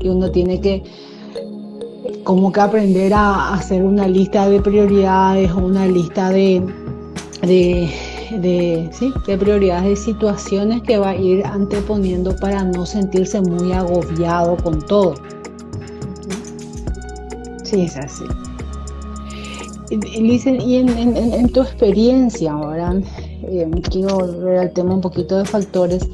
y 0.00 0.08
uno 0.08 0.30
tiene 0.30 0.60
que 0.60 0.82
como 2.24 2.52
que 2.52 2.60
aprender 2.60 3.12
a 3.12 3.52
hacer 3.54 3.82
una 3.82 4.08
lista 4.08 4.48
de 4.48 4.60
prioridades 4.60 5.50
o 5.52 5.58
una 5.58 5.86
lista 5.86 6.30
de, 6.30 6.62
de 7.42 7.90
de, 8.38 8.88
¿sí? 8.92 9.12
de 9.26 9.36
prioridades, 9.38 9.88
de 9.88 9.96
situaciones 9.96 10.82
que 10.82 10.98
va 10.98 11.10
a 11.10 11.16
ir 11.16 11.44
anteponiendo 11.44 12.34
para 12.36 12.64
no 12.64 12.86
sentirse 12.86 13.40
muy 13.40 13.72
agobiado 13.72 14.56
con 14.56 14.80
todo. 14.82 15.14
Sí, 17.62 17.82
es 17.82 17.96
así. 17.96 18.24
Dicen, 19.90 20.60
y 20.60 20.76
en, 20.76 21.48
tu 21.50 21.60
experiencia, 21.60 22.52
ahora 22.52 22.94
eh, 23.42 23.70
quiero 23.90 24.18
ver 24.38 24.64
el 24.64 24.72
tema 24.72 24.94
un 24.94 25.00
poquito 25.00 25.38
de 25.38 25.44
factores. 25.44 26.08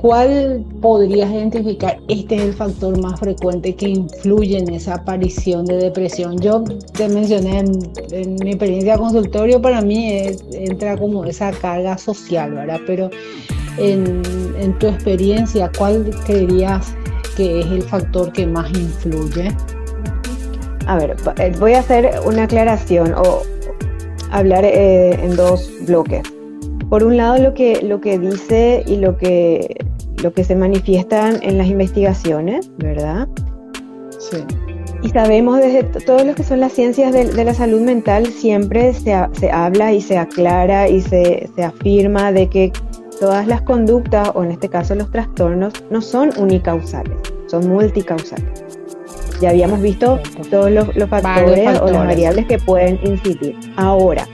¿Cuál 0.00 0.64
podrías 0.80 1.30
identificar? 1.30 1.98
Este 2.08 2.36
es 2.36 2.42
el 2.42 2.54
factor 2.54 2.98
más 3.02 3.20
frecuente 3.20 3.74
que 3.74 3.90
influye 3.90 4.56
en 4.56 4.72
esa 4.72 4.94
aparición 4.94 5.66
de 5.66 5.76
depresión. 5.76 6.38
Yo 6.38 6.64
te 6.96 7.06
mencioné 7.06 7.58
en, 8.10 8.34
mi 8.36 8.52
experiencia 8.52 8.96
consultorio, 8.96 9.60
para 9.60 9.82
mí 9.82 10.10
entra 10.52 10.96
como 10.96 11.26
esa 11.26 11.50
carga 11.50 11.98
social, 11.98 12.54
¿verdad? 12.54 12.80
Pero 12.86 13.10
en, 13.76 14.22
tu 14.78 14.86
experiencia, 14.86 15.70
¿cuál 15.76 16.08
creerías 16.24 16.94
que 17.36 17.60
es 17.60 17.66
el 17.66 17.82
factor 17.82 18.32
que 18.32 18.46
más 18.46 18.70
influye? 18.70 19.54
A 20.86 20.96
ver, 20.96 21.14
eh, 21.36 21.52
voy 21.60 21.74
a 21.74 21.80
hacer 21.80 22.10
una 22.24 22.44
aclaración 22.44 23.12
o 23.12 23.42
hablar 24.30 24.64
eh, 24.64 25.12
en 25.22 25.36
dos 25.36 25.70
bloques. 25.86 26.22
Por 26.88 27.04
un 27.04 27.18
lado, 27.18 27.36
lo 27.36 27.52
que, 27.52 27.82
lo 27.82 28.00
que 28.00 28.18
dice 28.18 28.82
y 28.86 28.96
lo 28.96 29.16
que 29.18 29.89
lo 30.22 30.32
que 30.32 30.44
se 30.44 30.54
manifiestan 30.56 31.38
en 31.42 31.58
las 31.58 31.66
investigaciones, 31.66 32.70
¿verdad? 32.78 33.28
Sí. 34.18 34.38
Y 35.02 35.08
sabemos 35.08 35.58
desde 35.58 35.84
todo 35.84 36.24
lo 36.24 36.34
que 36.34 36.42
son 36.42 36.60
las 36.60 36.72
ciencias 36.72 37.12
de, 37.12 37.44
la 37.44 37.54
salud 37.54 37.80
mental, 37.80 38.26
siempre 38.26 38.92
se, 38.92 39.16
se, 39.32 39.50
habla 39.50 39.92
y 39.92 40.00
se 40.00 40.18
aclara 40.18 40.88
y 40.88 41.00
se, 41.00 41.48
se 41.54 41.64
afirma 41.64 42.32
de 42.32 42.48
que 42.48 42.72
todas 43.18 43.46
las 43.46 43.62
conductas, 43.62 44.30
o 44.34 44.42
en 44.42 44.50
este 44.50 44.68
caso 44.68 44.94
los 44.94 45.10
trastornos, 45.10 45.72
no 45.90 46.02
son 46.02 46.30
unicausales, 46.38 47.16
son 47.46 47.68
multicausales. 47.68 48.64
Ya 49.40 49.50
habíamos 49.50 49.80
visto 49.80 50.20
todos 50.50 50.70
los, 50.70 50.86
factores, 51.08 51.80
o 51.80 51.90
las 51.90 52.06
variables 52.06 52.46
que 52.46 52.58
pueden 52.58 52.98
incidir. 53.04 53.56
Ahora, 53.76 54.26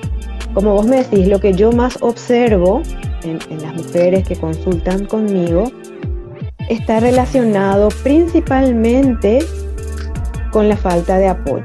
como 0.53 0.73
vos 0.75 0.87
me 0.87 0.97
decís, 0.97 1.29
lo 1.29 1.41
que 1.41 1.53
yo 1.53 1.71
más 1.71 1.99
observo 2.01 2.83
en, 3.27 3.39
las 3.61 3.75
mujeres 3.75 4.27
que 4.27 4.37
consultan 4.37 5.07
conmigo 5.07 5.71
está 6.69 7.01
relacionado 7.01 7.89
principalmente 8.03 9.41
con 10.51 10.69
la 10.69 10.77
falta 10.77 11.19
de 11.19 11.29
apoyo. 11.29 11.65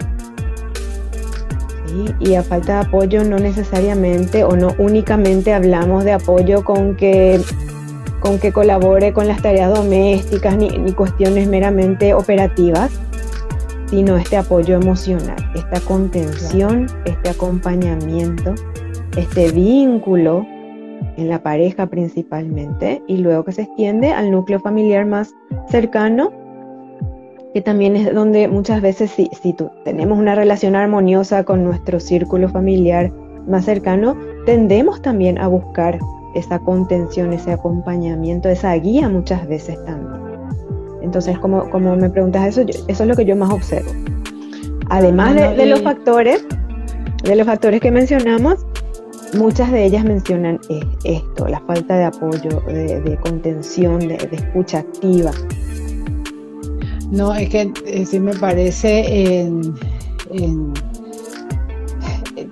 Y 2.20 2.36
a 2.36 2.44
falta 2.44 2.76
de 2.76 2.88
apoyo 2.88 3.24
no 3.24 3.38
necesariamente 3.38 4.44
o 4.44 4.56
no 4.56 4.74
únicamente 4.78 5.54
hablamos 5.54 6.06
de 6.06 6.14
apoyo 6.14 6.64
con 6.64 6.96
que, 6.96 7.42
con 8.22 8.40
que 8.40 8.54
colabore 8.54 9.12
con 9.12 9.28
las 9.28 9.42
tareas 9.42 9.74
domésticas 9.74 10.56
ni, 10.56 10.70
ni 10.70 10.94
cuestiones 10.94 11.48
meramente 11.50 12.14
operativas, 12.14 12.92
sino 13.88 14.16
este 14.16 14.38
apoyo 14.38 14.76
emocional, 14.76 15.36
esta 15.54 15.82
contención, 15.82 16.88
este 17.04 17.30
acompañamiento, 17.30 18.56
este 19.18 19.52
vínculo 19.52 20.48
en 21.18 21.30
la 21.30 21.44
pareja 21.44 21.88
principalmente, 21.88 23.02
y 23.08 23.18
luego 23.18 23.44
que 23.46 23.52
se 23.52 23.64
extiende 23.64 24.12
al 24.12 24.32
núcleo 24.32 24.60
familiar 24.60 25.06
más 25.06 25.34
cercano, 25.70 26.32
que 27.54 27.62
también 27.62 27.96
es 27.96 28.14
donde 28.14 28.48
muchas 28.48 28.82
veces 28.82 29.12
si, 29.12 29.30
si 29.42 29.56
tenemos 29.84 30.18
una 30.18 30.36
relación 30.36 30.76
armoniosa 30.76 31.44
con 31.44 31.64
nuestro 31.64 32.00
círculo 32.00 32.48
familiar 32.50 33.12
más 33.48 33.66
cercano, 33.66 34.16
tendemos 34.46 35.02
también 35.02 35.38
a 35.38 35.48
buscar 35.48 36.00
esa 36.34 36.60
contención, 36.60 37.34
ese 37.34 37.52
acompañamiento, 37.52 38.48
esa 38.48 38.74
guía 38.76 39.10
muchas 39.10 39.48
veces 39.48 39.84
también. 39.86 40.22
Entonces, 41.02 41.38
como, 41.40 41.70
como 41.70 41.96
me 41.96 42.10
preguntas 42.10 42.48
eso, 42.48 42.62
eso 42.62 43.04
es 43.04 43.08
lo 43.10 43.16
que 43.16 43.26
yo 43.26 43.36
más 43.36 43.52
observo. 43.52 43.92
Además 44.90 45.36
de, 45.36 45.56
de 45.56 45.66
los 45.66 45.82
factores, 45.82 46.46
de 47.24 47.36
los 47.36 47.46
factores 47.46 47.82
que 47.82 47.92
mencionamos, 47.92 48.66
muchas 49.34 49.72
de 49.72 49.86
ellas 49.86 50.04
mencionan 50.04 50.60
esto, 51.04 51.48
la 51.48 51.60
falta 51.62 51.98
de 51.98 52.06
apoyo, 52.06 52.62
de, 52.68 53.18
contención, 53.22 54.00
de, 54.00 54.16
escucha 54.32 54.80
activa. 54.80 55.32
No, 57.12 57.34
es 57.34 57.50
que 57.50 57.72
eh, 57.86 58.06
sí 58.06 58.20
me 58.20 58.34
parece 58.34 59.50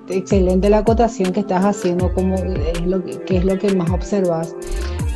excelente 0.08 0.68
la 0.68 0.78
acotación 0.78 1.32
que 1.32 1.40
estás 1.40 1.64
haciendo, 1.64 2.12
como 2.12 2.34
es 2.34 2.80
lo 2.82 3.02
que, 3.04 3.36
es 3.36 3.44
lo 3.44 3.58
que 3.58 3.74
más 3.74 3.90
observas, 3.90 4.54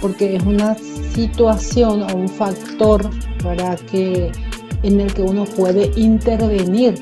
porque 0.00 0.36
es 0.36 0.42
una 0.44 0.76
situación 1.14 2.02
o 2.02 2.16
un 2.16 2.28
factor 2.28 3.08
para 3.42 3.76
que 3.76 4.30
en 4.82 5.00
el 5.00 5.12
que 5.12 5.22
uno 5.22 5.44
puede 5.44 5.90
intervenir 5.96 6.94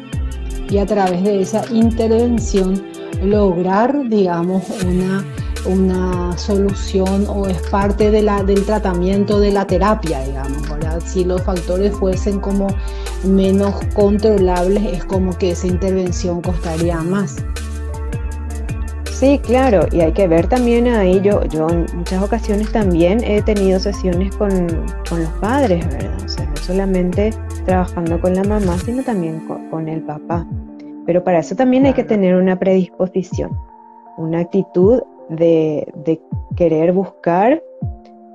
y 0.71 0.79
a 0.79 0.87
través 0.87 1.23
de 1.23 1.43
esa 1.43 1.65
intervención 1.73 2.92
lograr, 3.23 4.09
digamos, 4.09 4.65
una, 4.85 5.25
una 5.67 6.37
solución 6.39 7.27
o 7.29 7.47
es 7.47 7.59
parte 7.69 8.11
de 8.11 8.23
la, 8.23 8.43
del 8.43 8.65
tratamiento 8.65 9.41
de 9.41 9.53
la 9.53 9.67
terapia, 9.67 10.21
digamos. 10.25 10.63
Si 11.05 11.25
los 11.25 11.43
factores 11.43 11.95
fuesen 11.95 12.41
como 12.41 12.69
menos 13.25 13.75
controlables, 13.95 14.85
es 14.85 15.05
como 15.05 15.37
que 15.37 15.53
esa 15.53 15.67
intervención 15.67 16.41
costaría 16.41 16.99
más. 16.99 17.37
Sí, 19.11 19.39
claro, 19.39 19.87
y 19.93 20.01
hay 20.01 20.13
que 20.13 20.27
ver 20.27 20.49
también 20.49 20.89
ahí, 20.89 21.21
yo, 21.21 21.45
yo 21.45 21.69
en 21.69 21.87
muchas 21.95 22.23
ocasiones 22.23 22.73
también 22.73 23.23
he 23.23 23.41
tenido 23.43 23.79
sesiones 23.79 24.35
con, 24.35 24.51
los 25.11 25.29
padres, 25.41 25.87
¿verdad? 25.87 26.17
O 26.25 26.29
sea, 26.29 26.45
no 26.45 26.57
solamente 26.57 27.33
trabajando 27.65 28.21
con 28.21 28.35
la 28.35 28.43
mamá, 28.43 28.77
sino 28.79 29.05
también 29.05 29.41
con 29.71 29.89
el 29.89 30.01
papá. 30.01 30.45
Pero 31.07 31.25
para 31.25 31.41
eso 31.41 31.57
también 31.57 31.87
hay 31.87 31.95
que 31.95 32.05
tener 32.05 32.37
una 32.37 32.59
predisposición, 32.59 33.59
una 34.17 34.41
actitud 34.41 35.03
de, 35.29 36.21
querer 36.57 36.93
buscar 36.93 37.63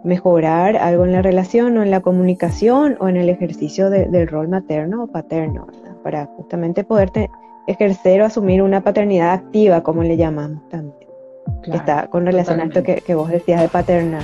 mejorar 0.03 0.77
algo 0.77 1.05
en 1.05 1.11
la 1.11 1.21
relación 1.21 1.77
o 1.77 1.83
en 1.83 1.91
la 1.91 2.01
comunicación 2.01 2.97
o 2.99 3.09
en 3.09 3.17
el 3.17 3.29
ejercicio 3.29 3.89
del 3.89 4.27
rol 4.27 4.47
materno 4.47 5.03
o 5.03 5.07
paterno, 5.07 5.67
para 6.03 6.25
justamente 6.37 6.83
poder 6.83 7.11
ejercer 7.67 8.21
o 8.21 8.25
asumir 8.25 8.61
una 8.61 8.81
paternidad 8.81 9.33
activa, 9.33 9.83
como 9.83 10.03
le 10.03 10.17
llamamos 10.17 10.67
también. 10.69 10.95
que 11.63 11.71
está 11.75 12.07
con 12.07 12.25
relación 12.25 12.59
a 12.61 12.65
esto 12.65 12.83
que, 12.83 13.15
vos 13.15 13.29
decías 13.29 13.61
de 13.61 13.67
paternar. 13.67 14.23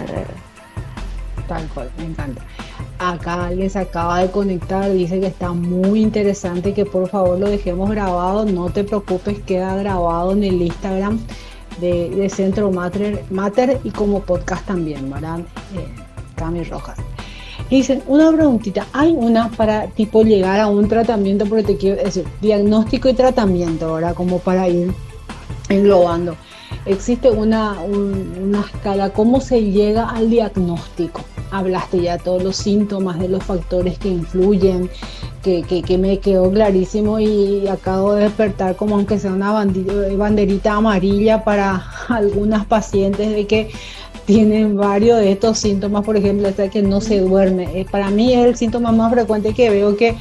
Tal 1.47 1.67
cual, 1.69 1.89
me 1.97 2.05
encanta. 2.05 2.41
Acá 2.99 3.47
alguien 3.47 3.69
se 3.69 3.79
acaba 3.79 4.19
de 4.19 4.31
conectar, 4.31 4.91
dice 4.91 5.19
que 5.19 5.27
está 5.27 5.51
muy 5.51 6.01
interesante, 6.01 6.73
que 6.73 6.85
por 6.85 7.09
favor 7.09 7.39
lo 7.39 7.49
dejemos 7.49 7.89
grabado. 7.89 8.45
No 8.45 8.69
te 8.69 8.83
preocupes, 8.83 9.39
queda 9.39 9.75
grabado 9.75 10.31
en 10.33 10.43
el 10.43 10.61
Instagram 10.61 11.19
de, 11.79 12.29
Centro 12.29 12.71
Mater, 12.71 13.79
y 13.83 13.89
como 13.91 14.21
podcast 14.21 14.65
también, 14.65 15.09
¿verdad? 15.09 15.39
Eh, 15.75 15.87
Cami 16.35 16.63
Rojas. 16.63 16.97
dicen, 17.69 18.03
una 18.07 18.31
preguntita, 18.31 18.85
hay 18.93 19.11
una 19.11 19.49
para 19.49 19.87
tipo 19.87 20.23
llegar 20.23 20.59
a 20.59 20.67
un 20.67 20.87
tratamiento, 20.87 21.45
porque 21.45 21.63
te 21.63 21.77
quiero 21.77 22.01
decir, 22.01 22.25
diagnóstico 22.41 23.09
y 23.09 23.13
tratamiento, 23.13 23.87
ahora 23.87 24.13
Como 24.13 24.39
para 24.39 24.67
ir 24.69 24.93
englobando. 25.69 26.35
Existe 26.85 27.31
una, 27.31 27.79
una 27.81 28.61
escala, 28.61 29.11
¿cómo 29.11 29.41
se 29.41 29.71
llega 29.71 30.09
al 30.09 30.29
diagnóstico? 30.29 31.21
hablaste 31.53 32.01
ya 32.01 32.17
todos 32.17 32.43
los 32.43 32.57
síntomas 32.57 33.19
de 33.19 33.29
los 33.29 33.43
factores 33.43 33.99
que 33.99 34.09
influyen, 34.09 34.89
que, 35.43 35.97
me 35.99 36.17
quedó 36.17 36.51
clarísimo 36.51 37.19
y 37.19 37.67
acabo 37.67 38.13
de 38.13 38.23
despertar 38.23 38.75
como 38.75 38.95
aunque 38.95 39.19
sea 39.19 39.33
una 39.33 39.51
banderita 39.51 40.73
amarilla 40.73 41.43
para 41.43 41.85
algunas 42.09 42.65
pacientes 42.65 43.29
de 43.29 43.45
que 43.45 43.69
tienen 44.25 44.77
varios 44.77 45.19
de 45.19 45.33
estos 45.33 45.59
síntomas, 45.59 46.03
por 46.03 46.17
ejemplo, 46.17 46.47
este 46.47 46.69
que 46.69 46.81
no 46.81 47.01
se 47.01 47.19
duerme. 47.19 47.81
Eh, 47.81 47.85
para 47.89 48.09
mí 48.09 48.33
es 48.33 48.45
el 48.45 48.55
síntoma 48.55 48.91
más 48.91 49.11
frecuente 49.11 49.53
que 49.53 49.69
veo 49.69 49.97
que 49.97 50.15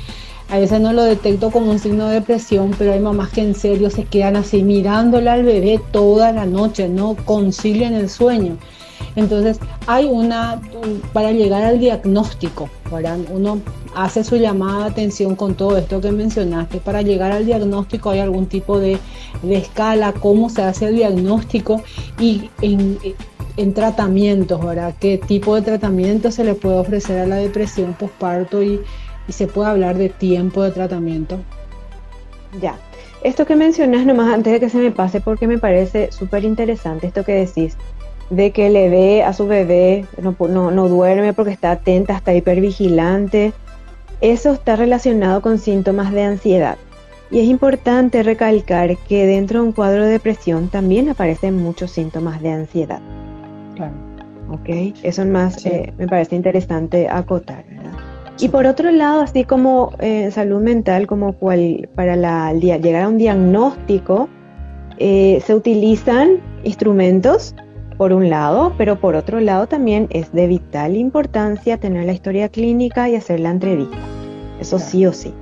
a 0.49 0.59
veces 0.59 0.81
no 0.81 0.93
lo 0.93 1.03
detecto 1.03 1.51
como 1.51 1.71
un 1.71 1.79
signo 1.79 2.09
de 2.09 2.15
depresión, 2.15 2.73
pero 2.79 2.93
hay 2.93 3.01
mamás 3.01 3.31
que 3.31 3.43
en 3.43 3.55
serio 3.55 3.91
se 3.91 4.05
quedan 4.05 4.37
así 4.37 4.63
mirándole 4.63 5.31
al 5.31 5.45
bebé 5.45 5.81
toda 5.93 6.33
la 6.33 6.47
noche, 6.47 6.89
no 6.89 7.17
concilian 7.25 7.95
el 7.95 8.09
sueño. 8.11 8.59
Entonces, 9.17 9.59
hay 9.87 10.07
una, 10.07 10.61
para 11.13 11.33
llegar 11.33 11.63
al 11.65 11.79
diagnóstico, 11.79 12.69
uno 13.33 13.61
hace 13.95 14.25
su 14.25 14.37
llamada 14.37 14.85
de 14.85 14.91
atención 14.91 15.37
con 15.37 15.55
todo 15.55 15.77
esto 15.77 16.01
que 16.01 16.13
mencionaste. 16.13 16.79
Para 16.79 17.03
llegar 17.03 17.33
al 17.33 17.47
diagnóstico 17.47 18.11
hay 18.11 18.21
algún 18.21 18.47
tipo 18.47 18.79
de, 18.79 18.99
escala, 19.51 20.13
cómo 20.13 20.49
se 20.49 20.63
hace 20.63 20.87
el 20.89 20.97
diagnóstico 20.97 21.83
y 22.19 22.51
en, 22.61 23.75
tratamientos, 23.75 24.65
¿verdad? 24.65 24.95
¿Qué 24.99 25.19
tipo 25.19 25.55
de 25.55 25.63
tratamiento 25.63 26.31
se 26.31 26.45
le 26.45 26.55
puede 26.55 26.79
ofrecer 26.79 27.21
a 27.21 27.27
la 27.27 27.37
depresión 27.37 27.95
postparto 27.95 28.63
y, 28.63 28.81
y 29.29 29.33
se 29.33 29.47
puede 29.47 29.71
hablar 29.71 29.97
de 29.97 30.09
tiempo 30.09 30.63
de 30.63 30.71
tratamiento? 30.71 31.39
Ya. 32.61 32.77
Esto 33.23 33.47
que 33.47 33.55
mencionas 33.55 34.05
nomás 34.05 34.35
antes 34.35 34.53
de 34.53 34.61
que 34.61 34.69
se 34.69 34.79
me 34.79 34.91
pase 34.91 35.21
porque 35.21 35.47
me 35.47 35.59
parece 35.59 36.11
súper 36.11 36.45
interesante 36.45 37.07
esto 37.07 37.25
que 37.25 37.33
decís 37.33 37.77
de 38.31 38.51
que 38.51 38.71
le 38.71 38.89
ve 38.89 39.23
a 39.23 39.33
su 39.33 39.47
bebé, 39.47 40.07
no, 40.21 40.71
no, 40.71 40.89
duerme 40.89 41.35
porque 41.35 41.53
está 41.53 41.73
atenta, 41.73 42.17
está 42.17 42.35
hipervigilante. 42.35 43.53
Eso 44.21 44.53
está 44.53 44.77
relacionado 44.77 45.43
con 45.43 45.59
síntomas 45.59 46.13
de 46.13 46.23
ansiedad. 46.23 46.79
Y 47.31 47.41
es 47.41 47.47
importante 47.47 48.23
recalcar 48.23 48.97
que 48.97 49.27
dentro 49.27 49.61
de 49.61 49.67
un 49.67 49.73
cuadro 49.73 50.05
de 50.05 50.13
depresión 50.13 50.69
también 50.69 51.09
aparecen 51.09 51.57
muchos 51.57 51.91
síntomas 51.91 52.41
de 52.41 52.53
ansiedad. 52.53 53.01
Claro. 53.75 53.95
¿Ok? 54.51 54.95
Eso 55.03 55.23
es 55.23 55.29
más, 55.29 55.65
eh, 55.67 55.93
me 55.99 56.07
parece 56.07 56.37
interesante 56.37 57.09
acotar. 57.09 57.65
Y 58.39 58.49
por 58.49 58.67
otro 58.67 58.91
lado, 58.91 59.21
así 59.21 59.45
como 59.45 59.93
eh, 59.99 60.31
salud 60.31 60.61
mental, 60.61 61.07
como 61.07 61.35
cual, 61.35 61.89
para 61.95 62.17
llegar 62.53 63.03
a 63.03 63.09
un 63.09 63.19
diagnóstico, 63.19 64.29
eh, 64.99 65.43
se 65.45 65.55
utilizan 65.55 66.41
instrumentos 66.65 67.55
por 67.97 68.13
un 68.13 68.31
lado, 68.31 68.73
pero 68.79 68.99
por 68.99 69.15
otro 69.15 69.41
lado 69.41 69.67
también 69.67 70.09
es 70.11 70.33
de 70.33 70.47
vital 70.47 70.97
importancia 70.97 71.79
tener 71.79 72.05
la 72.05 72.13
historia 72.13 72.49
clínica 72.49 73.09
y 73.09 73.17
hacer 73.17 73.41
la 73.41 73.51
entrevista. 73.51 73.97
Eso 74.61 74.79
sí 74.79 75.07
o 75.07 75.13
sí. 75.13 75.33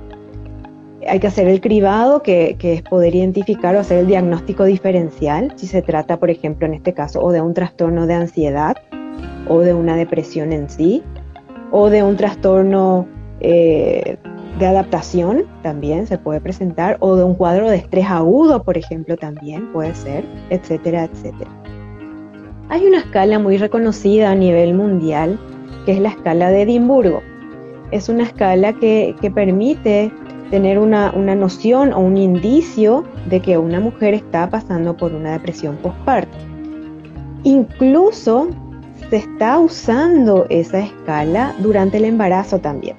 Hay 1.07 1.19
que 1.19 1.27
hacer 1.27 1.47
el 1.47 1.61
cribado, 1.61 2.21
que, 2.21 2.55
es 2.59 2.81
poder 2.83 3.15
identificar 3.15 3.75
o 3.75 3.79
hacer 3.79 3.99
el 3.99 4.07
diagnóstico 4.07 4.65
diferencial, 4.65 5.53
si 5.55 5.65
se 5.65 5.81
trata, 5.81 6.17
por 6.17 6.29
ejemplo, 6.29 6.67
en 6.67 6.75
este 6.75 6.93
caso, 6.93 7.23
o 7.23 7.31
de 7.31 7.41
un 7.41 7.53
trastorno 7.53 8.05
de 8.05 8.13
ansiedad, 8.13 8.77
o 9.47 9.59
de 9.59 9.73
una 9.73 9.95
depresión 9.95 10.53
en 10.53 10.69
sí, 10.69 11.01
o 11.71 11.89
de 11.89 12.03
un 12.03 12.17
trastorno 12.17 13.07
eh, 13.39 14.17
de 14.59 14.67
adaptación, 14.67 15.45
también 15.63 16.05
se 16.05 16.17
puede 16.17 16.41
presentar, 16.41 16.97
o 16.99 17.15
de 17.15 17.23
un 17.23 17.35
cuadro 17.35 17.69
de 17.69 17.77
estrés 17.77 18.05
agudo, 18.07 18.63
por 18.63 18.77
ejemplo, 18.77 19.17
también 19.17 19.71
puede 19.71 19.95
ser, 19.95 20.25
etcétera, 20.49 21.05
etcétera. 21.05 21.49
Hay 22.69 22.85
una 22.85 22.99
escala 22.99 23.39
muy 23.39 23.57
reconocida 23.57 24.31
a 24.31 24.35
nivel 24.35 24.73
mundial, 24.73 25.39
que 25.85 25.93
es 25.93 25.99
la 25.99 26.09
escala 26.09 26.51
de 26.51 26.61
Edimburgo. 26.61 27.21
Es 27.91 28.07
una 28.07 28.23
escala 28.23 28.73
que, 28.73 29.15
permite 29.33 30.11
tener 30.51 30.79
una, 30.79 31.11
noción 31.11 31.91
o 31.93 31.99
un 31.99 32.17
indicio 32.17 33.03
de 33.29 33.41
que 33.41 33.57
una 33.57 33.79
mujer 33.79 34.13
está 34.13 34.49
pasando 34.49 34.95
por 34.95 35.13
una 35.13 35.33
depresión 35.33 35.75
postparto. 35.77 36.37
Incluso 37.43 38.49
se 39.11 39.17
está 39.17 39.59
usando 39.59 40.45
esa 40.49 40.79
escala 40.79 41.53
durante 41.59 41.97
el 41.97 42.05
embarazo 42.05 42.59
también. 42.59 42.95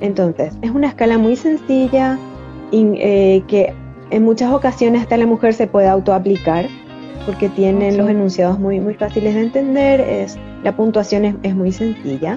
Entonces, 0.00 0.52
es 0.62 0.70
una 0.72 0.88
escala 0.88 1.16
muy 1.16 1.36
sencilla 1.36 2.18
eh, 2.72 3.44
que 3.46 3.72
en 4.10 4.24
muchas 4.24 4.52
ocasiones 4.52 5.02
hasta 5.02 5.16
la 5.16 5.26
mujer 5.26 5.54
se 5.54 5.68
puede 5.68 5.86
autoaplicar 5.86 6.66
porque 7.24 7.48
tienen 7.50 7.96
los 7.96 8.10
enunciados 8.10 8.58
muy, 8.58 8.80
muy 8.80 8.94
fáciles 8.94 9.36
de 9.36 9.42
entender, 9.42 10.00
es, 10.00 10.36
la 10.64 10.74
puntuación 10.74 11.38
es, 11.44 11.54
muy 11.54 11.70
sencilla, 11.70 12.36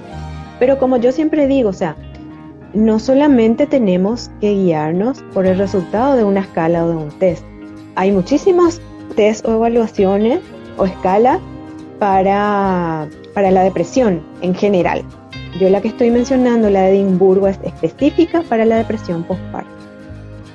pero 0.60 0.78
como 0.78 0.98
yo 0.98 1.10
siempre 1.10 1.48
digo, 1.48 1.70
o 1.70 1.72
sea, 1.72 1.96
no 2.72 3.00
solamente 3.00 3.66
tenemos 3.66 4.30
que 4.40 4.54
guiarnos 4.54 5.24
por 5.34 5.44
el 5.44 5.58
resultado 5.58 6.14
de 6.14 6.22
una 6.22 6.40
escala 6.40 6.84
o 6.84 6.88
de 6.88 6.96
un 6.96 7.08
test, 7.18 7.44
hay 7.96 8.12
muchísimos 8.12 8.80
test 9.16 9.44
o 9.44 9.54
evaluaciones 9.54 10.38
o 10.76 10.84
escalas 10.84 11.40
para, 11.98 13.08
para 13.34 13.50
la 13.50 13.62
depresión 13.62 14.22
en 14.42 14.54
general. 14.54 15.02
Yo 15.60 15.70
la 15.70 15.80
que 15.80 15.88
estoy 15.88 16.10
mencionando, 16.10 16.68
la 16.70 16.82
de 16.82 16.96
Edimburgo, 16.96 17.48
es 17.48 17.58
específica 17.64 18.42
para 18.42 18.64
la 18.64 18.76
depresión 18.76 19.22
postparto. 19.24 19.70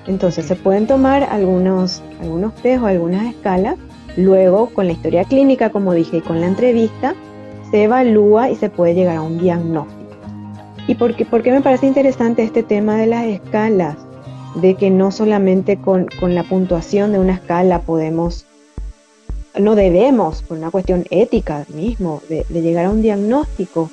Entonces 0.08 0.46
se 0.46 0.56
pueden 0.56 0.88
tomar 0.88 1.24
algunos, 1.24 2.02
algunos 2.22 2.54
test 2.56 2.84
o 2.84 2.88
algunas 2.88 3.26
escalas 3.26 3.78
Luego, 4.18 4.68
con 4.68 4.88
la 4.88 4.94
historia 4.94 5.24
clínica, 5.24 5.70
como 5.70 5.94
dije, 5.94 6.18
y 6.18 6.22
con 6.22 6.42
la 6.42 6.48
entrevista, 6.48 7.16
se 7.70 7.84
evalúa 7.84 8.50
y 8.50 8.56
se 8.56 8.70
puede 8.70 8.94
llegar 8.94 9.18
a 9.18 9.22
un 9.22 9.40
diagnóstico. 9.40 10.02
¿Y 10.88 10.96
por 10.96 11.16
qué, 11.16 11.52
me 11.52 11.62
parece 11.62 11.88
interesante 11.88 12.44
este 12.44 12.64
tema 12.64 12.98
de 12.98 13.08
las 13.08 13.26
escalas? 13.26 13.96
De 14.56 14.76
que 14.76 14.90
no 14.90 15.12
solamente 15.12 15.78
con, 15.78 16.08
la 16.22 16.44
puntuación 16.44 17.14
de 17.14 17.20
una 17.20 17.34
escala 17.34 17.80
podemos 17.80 18.46
no 19.60 19.76
debemos, 19.76 20.42
por 20.44 20.58
una 20.58 20.72
cuestión 20.72 21.06
ética 21.10 21.66
mismo, 21.70 22.22
de, 22.30 22.46
llegar 22.50 22.86
a 22.86 22.90
un 22.90 23.02
diagnóstico, 23.02 23.90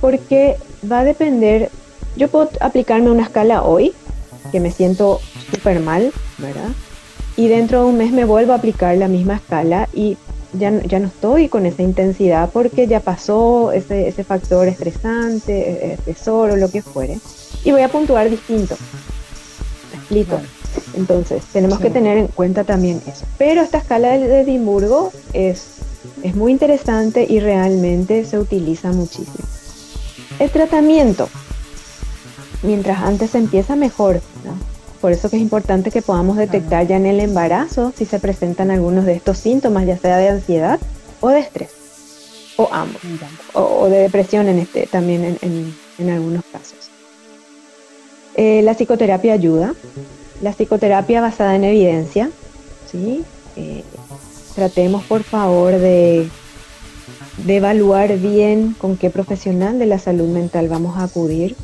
porque 0.00 0.56
va 0.90 1.00
a 1.00 1.04
depender, 1.04 1.70
yo 2.16 2.28
puedo 2.28 2.50
aplicarme 2.60 3.10
una 3.10 3.22
escala 3.22 3.62
hoy, 3.62 3.92
que 4.52 4.60
me 4.60 4.70
siento 4.70 5.20
súper 5.50 5.80
mal, 5.80 6.12
¿verdad? 6.38 6.70
Y 7.36 7.48
dentro 7.48 7.82
de 7.82 7.90
un 7.90 7.98
mes 7.98 8.12
me 8.12 8.24
vuelvo 8.24 8.52
a 8.52 8.56
aplicar 8.56 8.96
la 8.96 9.08
misma 9.08 9.36
escala 9.36 9.88
y 9.92 10.16
ya, 10.52 10.82
ya 10.82 10.98
no 10.98 11.06
estoy 11.06 11.48
con 11.48 11.64
esa 11.64 11.82
intensidad 11.82 12.50
porque 12.52 12.88
ya 12.88 13.00
pasó 13.00 13.70
ese, 13.72 14.08
ese 14.08 14.24
factor 14.24 14.66
estresante, 14.66 15.92
estresor 15.92 16.50
o 16.50 16.56
lo 16.56 16.70
que 16.70 16.82
fuere. 16.82 17.18
Y 17.64 17.70
voy 17.70 17.82
a 17.82 17.88
puntuar 17.88 18.28
distinto. 18.28 18.76
explico? 19.94 20.40
Entonces, 20.94 21.44
tenemos 21.52 21.78
que 21.78 21.90
tener 21.90 22.18
en 22.18 22.26
cuenta 22.28 22.64
también 22.64 23.00
eso. 23.06 23.24
Pero 23.38 23.62
esta 23.62 23.78
escala 23.78 24.18
de 24.18 24.40
Edimburgo 24.40 25.12
es, 25.32 25.78
es 26.22 26.34
muy 26.34 26.52
interesante 26.52 27.26
y 27.28 27.40
realmente 27.40 28.24
se 28.24 28.38
utiliza 28.38 28.92
muchísimo. 28.92 29.44
El 30.38 30.50
tratamiento, 30.50 31.28
mientras 32.62 33.02
antes 33.02 33.30
se 33.30 33.38
empieza 33.38 33.76
mejor, 33.76 34.20
por 35.00 35.12
eso 35.12 35.30
que 35.30 35.36
es 35.36 35.42
importante 35.42 35.90
que 35.90 36.02
podamos 36.02 36.36
detectar 36.36 36.86
ya 36.86 36.96
en 36.96 37.06
el 37.06 37.20
embarazo 37.20 37.92
si 37.96 38.04
se 38.04 38.18
presentan 38.18 38.70
algunos 38.70 39.06
de 39.06 39.14
estos 39.14 39.38
síntomas, 39.38 39.86
ya 39.86 39.96
sea 39.96 40.18
de 40.18 40.28
ansiedad 40.28 40.78
o 41.20 41.28
de 41.28 41.40
estrés, 41.40 41.70
o 42.56 42.68
ambos, 42.70 43.00
o, 43.54 43.86
de 43.88 43.98
depresión 43.98 44.48
en 44.48 44.58
este, 44.58 44.86
también 44.86 45.38
en, 45.40 46.10
algunos 46.10 46.44
casos. 46.50 46.90
Eh, 48.34 48.62
la 48.62 48.74
psicoterapia 48.74 49.34
ayuda, 49.34 49.74
la 50.40 50.52
psicoterapia 50.52 51.20
basada 51.20 51.56
en 51.56 51.64
evidencia, 51.64 52.30
¿sí? 52.90 53.24
Eh, 53.56 53.84
tratemos 54.54 55.04
por 55.04 55.22
favor 55.22 55.72
de, 55.72 56.28
de 57.44 57.56
evaluar 57.56 58.16
bien 58.18 58.74
con 58.78 58.96
qué 58.96 59.10
profesional 59.10 59.78
de 59.78 59.86
la 59.86 59.98
salud 59.98 60.28
mental 60.28 60.68
vamos 60.68 60.96
a 60.96 61.04
acudir. 61.04 61.56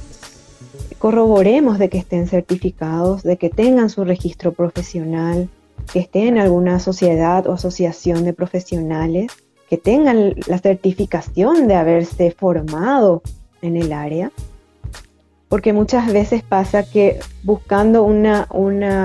Corroboremos 0.98 1.78
de 1.78 1.88
que 1.88 1.98
estén 1.98 2.26
certificados, 2.26 3.22
de 3.22 3.36
que 3.36 3.50
tengan 3.50 3.90
su 3.90 4.04
registro 4.04 4.52
profesional, 4.52 5.48
que 5.92 6.00
estén 6.00 6.28
en 6.28 6.38
alguna 6.38 6.78
sociedad 6.78 7.46
o 7.46 7.52
asociación 7.52 8.24
de 8.24 8.32
profesionales, 8.32 9.32
que 9.68 9.76
tengan 9.76 10.34
la 10.46 10.58
certificación 10.58 11.68
de 11.68 11.74
haberse 11.74 12.30
formado 12.30 13.22
en 13.62 13.76
el 13.76 13.92
área 13.92 14.30
porque 15.56 15.72
muchas 15.72 16.12
veces 16.12 16.42
pasa 16.42 16.82
que 16.82 17.18
buscando 17.42 18.02
una, 18.02 18.46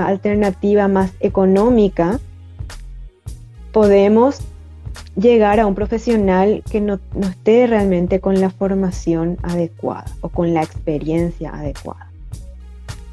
alternativa 0.04 0.86
más 0.86 1.10
económica, 1.20 2.20
podemos 3.72 4.40
llegar 5.16 5.60
a 5.60 5.66
un 5.66 5.74
profesional 5.74 6.62
que 6.70 6.82
no, 6.82 7.00
esté 7.22 7.66
realmente 7.66 8.20
con 8.20 8.38
la 8.38 8.50
formación 8.50 9.38
adecuada 9.42 10.04
o 10.20 10.28
con 10.28 10.52
la 10.52 10.62
experiencia 10.62 11.54
adecuada. 11.54 12.10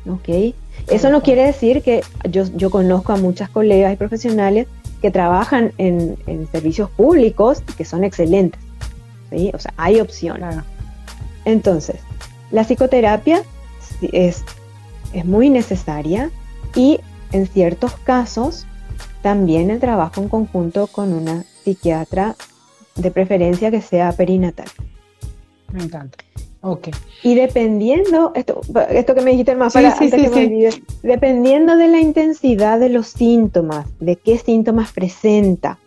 ¿Ok? 0.09 0.53
Eso 0.89 1.09
no 1.09 1.23
quiere 1.23 1.45
decir 1.45 1.81
que 1.81 2.01
yo, 2.29 2.43
yo 2.57 2.69
conozco 2.69 3.13
a 3.13 3.15
muchas 3.15 3.49
colegas 3.49 3.93
y 3.93 3.95
profesionales 3.95 4.67
que 5.01 5.11
trabajan 5.11 5.71
en, 5.77 6.17
servicios 6.51 6.89
públicos 6.89 7.63
y 7.69 7.71
que 7.71 7.85
son 7.85 8.03
excelentes. 8.03 8.59
¿sí? 9.29 9.49
O 9.53 9.59
sea, 9.59 9.73
hay 9.77 10.01
opciones. 10.01 10.57
Entonces, 11.45 12.01
la 12.51 12.63
psicoterapia 12.63 13.43
es, 14.11 14.43
es 15.13 15.25
muy 15.25 15.49
necesaria 15.49 16.31
y 16.75 16.99
en 17.31 17.47
ciertos 17.47 17.93
casos 18.03 18.65
también 19.21 19.69
el 19.69 19.79
trabajo 19.79 20.21
en 20.21 20.29
conjunto 20.29 20.87
con 20.87 21.13
una 21.13 21.43
psiquiatra 21.63 22.35
de 22.95 23.11
preferencia 23.11 23.71
que 23.71 23.81
sea 23.81 24.11
perinatal. 24.13 24.67
Me 25.71 25.83
encanta. 25.83 26.17
Ok. 26.61 26.89
Y 27.23 27.35
dependiendo, 27.35 28.33
esto, 28.35 28.61
esto 28.89 29.15
que 29.15 29.21
me 29.21 29.31
dijiste 29.31 29.55
más 29.55 29.73
para 29.73 29.93
antes 29.93 30.11
que 30.11 30.29
me 30.29 30.45
olvide, 30.45 30.83
dependiendo 31.03 31.77
de 31.77 31.87
la 31.87 32.01
intensidad 32.01 32.79
de 32.79 32.89
los 32.89 33.07
síntomas, 33.07 33.85
de 33.99 34.17
qué 34.17 34.37
síntomas 34.37 34.91
presenta, 34.91 35.77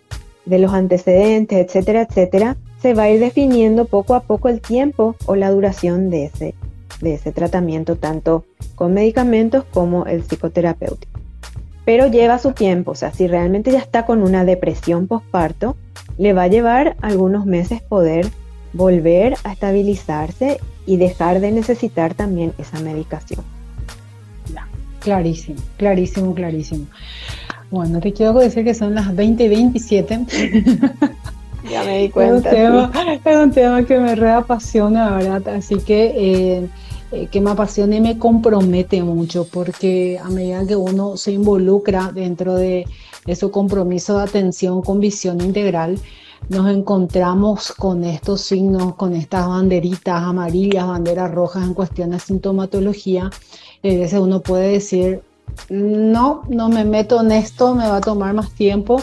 de 0.47 0.59
los 0.59 0.73
antecedentes, 0.73 1.67
etcétera, 1.67 2.03
etcétera, 2.03 2.57
se 2.83 2.95
va 2.95 3.05
a 3.05 3.11
ir 3.11 3.20
definiendo 3.20 3.85
poco 3.85 4.14
a 4.14 4.24
poco 4.24 4.49
el 4.49 4.61
tiempo 4.61 5.14
o 5.26 5.37
la 5.37 5.51
duración 5.51 6.11
de 6.11 6.24
ese, 6.24 6.55
de 7.01 7.14
ese 7.14 7.30
tratamiento, 7.30 7.97
tanto 7.97 8.45
con 8.74 8.93
medicamentos 8.93 9.64
como 9.72 10.05
el 10.07 10.24
psicoterapéutico. 10.24 11.20
Pero 11.85 12.09
lleva 12.09 12.39
su 12.39 12.53
tiempo, 12.53 12.91
o 12.91 12.95
sea, 12.97 13.12
si 13.12 13.28
realmente 13.28 13.70
ya 13.70 13.78
está 13.78 14.05
con 14.05 14.22
una 14.22 14.45
depresión 14.45 15.07
postparto, 15.07 15.76
le 16.18 16.33
va 16.33 16.45
a 16.45 16.49
llevar 16.49 16.97
algunos 17.01 17.47
meses 17.47 17.80
poder 17.83 18.26
volver 18.72 19.37
a 19.45 19.53
estabilizarse 19.53 20.59
y 20.85 20.97
dejar 20.97 21.41
de 21.41 21.53
necesitar 21.53 22.14
también 22.14 22.53
esa 22.59 22.80
medicación. 22.80 23.45
Clarísimo, 25.01 25.59
clarísimo, 25.76 26.35
clarísimo. 26.35 26.87
Bueno, 27.70 28.01
te 28.01 28.12
quiero 28.12 28.35
decir 28.35 28.64
que 28.64 28.74
son 28.74 28.95
las 28.95 29.14
20 29.14 29.45
y 29.45 29.49
27. 29.49 30.26
Ya 31.69 31.85
me 31.85 31.99
di 31.99 32.11
cuenta. 32.11 32.51
Es 32.51 33.37
un, 33.37 33.51
tema, 33.53 33.85
que 33.85 33.99
me 33.99 34.15
reapasiona, 34.15 35.17
¿verdad? 35.17 35.57
Así 35.57 35.77
que, 35.77 36.13
eh, 36.17 36.69
eh, 37.13 37.29
que 37.31 37.41
me 37.41 37.51
apasiona 37.51 37.97
y 37.97 38.01
me 38.01 38.19
compromete 38.19 39.03
mucho, 39.03 39.47
porque 39.47 40.19
a 40.23 40.29
medida 40.29 40.67
que 40.67 40.77
uno 40.77 41.17
se 41.17 41.33
involucra 41.33 42.11
dentro 42.13 42.55
de, 42.55 42.87
su 43.37 43.51
compromiso 43.51 44.19
de 44.19 44.25
atención 44.25 44.83
con 44.83 44.99
visión 44.99 45.41
integral, 45.41 45.99
nos 46.49 46.69
encontramos 46.69 47.73
con 47.73 48.03
estos 48.03 48.41
signos, 48.41 48.97
con 48.97 49.15
estas 49.15 49.47
banderitas 49.47 50.23
amarillas, 50.23 50.89
banderas 50.89 51.31
rojas 51.31 51.65
en 51.65 51.75
cuestión 51.75 52.11
de 52.11 52.19
sintomatología. 52.19 53.31
Y 53.83 53.95
a 53.95 53.99
veces 54.01 54.19
uno 54.19 54.41
puede 54.41 54.73
decir, 54.73 55.23
no, 55.69 56.43
no 56.49 56.69
me 56.69 56.85
meto 56.85 57.21
en 57.21 57.31
esto, 57.31 57.77
me 57.77 57.87
va 57.87 57.99
a 57.99 58.01
tomar 58.01 58.35
más 58.35 58.51
tiempo 58.53 59.01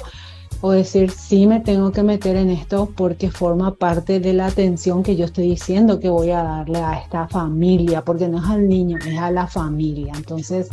o 0.62 0.72
decir, 0.72 1.12
sí 1.12 1.48
me 1.48 1.62
tengo 1.62 1.92
que 1.92 2.04
meter 2.04 2.36
en 2.36 2.50
esto 2.50 2.92
porque 2.96 3.32
forma 3.32 3.76
parte 3.76 4.20
de 4.20 4.34
la 4.34 4.48
atención 4.48 5.04
que 5.04 5.16
yo 5.16 5.26
estoy 5.26 5.50
diciendo 5.52 6.00
que 6.00 6.10
voy 6.10 6.32
a 6.32 6.44
darle 6.44 6.80
a 6.80 7.00
esta 7.00 7.28
familia, 7.28 8.04
porque 8.04 8.28
no 8.28 8.40
es 8.40 8.50
al 8.50 8.68
niño, 8.68 8.98
es 9.06 9.18
a 9.18 9.32
la 9.32 9.48
familia. 9.48 10.14
Entonces, 10.16 10.70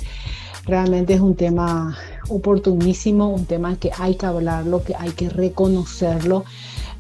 realmente 0.65 1.15
es 1.15 1.21
un 1.21 1.37
tema 1.37 1.97
oportunísimo, 2.29 3.29
un 3.29 3.47
tema 3.47 3.77
que 3.77 3.91
hay 3.99 4.17
que 4.17 4.27
hablarlo, 4.27 4.83
que 4.83 4.95
hay 4.97 5.11
que 5.11 5.29
reconocerlo 5.29 6.45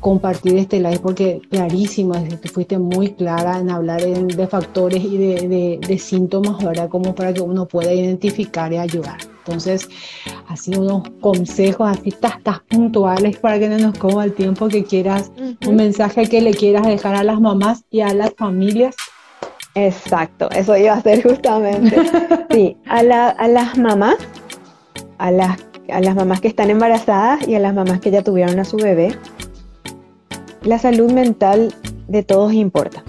compartir 0.06 0.56
este 0.56 0.78
live 0.78 1.00
porque 1.00 1.42
que 1.50 2.48
fuiste 2.48 2.78
muy 2.78 3.14
clara 3.14 3.58
en 3.58 3.70
hablar 3.70 4.00
de 4.02 4.46
factores 4.46 5.02
y 5.02 5.18
de, 5.18 5.98
síntomas, 5.98 6.64
¿verdad? 6.64 6.88
Como 6.88 7.12
para 7.12 7.34
que 7.34 7.40
uno 7.40 7.66
pueda 7.66 7.92
identificar 7.92 8.72
y 8.72 8.76
ayudar. 8.76 9.18
Entonces, 9.44 9.88
así 10.46 10.76
unos 10.76 11.02
consejos 11.20 11.88
así 11.88 12.12
tas, 12.12 12.60
puntuales 12.68 13.38
para 13.38 13.58
que 13.58 13.68
no 13.68 13.78
nos 13.78 13.98
coma 13.98 14.22
el 14.22 14.32
tiempo 14.32 14.68
que 14.68 14.84
quieras, 14.84 15.32
un 15.66 15.74
mensaje 15.74 16.28
que 16.28 16.40
le 16.40 16.54
quieras 16.54 16.86
dejar 16.86 17.16
a 17.16 17.24
las 17.24 17.40
mamás 17.40 17.82
y 17.90 18.02
a 18.02 18.14
las 18.14 18.32
familias. 18.34 18.94
Exacto, 19.74 20.48
eso 20.52 20.76
iba 20.76 20.92
a 20.92 21.02
ser 21.02 21.20
justamente. 21.24 21.96
sí, 22.52 22.76
a, 22.86 23.00
a 23.00 23.48
las 23.48 23.76
mamás, 23.76 24.18
a 25.18 25.32
las, 25.32 25.58
a 25.92 26.00
las 26.00 26.14
mamás 26.14 26.40
que 26.40 26.46
están 26.46 26.70
embarazadas 26.70 27.48
y 27.48 27.56
a 27.56 27.58
las 27.58 27.74
mamás 27.74 27.98
que 27.98 28.12
ya 28.12 28.22
tuvieron 28.22 28.60
a 28.60 28.64
su 28.64 28.76
bebé, 28.76 29.18
la 30.66 30.80
salud 30.80 31.12
mental 31.12 31.72
de 32.08 32.24
todos 32.24 32.52
importa. 32.52 33.04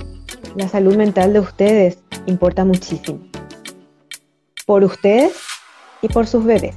La 0.55 0.67
salud 0.67 0.95
mental 0.95 1.33
de 1.33 1.39
ustedes 1.39 1.97
importa 2.27 2.63
muchísimo. 2.65 3.19
Por 4.67 4.83
ustedes 4.83 5.33
y 6.03 6.07
por 6.07 6.27
sus 6.27 6.45
bebés. 6.45 6.75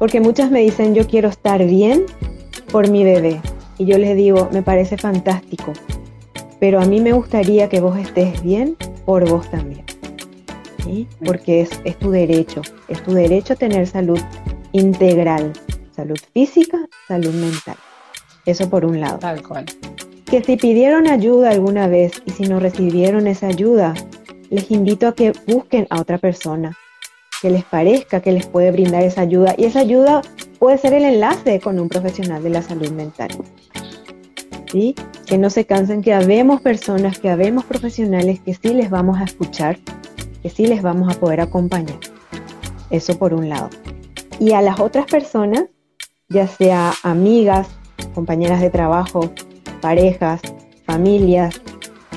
Porque 0.00 0.20
muchas 0.20 0.50
me 0.50 0.60
dicen, 0.60 0.94
yo 0.94 1.06
quiero 1.06 1.28
estar 1.28 1.64
bien 1.64 2.06
por 2.72 2.90
mi 2.90 3.04
bebé. 3.04 3.40
Y 3.78 3.84
yo 3.84 3.96
les 3.96 4.16
digo, 4.16 4.48
me 4.52 4.62
parece 4.62 4.96
fantástico. 4.96 5.72
Pero 6.58 6.80
a 6.80 6.84
mí 6.84 7.00
me 7.00 7.12
gustaría 7.12 7.68
que 7.68 7.80
vos 7.80 7.96
estés 7.96 8.42
bien 8.42 8.76
por 9.04 9.28
vos 9.28 9.48
también. 9.50 9.84
Porque 11.24 11.60
es, 11.60 11.70
es 11.84 11.96
tu 11.98 12.10
derecho. 12.10 12.62
Es 12.88 13.02
tu 13.04 13.12
derecho 13.12 13.54
tener 13.54 13.86
salud 13.86 14.18
integral. 14.72 15.52
Salud 15.94 16.18
física, 16.32 16.88
salud 17.06 17.32
mental. 17.34 17.76
Eso 18.44 18.68
por 18.68 18.84
un 18.84 19.00
lado. 19.00 19.18
Tal 19.18 19.42
cual. 19.42 19.66
Que 20.32 20.42
si 20.42 20.56
pidieron 20.56 21.08
ayuda 21.08 21.50
alguna 21.50 21.88
vez 21.88 22.22
y 22.24 22.30
si 22.30 22.44
no 22.44 22.58
recibieron 22.58 23.26
esa 23.26 23.48
ayuda, 23.48 23.92
les 24.48 24.70
invito 24.70 25.06
a 25.06 25.14
que 25.14 25.34
busquen 25.46 25.86
a 25.90 26.00
otra 26.00 26.16
persona 26.16 26.74
que 27.42 27.50
les 27.50 27.64
parezca 27.64 28.22
que 28.22 28.32
les 28.32 28.46
puede 28.46 28.70
brindar 28.70 29.02
esa 29.02 29.20
ayuda 29.20 29.54
y 29.58 29.66
esa 29.66 29.80
ayuda 29.80 30.22
puede 30.58 30.78
ser 30.78 30.94
el 30.94 31.04
enlace 31.04 31.60
con 31.60 31.78
un 31.78 31.90
profesional 31.90 32.42
de 32.42 32.48
la 32.48 32.62
salud 32.62 32.90
mental. 32.92 33.28
¿Sí? 34.70 34.94
Que 35.26 35.36
no 35.36 35.50
se 35.50 35.66
cansen, 35.66 36.00
que 36.00 36.14
habemos 36.14 36.62
personas, 36.62 37.18
que 37.18 37.28
habemos 37.28 37.66
profesionales 37.66 38.40
que 38.40 38.54
sí 38.54 38.72
les 38.72 38.88
vamos 38.88 39.20
a 39.20 39.24
escuchar, 39.24 39.80
que 40.42 40.48
sí 40.48 40.64
les 40.64 40.80
vamos 40.80 41.14
a 41.14 41.20
poder 41.20 41.42
acompañar. 41.42 41.98
Eso 42.88 43.18
por 43.18 43.34
un 43.34 43.50
lado. 43.50 43.68
Y 44.40 44.52
a 44.52 44.62
las 44.62 44.80
otras 44.80 45.04
personas, 45.04 45.64
ya 46.30 46.46
sea 46.46 46.94
amigas, 47.02 47.68
compañeras 48.14 48.62
de 48.62 48.70
trabajo, 48.70 49.30
parejas, 49.82 50.40
familias, 50.86 51.60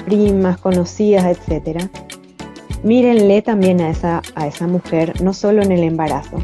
primas, 0.06 0.58
conocidas, 0.60 1.26
etcétera, 1.26 1.90
mírenle 2.84 3.42
también 3.42 3.82
a 3.82 3.90
esa, 3.90 4.22
a 4.36 4.48
esa 4.48 4.68
mujer, 4.68 5.22
no 5.22 5.34
solo 5.34 5.64
en 5.64 5.72
el 5.72 5.84
embarazo, 5.84 6.38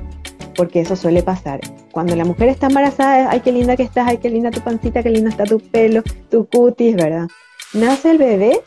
porque 0.55 0.81
eso 0.81 0.95
suele 0.95 1.23
pasar. 1.23 1.61
Cuando 1.91 2.15
la 2.15 2.25
mujer 2.25 2.49
está 2.49 2.67
embarazada, 2.67 3.29
ay, 3.29 3.41
qué 3.41 3.51
linda 3.51 3.77
que 3.77 3.83
estás, 3.83 4.07
ay, 4.07 4.17
qué 4.17 4.29
linda 4.29 4.51
tu 4.51 4.61
pancita, 4.61 5.03
qué 5.03 5.09
linda 5.11 5.29
está 5.29 5.45
tu 5.45 5.59
pelo, 5.59 6.01
tu 6.29 6.47
cutis, 6.47 6.95
¿verdad? 6.95 7.27
Nace 7.73 8.11
el 8.11 8.17
bebé 8.17 8.59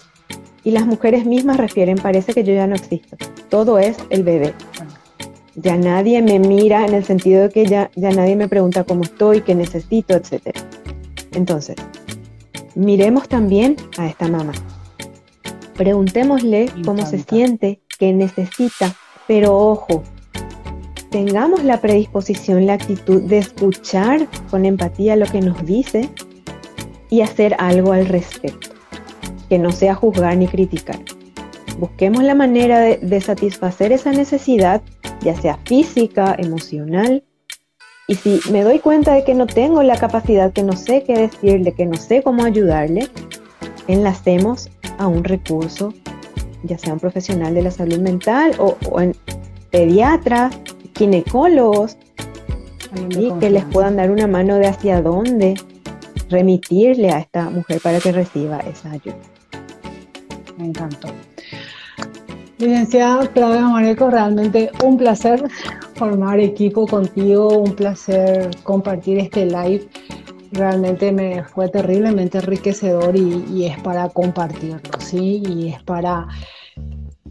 y 0.63 0.71
las 0.71 0.87
mujeres 0.87 1.27
mismas 1.27 1.57
refieren, 1.57 1.97
parece 1.97 2.33
que 2.33 2.45
yo 2.45 2.55
ya 2.55 2.67
no 2.67 2.77
existo. 2.77 3.17
Todo 3.49 3.79
es 3.79 3.97
el 4.11 4.23
bebé. 4.23 4.55
Ya 5.57 5.77
nadie 5.77 6.23
me 6.23 6.39
mira 6.39 6.87
en 6.87 6.95
el 6.95 7.05
sentido 7.05 7.43
de 7.43 7.49
que 7.51 7.67
ya, 7.67 7.91
ya 7.97 8.11
nadie 8.11 8.37
me 8.37 8.49
pregunta 8.49 8.85
cómo 8.85 9.03
estoy, 9.03 9.43
qué 9.43 9.55
necesito, 9.55 10.15
etc. 10.15 10.57
Entonces, 11.33 11.77
miremos 12.75 13.29
también 13.29 13.77
a 13.99 14.07
esta 14.07 14.29
mamá. 14.29 14.53
Preguntémosle 15.75 16.71
cómo 16.85 17.05
se 17.07 17.19
siente, 17.19 17.81
qué 17.99 18.13
necesita, 18.13 18.95
pero 19.27 19.57
ojo, 19.57 20.03
tengamos 21.11 21.65
la 21.65 21.81
predisposición, 21.81 22.67
la 22.67 22.75
actitud 22.75 23.23
de 23.23 23.39
escuchar 23.39 24.29
con 24.51 24.65
empatía 24.65 25.17
lo 25.17 25.27
que 25.27 25.41
nos 25.41 25.65
dice 25.65 26.11
y 27.11 27.21
hacer 27.21 27.57
algo 27.59 27.93
al 27.93 28.07
respecto, 28.07 28.71
que 29.49 29.59
no 29.59 29.73
sea 29.73 29.95
juzgar 29.95 30.37
ni 30.37 30.49
criticar. 30.49 30.99
Busquemos 31.79 32.23
la 32.23 32.35
manera 32.35 32.81
de, 32.81 33.21
satisfacer 33.21 33.93
esa 33.93 34.13
necesidad, 34.13 34.83
ya 35.23 35.35
sea 35.41 35.59
física, 35.65 36.35
emocional, 36.39 37.25
y 38.07 38.15
si 38.17 38.41
me 38.51 38.63
doy 38.63 38.81
cuenta 38.81 39.15
de 39.15 39.25
que 39.25 39.35
no 39.35 39.47
tengo 39.47 39.83
la 39.83 39.97
capacidad, 39.97 40.53
que 40.53 40.63
no 40.63 40.77
sé 40.77 41.05
qué 41.05 41.15
decirle, 41.15 41.73
que 41.73 41.87
no 41.87 41.97
sé 41.97 42.23
cómo 42.23 42.45
ayudarle, 42.45 43.09
enlacemos 43.89 44.71
a 44.99 45.07
un 45.07 45.25
recurso, 45.25 45.95
ya 46.65 46.77
sea 46.77 46.93
un 46.93 47.01
profesional 47.01 47.55
de 47.55 47.63
la 47.63 47.71
salud 47.71 47.99
mental 47.99 48.55
o, 48.59 48.77
en 49.01 49.15
pediatras, 49.71 50.55
ginecólogos, 50.97 51.97
y 53.11 53.33
que 53.41 53.51
les 53.51 53.65
puedan 53.65 53.97
dar 53.97 54.11
una 54.11 54.27
mano 54.27 54.57
de 54.57 54.69
hacia 54.69 55.03
dónde 55.03 55.55
remitirle 56.29 57.11
a 57.11 57.19
esta 57.19 57.51
mujer 57.51 57.81
para 57.81 57.99
que 57.99 58.13
reciba 58.13 58.59
esa 58.61 58.93
ayuda. 58.93 59.17
Me 60.59 60.67
encantó. 60.67 61.09
Licenciada 62.65 63.27
Claudia 63.29 63.69
Mareco, 63.69 64.09
realmente 64.11 64.71
un 64.83 64.97
placer 64.97 65.51
formar 65.97 66.41
equipo 66.41 66.87
contigo, 66.87 67.59
un 67.59 67.75
placer 67.75 68.51
compartir 68.63 69.19
este 69.19 69.45
live. 69.45 69.87
Realmente 70.53 71.13
me 71.13 71.45
fue 71.45 71.69
terriblemente 71.69 72.39
enriquecedor 72.39 73.17
y, 73.17 73.67
es 73.67 73.79
para 73.83 74.09
compartirlo, 74.09 74.81
¿sí? 74.99 75.43
Y 75.47 75.69
es 75.69 75.83
para, 75.83 76.27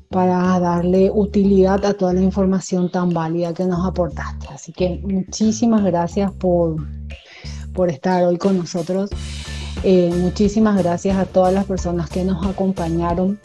para 0.09 0.59
darle 0.59 1.09
utilidad 1.11 1.83
a 1.83 1.93
toda 1.93 2.13
la 2.13 2.21
información 2.21 2.91
tan 2.91 3.09
válida 3.09 3.53
que 3.53 3.65
nos 3.65 3.87
aportaste. 3.87 4.47
Así 4.49 4.71
que 4.71 5.01
muchísimas 5.03 5.83
gracias 5.83 6.31
por, 6.33 6.75
por 7.73 7.89
estar 7.89 8.23
hoy 8.23 8.37
con 8.37 8.57
nosotros. 8.57 9.09
Eh, 9.83 10.11
muchísimas 10.15 10.77
gracias 10.77 11.17
a 11.17 11.25
todas 11.25 11.53
las 11.53 11.65
personas 11.65 12.09
que 12.09 12.23
nos 12.23 12.45
acompañaron. 12.45 13.39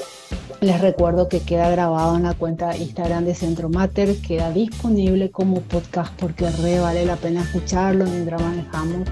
Les 0.61 0.81
recuerdo 0.81 1.29
que 1.29 1.41
queda 1.41 1.70
grabado 1.70 2.16
en 2.16 2.24
la 2.24 2.35
cuenta 2.35 2.76
Instagram 2.76 3.24
de 3.24 3.35
Centro 3.35 3.68
Mater, 3.68 4.16
queda 4.16 4.51
disponible 4.51 5.31
como 5.31 5.61
podcast 5.61 6.12
porque 6.18 6.51
re 6.51 6.81
vale 6.81 7.07
la 7.07 7.16
pena 7.16 7.43
escucharlo 7.43 8.05
mientras 8.07 8.43
manejamos 8.43 9.09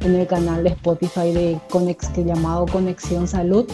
en 0.00 0.14
el 0.14 0.26
canal 0.26 0.64
de 0.64 0.70
Spotify 0.70 1.32
de 1.32 1.60
Conex, 1.68 2.08
que 2.08 2.24
llamado 2.24 2.66
Conexión 2.66 3.28
Salud, 3.28 3.66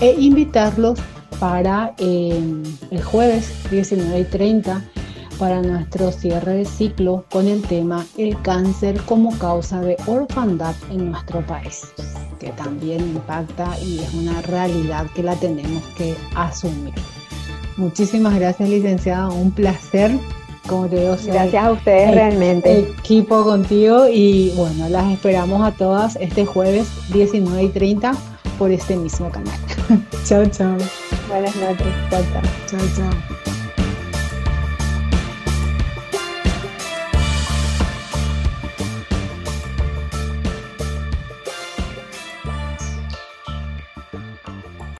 e 0.00 0.12
invitarlos 0.18 0.98
para 1.38 1.94
eh, 1.98 2.42
el 2.90 3.02
jueves 3.02 3.52
19 3.70 4.20
y 4.20 4.24
30 4.24 4.82
para 5.40 5.62
nuestro 5.62 6.12
cierre 6.12 6.52
de 6.52 6.64
ciclo 6.66 7.24
con 7.30 7.48
el 7.48 7.62
tema 7.62 8.04
el 8.18 8.40
cáncer 8.42 9.00
como 9.06 9.36
causa 9.38 9.80
de 9.80 9.96
orfandad 10.06 10.74
en 10.90 11.10
nuestro 11.10 11.40
país, 11.46 11.80
que 12.38 12.50
también 12.50 13.00
impacta 13.00 13.74
y 13.82 14.00
es 14.00 14.12
una 14.12 14.42
realidad 14.42 15.06
que 15.14 15.22
la 15.22 15.34
tenemos 15.36 15.82
que 15.96 16.14
asumir. 16.36 16.92
Muchísimas 17.78 18.38
gracias, 18.38 18.68
licenciada, 18.68 19.30
un 19.30 19.50
placer. 19.50 20.12
Como 20.68 20.86
te 20.88 21.00
digo, 21.00 21.16
gracias 21.24 21.64
a 21.64 21.72
ustedes 21.72 22.14
realmente. 22.14 22.80
Equipo 22.80 23.42
contigo 23.42 24.08
y 24.08 24.52
bueno, 24.56 24.90
las 24.90 25.10
esperamos 25.10 25.66
a 25.66 25.72
todas 25.72 26.16
este 26.16 26.44
jueves 26.44 26.86
19 27.14 27.62
y 27.62 27.68
30 27.70 28.12
por 28.58 28.70
este 28.70 28.94
mismo 28.94 29.30
canal. 29.30 29.58
chao, 30.26 30.44
chao. 30.44 30.76
Buenas 31.30 31.56
noches. 31.56 31.86
Chao, 32.10 32.22
chao. 32.30 32.42
Chao, 32.68 32.80
chao. 32.94 33.39